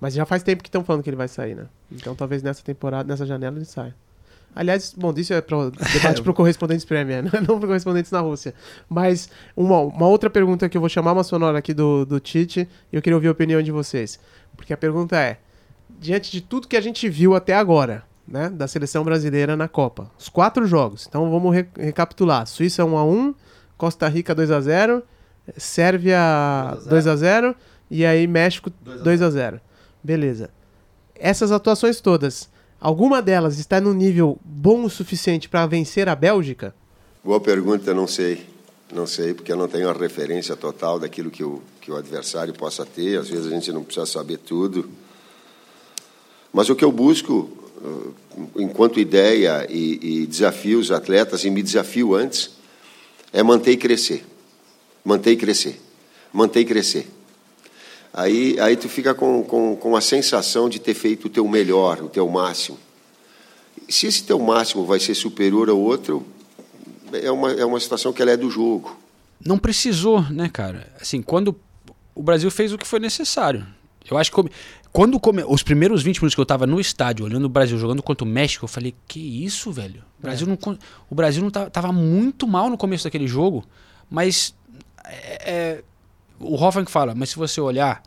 Mas 0.00 0.14
já 0.14 0.24
faz 0.24 0.44
tempo 0.44 0.62
que 0.62 0.68
estão 0.68 0.84
falando 0.84 1.02
que 1.02 1.10
ele 1.10 1.16
vai 1.16 1.26
sair, 1.26 1.56
né? 1.56 1.64
Então 1.90 2.14
talvez 2.14 2.40
nessa 2.44 2.62
temporada, 2.62 3.08
nessa 3.08 3.26
janela 3.26 3.56
ele 3.56 3.64
saia. 3.64 3.92
Aliás, 4.56 4.94
bom, 4.96 5.12
isso 5.14 5.34
é 5.34 5.40
para 5.42 5.68
debate 5.92 6.22
para 6.22 6.30
o 6.30 6.34
Correspondentes 6.34 6.86
Premier, 6.86 7.22
né? 7.22 7.30
não 7.46 7.58
para 7.58 7.68
Correspondentes 7.68 8.10
na 8.10 8.20
Rússia. 8.20 8.54
Mas 8.88 9.28
uma, 9.54 9.80
uma 9.80 10.08
outra 10.08 10.30
pergunta 10.30 10.66
que 10.66 10.78
eu 10.78 10.80
vou 10.80 10.88
chamar 10.88 11.12
uma 11.12 11.22
sonora 11.22 11.58
aqui 11.58 11.74
do, 11.74 12.06
do 12.06 12.18
Tite 12.18 12.66
e 12.90 12.96
eu 12.96 13.02
queria 13.02 13.14
ouvir 13.16 13.28
a 13.28 13.32
opinião 13.32 13.62
de 13.62 13.70
vocês. 13.70 14.18
Porque 14.56 14.72
a 14.72 14.76
pergunta 14.76 15.14
é, 15.20 15.36
diante 16.00 16.32
de 16.32 16.40
tudo 16.40 16.66
que 16.66 16.76
a 16.76 16.80
gente 16.80 17.06
viu 17.06 17.36
até 17.36 17.54
agora, 17.54 18.02
né, 18.26 18.48
da 18.48 18.66
seleção 18.66 19.04
brasileira 19.04 19.58
na 19.58 19.68
Copa, 19.68 20.10
os 20.18 20.30
quatro 20.30 20.66
jogos, 20.66 21.06
então 21.06 21.30
vamos 21.30 21.54
re 21.54 21.66
recapitular. 21.78 22.46
Suíça 22.46 22.82
1x1, 22.82 23.34
Costa 23.76 24.08
Rica 24.08 24.34
2x0, 24.34 25.02
Sérvia 25.58 26.18
2x0 26.88 27.54
e 27.90 28.06
aí 28.06 28.26
México 28.26 28.70
2x0. 28.86 29.60
Beleza. 30.02 30.48
Essas 31.14 31.52
atuações 31.52 32.00
todas, 32.00 32.48
alguma 32.80 33.22
delas 33.22 33.58
está 33.58 33.80
no 33.80 33.92
nível 33.92 34.38
bom 34.44 34.84
o 34.84 34.90
suficiente 34.90 35.48
para 35.48 35.66
vencer 35.66 36.08
a 36.08 36.14
Bélgica? 36.14 36.74
Boa 37.24 37.40
pergunta, 37.40 37.92
não 37.92 38.06
sei. 38.06 38.46
Não 38.92 39.06
sei, 39.06 39.34
porque 39.34 39.50
eu 39.50 39.56
não 39.56 39.66
tenho 39.66 39.88
a 39.88 39.92
referência 39.92 40.54
total 40.54 41.00
daquilo 41.00 41.28
que 41.28 41.42
o, 41.42 41.60
que 41.80 41.90
o 41.90 41.96
adversário 41.96 42.54
possa 42.54 42.86
ter. 42.86 43.18
Às 43.18 43.28
vezes 43.28 43.46
a 43.46 43.50
gente 43.50 43.72
não 43.72 43.82
precisa 43.82 44.06
saber 44.06 44.38
tudo. 44.38 44.88
Mas 46.52 46.68
o 46.70 46.76
que 46.76 46.84
eu 46.84 46.92
busco, 46.92 47.50
uh, 47.82 48.14
enquanto 48.56 49.00
ideia 49.00 49.66
e, 49.68 50.22
e 50.22 50.26
desafio 50.26 50.78
os 50.78 50.92
atletas, 50.92 51.44
e 51.44 51.50
me 51.50 51.62
desafio 51.62 52.14
antes, 52.14 52.52
é 53.32 53.42
manter 53.42 53.72
e 53.72 53.76
crescer. 53.76 54.24
Manter 55.04 55.32
e 55.32 55.36
crescer. 55.36 55.80
Manter 56.32 56.60
e 56.60 56.64
crescer. 56.64 57.15
Aí, 58.12 58.58
aí 58.60 58.76
tu 58.76 58.88
fica 58.88 59.14
com, 59.14 59.42
com, 59.44 59.76
com 59.76 59.96
a 59.96 60.00
sensação 60.00 60.68
de 60.68 60.78
ter 60.78 60.94
feito 60.94 61.26
o 61.26 61.30
teu 61.30 61.46
melhor, 61.46 62.02
o 62.02 62.08
teu 62.08 62.28
máximo. 62.28 62.78
Se 63.88 64.06
esse 64.06 64.24
teu 64.24 64.38
máximo 64.38 64.84
vai 64.84 64.98
ser 64.98 65.14
superior 65.14 65.68
ao 65.68 65.78
outro, 65.78 66.26
é 67.12 67.30
uma, 67.30 67.52
é 67.52 67.64
uma 67.64 67.78
situação 67.78 68.12
que 68.12 68.22
ela 68.22 68.32
é 68.32 68.36
do 68.36 68.50
jogo. 68.50 68.96
Não 69.44 69.58
precisou, 69.58 70.22
né, 70.30 70.48
cara? 70.48 70.92
Assim, 71.00 71.20
quando 71.20 71.54
o 72.14 72.22
Brasil 72.22 72.50
fez 72.50 72.72
o 72.72 72.78
que 72.78 72.86
foi 72.86 72.98
necessário. 72.98 73.66
Eu 74.10 74.16
acho 74.16 74.32
que 74.32 74.50
quando 74.92 75.20
come, 75.20 75.44
os 75.46 75.62
primeiros 75.62 76.02
20 76.02 76.16
minutos 76.16 76.34
que 76.34 76.40
eu 76.40 76.44
estava 76.44 76.66
no 76.66 76.80
estádio 76.80 77.26
olhando 77.26 77.44
o 77.44 77.48
Brasil 77.50 77.76
jogando 77.76 78.02
contra 78.02 78.24
o 78.24 78.28
México, 78.28 78.64
eu 78.64 78.68
falei: 78.68 78.94
"Que 79.06 79.44
isso, 79.44 79.70
velho? 79.70 80.02
O 80.18 80.22
Brasil 80.22 80.46
é. 80.46 80.50
não 80.50 80.78
o 81.10 81.14
Brasil 81.14 81.42
não 81.42 81.50
tava, 81.50 81.68
tava, 81.68 81.92
muito 81.92 82.46
mal 82.46 82.70
no 82.70 82.78
começo 82.78 83.04
daquele 83.04 83.26
jogo, 83.26 83.64
mas 84.08 84.54
é, 85.04 85.52
é, 85.52 85.84
o 86.40 86.54
Hoffman 86.54 86.86
fala, 86.86 87.14
mas 87.14 87.30
se 87.30 87.36
você 87.36 87.60
olhar, 87.60 88.02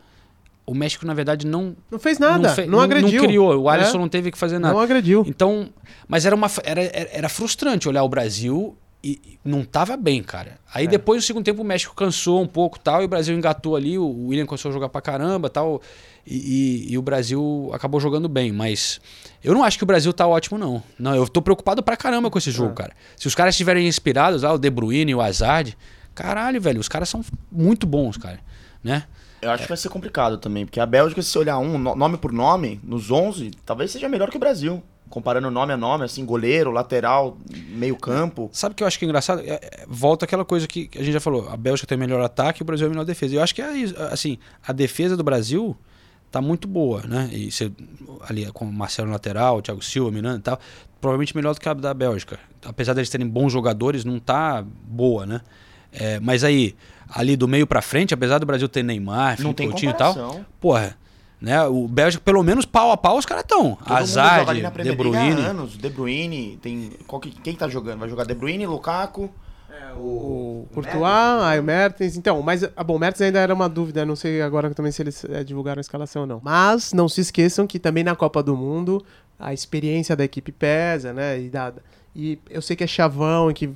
o 0.66 0.74
México, 0.74 1.04
na 1.04 1.14
verdade, 1.14 1.46
não. 1.46 1.76
Não 1.90 1.98
fez 1.98 2.18
nada, 2.18 2.48
não, 2.48 2.54
fe, 2.54 2.62
não, 2.62 2.72
não 2.72 2.80
agrediu. 2.80 3.20
Não 3.20 3.28
criou, 3.28 3.60
o 3.62 3.68
Alisson 3.68 3.96
é. 3.96 4.00
não 4.00 4.08
teve 4.08 4.30
que 4.30 4.38
fazer 4.38 4.58
nada. 4.58 4.74
Não 4.74 4.80
agrediu. 4.80 5.24
Então. 5.26 5.68
Mas 6.06 6.24
era, 6.24 6.34
uma, 6.34 6.50
era, 6.62 6.80
era 6.82 7.28
frustrante 7.28 7.88
olhar 7.88 8.02
o 8.02 8.08
Brasil 8.08 8.76
e 9.02 9.38
não 9.44 9.64
tava 9.64 9.96
bem, 9.96 10.22
cara. 10.22 10.58
Aí 10.72 10.84
é. 10.84 10.88
depois, 10.88 11.22
no 11.22 11.26
segundo 11.26 11.44
tempo, 11.44 11.62
o 11.62 11.64
México 11.64 11.94
cansou 11.94 12.42
um 12.42 12.46
pouco 12.46 12.78
tal, 12.78 13.00
e 13.00 13.06
o 13.06 13.08
Brasil 13.08 13.36
engatou 13.36 13.74
ali, 13.74 13.98
o 13.98 14.26
William 14.28 14.44
começou 14.44 14.68
a 14.70 14.72
jogar 14.72 14.90
pra 14.90 15.00
caramba 15.00 15.48
tal, 15.48 15.80
e, 16.26 16.36
e, 16.36 16.92
e, 16.92 16.98
o 16.98 17.02
Brasil 17.02 17.70
acabou 17.72 17.98
jogando 17.98 18.28
bem. 18.28 18.52
Mas 18.52 19.00
eu 19.42 19.54
não 19.54 19.64
acho 19.64 19.78
que 19.78 19.84
o 19.84 19.86
Brasil 19.86 20.12
tá 20.12 20.26
ótimo, 20.26 20.58
não. 20.58 20.82
Não, 20.98 21.14
eu 21.14 21.26
tô 21.26 21.40
preocupado 21.40 21.82
pra 21.82 21.96
caramba 21.96 22.30
com 22.30 22.38
esse 22.38 22.50
jogo, 22.50 22.72
é. 22.72 22.74
cara. 22.74 22.92
Se 23.16 23.26
os 23.26 23.34
caras 23.34 23.54
estiverem 23.54 23.88
inspirados, 23.88 24.42
lá, 24.42 24.52
o 24.52 24.58
De 24.58 24.68
Bruyne 24.68 25.12
e 25.12 25.14
o 25.14 25.20
Hazard, 25.20 25.76
caralho, 26.14 26.60
velho, 26.60 26.80
os 26.80 26.88
caras 26.88 27.08
são 27.08 27.24
muito 27.50 27.86
bons, 27.86 28.16
cara, 28.16 28.40
né? 28.82 29.04
Eu 29.42 29.50
acho 29.50 29.62
é. 29.62 29.64
que 29.64 29.68
vai 29.70 29.76
ser 29.76 29.88
complicado 29.88 30.36
também, 30.38 30.66
porque 30.66 30.80
a 30.80 30.86
Bélgica, 30.86 31.22
se 31.22 31.30
você 31.30 31.38
olhar 31.38 31.58
um 31.58 31.78
nome 31.78 32.18
por 32.18 32.32
nome, 32.32 32.80
nos 32.82 33.10
11, 33.10 33.52
talvez 33.64 33.90
seja 33.90 34.08
melhor 34.08 34.30
que 34.30 34.36
o 34.36 34.40
Brasil 34.40 34.82
comparando 35.10 35.50
nome 35.50 35.72
a 35.72 35.76
nome, 35.76 36.04
assim, 36.04 36.24
goleiro, 36.24 36.70
lateral, 36.70 37.36
meio 37.68 37.96
campo. 37.96 38.48
Sabe 38.52 38.72
o 38.72 38.76
que 38.76 38.82
eu 38.84 38.86
acho 38.86 38.96
que 38.96 39.04
é 39.04 39.08
engraçado? 39.08 39.40
É, 39.40 39.54
é, 39.54 39.84
volta 39.88 40.24
aquela 40.24 40.44
coisa 40.44 40.68
que 40.68 40.88
a 40.94 41.02
gente 41.02 41.12
já 41.12 41.20
falou, 41.20 41.48
a 41.50 41.56
Bélgica 41.56 41.86
tem 41.86 41.98
melhor 41.98 42.22
ataque 42.22 42.62
e 42.62 42.62
o 42.62 42.64
Brasil 42.64 42.86
é 42.86 42.90
melhor 42.90 43.04
defesa. 43.04 43.34
Eu 43.34 43.42
acho 43.42 43.52
que, 43.52 43.60
é, 43.60 43.72
assim, 44.12 44.38
a 44.64 44.72
defesa 44.72 45.16
do 45.16 45.24
Brasil 45.24 45.76
tá 46.30 46.40
muito 46.40 46.68
boa, 46.68 47.02
né? 47.02 47.28
E 47.32 47.50
você, 47.50 47.72
ali 48.28 48.46
com 48.52 48.64
o 48.64 48.72
Marcelo 48.72 49.10
lateral, 49.10 49.58
o 49.58 49.62
Thiago 49.62 49.82
Silva, 49.82 50.12
Miranda 50.12 50.38
e 50.38 50.42
tal, 50.42 50.60
provavelmente 51.00 51.34
melhor 51.34 51.54
do 51.54 51.60
que 51.60 51.68
a 51.68 51.74
da 51.74 51.92
Bélgica. 51.92 52.38
Apesar 52.64 52.94
deles 52.94 53.10
terem 53.10 53.26
bons 53.26 53.52
jogadores, 53.52 54.04
não 54.04 54.20
tá 54.20 54.64
boa, 54.64 55.26
né? 55.26 55.40
É, 55.92 56.20
mas 56.20 56.44
aí, 56.44 56.74
ali 57.08 57.36
do 57.36 57.48
meio 57.48 57.66
para 57.66 57.82
frente, 57.82 58.14
apesar 58.14 58.38
do 58.38 58.46
Brasil 58.46 58.68
ter 58.68 58.82
Neymar, 58.82 59.36
Felipe 59.36 59.66
Coutinho 59.66 59.90
e 59.90 59.94
tal, 59.94 60.40
porra, 60.60 60.96
né? 61.40 61.64
O 61.64 61.88
Bélgica, 61.88 62.22
pelo 62.22 62.42
menos 62.42 62.66
pau 62.66 62.92
a 62.92 62.96
pau, 62.96 63.16
os 63.16 63.24
caras 63.26 63.44
estão. 63.44 63.78
Hazard, 63.84 64.62
De 64.82 64.92
Bruyne. 64.92 65.40
anos, 65.40 65.76
De 65.76 65.88
Bruyne, 65.88 66.58
tem 66.60 66.92
qual 67.06 67.18
que, 67.20 67.30
quem 67.30 67.54
tá 67.54 67.66
jogando? 67.68 67.98
Vai 67.98 68.08
jogar 68.08 68.24
De 68.24 68.34
Bruyne, 68.34 68.66
Lukaku, 68.66 69.30
é, 69.70 69.92
o, 69.94 70.66
o 70.66 70.68
Courtois, 70.74 71.42
aí 71.42 71.58
o 71.58 71.62
Mertens. 71.62 72.16
Então, 72.16 72.42
mas 72.42 72.62
a 72.76 72.84
bom, 72.84 72.96
o 72.96 72.98
Mertens 72.98 73.22
ainda 73.22 73.38
era 73.38 73.54
uma 73.54 73.68
dúvida, 73.68 74.04
não 74.04 74.14
sei 74.14 74.42
agora 74.42 74.70
também 74.74 74.92
se 74.92 75.02
eles 75.02 75.24
é, 75.24 75.42
divulgaram 75.42 75.78
a 75.78 75.80
escalação 75.80 76.22
ou 76.22 76.28
não. 76.28 76.40
Mas 76.44 76.92
não 76.92 77.08
se 77.08 77.22
esqueçam 77.22 77.66
que 77.66 77.78
também 77.78 78.04
na 78.04 78.14
Copa 78.14 78.42
do 78.42 78.54
Mundo 78.54 79.02
a 79.40 79.52
experiência 79.52 80.14
da 80.14 80.24
equipe 80.24 80.52
pesa, 80.52 81.12
né? 81.12 81.40
E 81.40 81.48
da, 81.48 81.72
e 82.14 82.40
eu 82.50 82.60
sei 82.60 82.74
que 82.74 82.82
é 82.82 82.86
chavão 82.88 83.50
e 83.50 83.54
que 83.54 83.70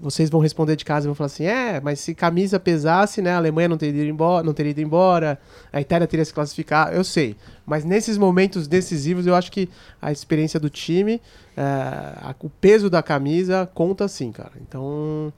vocês 0.00 0.28
vão 0.28 0.40
responder 0.40 0.74
de 0.74 0.84
casa 0.84 1.06
e 1.06 1.08
vão 1.08 1.14
falar 1.14 1.26
assim: 1.26 1.44
é, 1.44 1.80
mas 1.80 2.00
se 2.00 2.12
camisa 2.12 2.58
pesasse, 2.58 3.22
né? 3.22 3.30
A 3.30 3.36
Alemanha 3.36 3.68
não 3.68 3.76
teria 3.76 4.02
ido 4.02 4.10
embora, 4.10 4.44
não 4.44 4.52
teria 4.52 4.70
ido 4.70 4.80
embora, 4.80 5.38
a 5.72 5.80
Itália 5.80 6.06
teria 6.08 6.24
se 6.24 6.34
classificar. 6.34 6.92
Eu 6.92 7.04
sei. 7.04 7.36
Mas 7.64 7.84
nesses 7.84 8.18
momentos 8.18 8.66
decisivos, 8.66 9.26
eu 9.26 9.34
acho 9.36 9.52
que 9.52 9.68
a 10.00 10.10
experiência 10.10 10.58
do 10.58 10.68
time, 10.68 11.20
é, 11.56 11.62
a, 11.62 12.34
o 12.40 12.50
peso 12.50 12.90
da 12.90 13.00
camisa 13.00 13.70
conta 13.72 14.08
sim, 14.08 14.32
cara. 14.32 14.52
Então, 14.60 15.32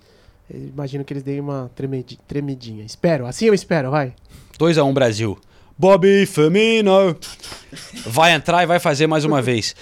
imagino 0.51 1.05
que 1.05 1.13
eles 1.13 1.23
deem 1.23 1.41
uma 1.41 1.71
tremedinha. 2.27 2.87
Espero, 2.87 3.27
assim 3.27 3.47
eu 3.47 3.55
espero, 3.55 3.91
vai. 3.91 4.15
2x1 4.59 4.87
um 4.87 4.95
Brasil. 4.95 5.39
Bobby 5.77 6.25
Firmino 6.27 7.17
vai 8.07 8.33
entrar 8.33 8.63
e 8.63 8.67
vai 8.67 8.79
fazer 8.79 9.07
mais 9.07 9.25
uma 9.25 9.43
vez. 9.43 9.75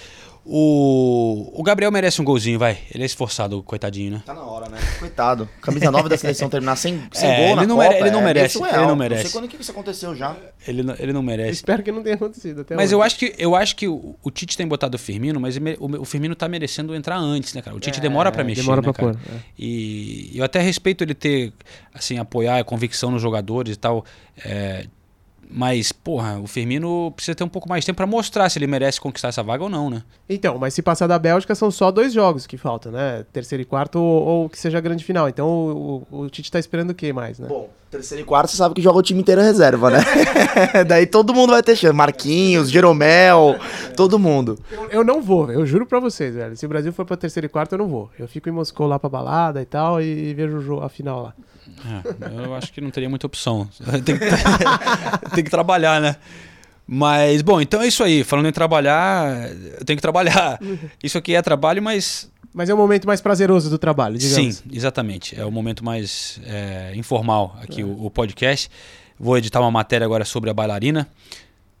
O, 0.45 1.51
o 1.57 1.63
Gabriel 1.63 1.89
merece 1.89 2.21
um 2.21 2.25
golzinho, 2.25 2.59
vai. 2.59 2.77
Ele 2.93 3.03
é 3.03 3.05
esforçado, 3.05 3.63
coitadinho, 3.63 4.11
né? 4.11 4.23
Tá 4.25 4.33
na 4.33 4.41
hora, 4.43 4.67
né? 4.67 4.77
Coitado. 4.99 5.47
Camisa 5.61 5.89
nova 5.89 6.09
da 6.09 6.17
seleção 6.17 6.49
terminar 6.49 6.75
sem, 6.75 7.01
sem 7.13 7.29
é, 7.31 7.35
gol 7.37 7.45
ele 7.45 7.55
na 7.55 7.65
não 7.65 7.75
Copa, 7.77 7.87
mere, 7.87 8.01
ele 8.01 8.11
não 8.11 8.19
é 8.19 8.23
merece. 8.25 8.53
surreal. 8.57 8.75
Ele 8.79 8.87
não 8.87 8.95
merece. 8.97 9.23
Não 9.23 9.31
sei 9.31 9.39
quando 9.39 9.49
que 9.49 9.61
isso 9.61 9.71
aconteceu 9.71 10.13
já. 10.13 10.35
Ele 10.67 10.83
não, 10.83 10.95
ele 10.99 11.13
não 11.13 11.23
merece. 11.23 11.51
espero 11.51 11.81
que 11.81 11.93
não 11.93 12.03
tenha 12.03 12.15
acontecido 12.15 12.59
até 12.59 12.75
Mas 12.75 12.87
hoje. 12.89 12.95
eu 12.95 13.01
acho 13.01 13.17
que, 13.17 13.33
eu 13.37 13.55
acho 13.55 13.73
que 13.77 13.87
o, 13.87 14.17
o 14.21 14.29
Tite 14.29 14.57
tem 14.57 14.67
botado 14.67 14.97
o 14.97 14.99
Firmino, 14.99 15.39
mas 15.39 15.55
o, 15.55 16.01
o 16.01 16.03
Firmino 16.03 16.35
tá 16.35 16.49
merecendo 16.49 16.93
entrar 16.93 17.15
antes, 17.17 17.53
né, 17.53 17.61
cara? 17.61 17.77
O 17.77 17.79
Tite 17.79 17.99
É, 17.99 18.01
demora 18.01 18.29
pra 18.29 18.43
mexer, 18.43 18.63
demora 18.63 18.81
né, 18.81 18.91
pra 18.91 18.93
cara? 18.93 19.13
pôr, 19.13 19.33
é. 19.33 19.39
E 19.57 20.31
eu 20.35 20.43
até 20.43 20.59
respeito 20.59 21.05
ele 21.05 21.13
ter, 21.13 21.53
assim, 21.93 22.17
apoiar 22.17 22.57
a 22.59 22.63
convicção 22.65 23.09
nos 23.09 23.21
jogadores 23.21 23.75
e 23.75 23.79
tal. 23.79 24.03
Mas, 25.55 25.91
porra, 25.91 26.39
o 26.39 26.47
Firmino 26.47 27.11
precisa 27.15 27.35
ter 27.35 27.43
um 27.43 27.47
pouco 27.47 27.69
mais 27.69 27.83
de 27.83 27.85
tempo 27.85 27.97
pra 27.97 28.07
mostrar 28.07 28.49
se 28.49 28.57
ele 28.57 28.65
merece 28.65 28.99
conquistar 28.99 29.27
essa 29.27 29.43
vaga 29.43 29.63
ou 29.63 29.69
não, 29.69 29.87
né? 29.87 30.01
Então, 30.27 30.57
mas 30.57 30.73
se 30.73 30.81
passar 30.81 31.05
da 31.05 31.19
Bélgica, 31.19 31.53
são 31.53 31.69
só 31.69 31.91
dois 31.91 32.11
jogos 32.11 32.47
que 32.47 32.57
faltam, 32.57 32.91
né? 32.91 33.23
Terceiro 33.31 33.61
e 33.61 33.65
quarto 33.65 33.99
ou, 33.99 34.23
ou 34.23 34.49
que 34.49 34.57
seja 34.57 34.79
a 34.79 34.81
grande 34.81 35.05
final. 35.05 35.29
Então 35.29 35.47
o, 35.47 36.07
o, 36.09 36.21
o 36.21 36.29
Tite 36.29 36.51
tá 36.51 36.57
esperando 36.57 36.89
o 36.89 36.95
quê 36.95 37.13
mais, 37.13 37.37
né? 37.37 37.47
Bom, 37.47 37.69
terceiro 37.91 38.23
e 38.23 38.25
quarto 38.25 38.49
você 38.49 38.57
sabe 38.57 38.73
que 38.73 38.81
joga 38.81 38.97
o 38.97 39.03
time 39.03 39.21
inteiro 39.21 39.41
reserva, 39.41 39.91
né? 39.91 39.99
Daí 40.87 41.05
todo 41.05 41.35
mundo 41.35 41.51
vai 41.51 41.61
ter 41.61 41.75
chance. 41.75 41.93
Marquinhos, 41.95 42.71
Jeromel, 42.71 43.55
todo 43.95 44.17
mundo. 44.17 44.57
Eu, 44.71 44.89
eu 44.89 45.03
não 45.03 45.21
vou, 45.21 45.51
eu 45.51 45.67
juro 45.67 45.85
pra 45.85 45.99
vocês, 45.99 46.33
velho. 46.33 46.57
Se 46.57 46.65
o 46.65 46.69
Brasil 46.69 46.91
for 46.91 47.05
pra 47.05 47.15
terceiro 47.15 47.45
e 47.45 47.49
quarto, 47.49 47.73
eu 47.73 47.77
não 47.77 47.87
vou. 47.87 48.09
Eu 48.17 48.27
fico 48.27 48.49
em 48.49 48.51
Moscou 48.51 48.87
lá 48.87 48.97
pra 48.97 49.07
balada 49.07 49.61
e 49.61 49.65
tal 49.65 50.01
e, 50.01 50.29
e 50.29 50.33
vejo 50.33 50.57
o 50.57 50.61
jogo, 50.61 50.83
a 50.83 50.89
final 50.89 51.21
lá. 51.21 51.33
É, 51.85 52.45
eu 52.45 52.55
acho 52.55 52.71
que 52.71 52.81
não 52.81 52.89
teria 52.89 53.09
muita 53.09 53.27
opção. 53.27 53.67
Tem 54.05 54.17
que, 54.17 54.25
tem 55.35 55.43
que 55.43 55.49
trabalhar, 55.49 56.01
né? 56.01 56.15
Mas, 56.85 57.41
bom, 57.41 57.61
então 57.61 57.81
é 57.81 57.87
isso 57.87 58.03
aí. 58.03 58.23
Falando 58.23 58.47
em 58.47 58.51
trabalhar, 58.51 59.49
eu 59.79 59.85
tenho 59.85 59.97
que 59.97 60.01
trabalhar. 60.01 60.59
Isso 61.01 61.17
aqui 61.17 61.33
é 61.33 61.41
trabalho, 61.41 61.81
mas. 61.81 62.29
Mas 62.53 62.69
é 62.69 62.73
o 62.73 62.77
momento 62.77 63.07
mais 63.07 63.19
prazeroso 63.19 63.69
do 63.69 63.79
trabalho, 63.79 64.17
digamos. 64.17 64.57
Sim, 64.57 64.63
exatamente. 64.71 65.39
É 65.39 65.45
o 65.45 65.51
momento 65.51 65.83
mais 65.83 66.39
é, 66.45 66.93
informal 66.95 67.57
aqui, 67.61 67.81
é. 67.81 67.85
o, 67.85 68.05
o 68.05 68.11
podcast. 68.11 68.69
Vou 69.19 69.37
editar 69.37 69.59
uma 69.59 69.71
matéria 69.71 70.05
agora 70.05 70.25
sobre 70.25 70.49
a 70.49 70.53
bailarina. 70.53 71.07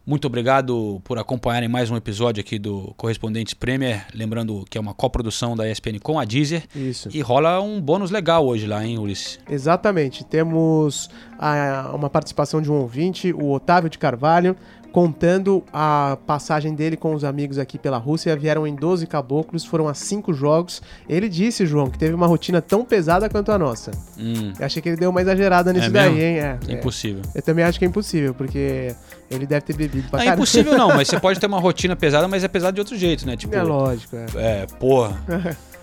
Muito 0.05 0.27
obrigado 0.27 0.99
por 1.05 1.17
acompanharem 1.17 1.69
mais 1.69 1.89
um 1.89 1.95
episódio 1.95 2.41
aqui 2.41 2.59
do 2.59 2.93
Correspondentes 2.97 3.53
Premier. 3.53 4.05
Lembrando 4.13 4.65
que 4.69 4.77
é 4.77 4.81
uma 4.81 4.93
coprodução 4.93 5.55
da 5.55 5.69
ESPN 5.71 5.97
com 5.97 6.19
a 6.19 6.25
Deezer. 6.25 6.65
Isso. 6.75 7.07
E 7.13 7.21
rola 7.21 7.61
um 7.61 7.79
bônus 7.79 8.11
legal 8.11 8.45
hoje 8.45 8.67
lá, 8.67 8.85
hein, 8.85 8.99
Ulisses? 8.99 9.39
Exatamente. 9.49 10.25
Temos 10.25 11.09
a, 11.39 11.89
uma 11.95 12.09
participação 12.09 12.61
de 12.61 12.69
um 12.69 12.75
ouvinte, 12.75 13.31
o 13.31 13.53
Otávio 13.53 13.89
de 13.89 13.97
Carvalho, 13.97 14.57
contando 14.93 15.63
a 15.73 16.17
passagem 16.27 16.73
dele 16.75 16.95
com 16.95 17.13
os 17.15 17.23
amigos 17.25 17.57
aqui 17.57 17.77
pela 17.79 17.97
Rússia, 17.97 18.35
vieram 18.37 18.65
em 18.65 18.75
12 18.75 19.05
caboclos, 19.07 19.65
foram 19.65 19.87
a 19.89 19.93
5 19.95 20.31
jogos. 20.33 20.81
Ele 21.09 21.27
disse, 21.27 21.65
João, 21.65 21.89
que 21.89 21.97
teve 21.97 22.13
uma 22.13 22.27
rotina 22.27 22.61
tão 22.61 22.85
pesada 22.85 23.27
quanto 23.27 23.51
a 23.51 23.57
nossa. 23.57 23.89
Hum. 24.17 24.53
Eu 24.57 24.65
achei 24.65 24.81
que 24.81 24.87
ele 24.89 24.95
deu 24.95 25.09
uma 25.09 25.19
exagerada 25.21 25.73
nisso 25.73 25.87
É 25.87 25.89
daí, 25.89 26.13
mesmo? 26.13 26.21
hein? 26.21 26.39
É, 26.39 26.59
É 26.69 26.73
impossível. 26.73 27.23
Eu 27.33 27.41
também 27.41 27.65
acho 27.65 27.79
que 27.79 27.85
é 27.85 27.87
impossível, 27.87 28.33
porque 28.35 28.95
ele 29.31 29.47
deve 29.47 29.65
ter 29.65 29.75
bebido 29.75 30.07
pra 30.09 30.17
Não, 30.19 30.23
é 30.23 30.25
caramba. 30.27 30.41
impossível 30.43 30.77
não, 30.77 30.89
mas 30.89 31.07
você 31.07 31.19
pode 31.19 31.39
ter 31.39 31.47
uma 31.47 31.59
rotina 31.59 31.95
pesada, 31.95 32.27
mas 32.27 32.43
é 32.43 32.47
pesado 32.47 32.75
de 32.75 32.79
outro 32.81 32.95
jeito, 32.95 33.25
né? 33.25 33.35
Tipo, 33.35 33.55
É 33.55 33.63
lógico, 33.63 34.15
é. 34.15 34.25
É, 34.35 34.65
porra. 34.79 35.17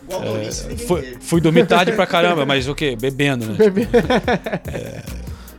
É, 0.09 0.77
fui, 0.77 1.17
fui 1.21 1.41
dormir 1.41 1.67
tarde 1.67 1.93
pra 1.93 2.07
caramba, 2.07 2.47
mas 2.47 2.67
o 2.69 2.75
quê? 2.77 2.97
Bebendo, 3.01 3.47
né? 3.47 3.55
Bebe- 3.59 3.89
É, 4.73 5.03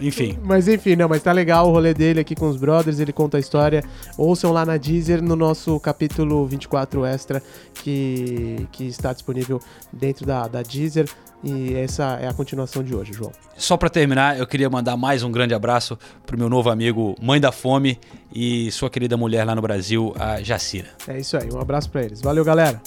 enfim. 0.02 0.38
Mas 0.44 0.68
enfim, 0.68 0.96
não, 0.96 1.08
mas 1.08 1.22
tá 1.22 1.32
legal 1.32 1.68
o 1.68 1.72
rolê 1.72 1.94
dele 1.94 2.20
aqui 2.20 2.36
com 2.36 2.50
os 2.50 2.58
brothers, 2.58 3.00
ele 3.00 3.14
conta 3.14 3.38
a 3.38 3.40
história. 3.40 3.84
Ouçam 4.18 4.52
lá 4.52 4.66
na 4.66 4.78
Deezer 4.78 5.22
no 5.22 5.36
nosso 5.36 5.80
capítulo 5.80 6.46
24 6.46 7.06
extra 7.06 7.42
que, 7.76 8.68
que 8.72 8.86
está 8.86 9.14
disponível 9.14 9.60
dentro 9.92 10.26
da, 10.26 10.48
da 10.48 10.62
Deezer. 10.62 11.08
E 11.44 11.74
essa 11.74 12.20
é 12.22 12.28
a 12.28 12.34
continuação 12.34 12.84
de 12.84 12.94
hoje, 12.94 13.14
João. 13.14 13.32
Só 13.58 13.76
pra 13.76 13.90
terminar, 13.90 14.38
eu 14.38 14.46
queria 14.46 14.70
mandar 14.70 14.96
mais 14.96 15.24
um 15.24 15.32
grande 15.32 15.56
abraço 15.56 15.98
pro 16.26 16.38
meu 16.38 16.48
novo 16.50 16.70
amigo 16.70 17.16
Mãe 17.20 17.40
da 17.40 17.52
Fome 17.52 18.00
e 18.34 18.72
sua 18.72 18.90
querida 18.92 19.18
mulher 19.18 19.44
lá 19.44 19.56
no 19.56 19.62
Brasil, 19.62 20.14
a 20.20 20.42
Jacira. 20.42 20.90
É 21.08 21.20
isso 21.20 21.36
aí, 21.36 21.50
um 21.52 21.60
abraço 21.60 21.90
pra 21.90 22.04
eles. 22.04 22.22
Valeu, 22.22 22.46
galera. 22.46 22.80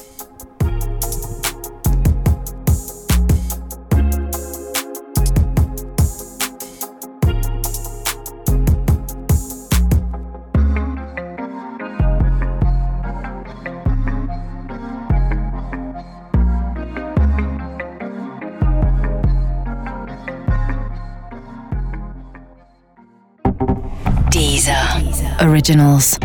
Originals. 25.55 26.19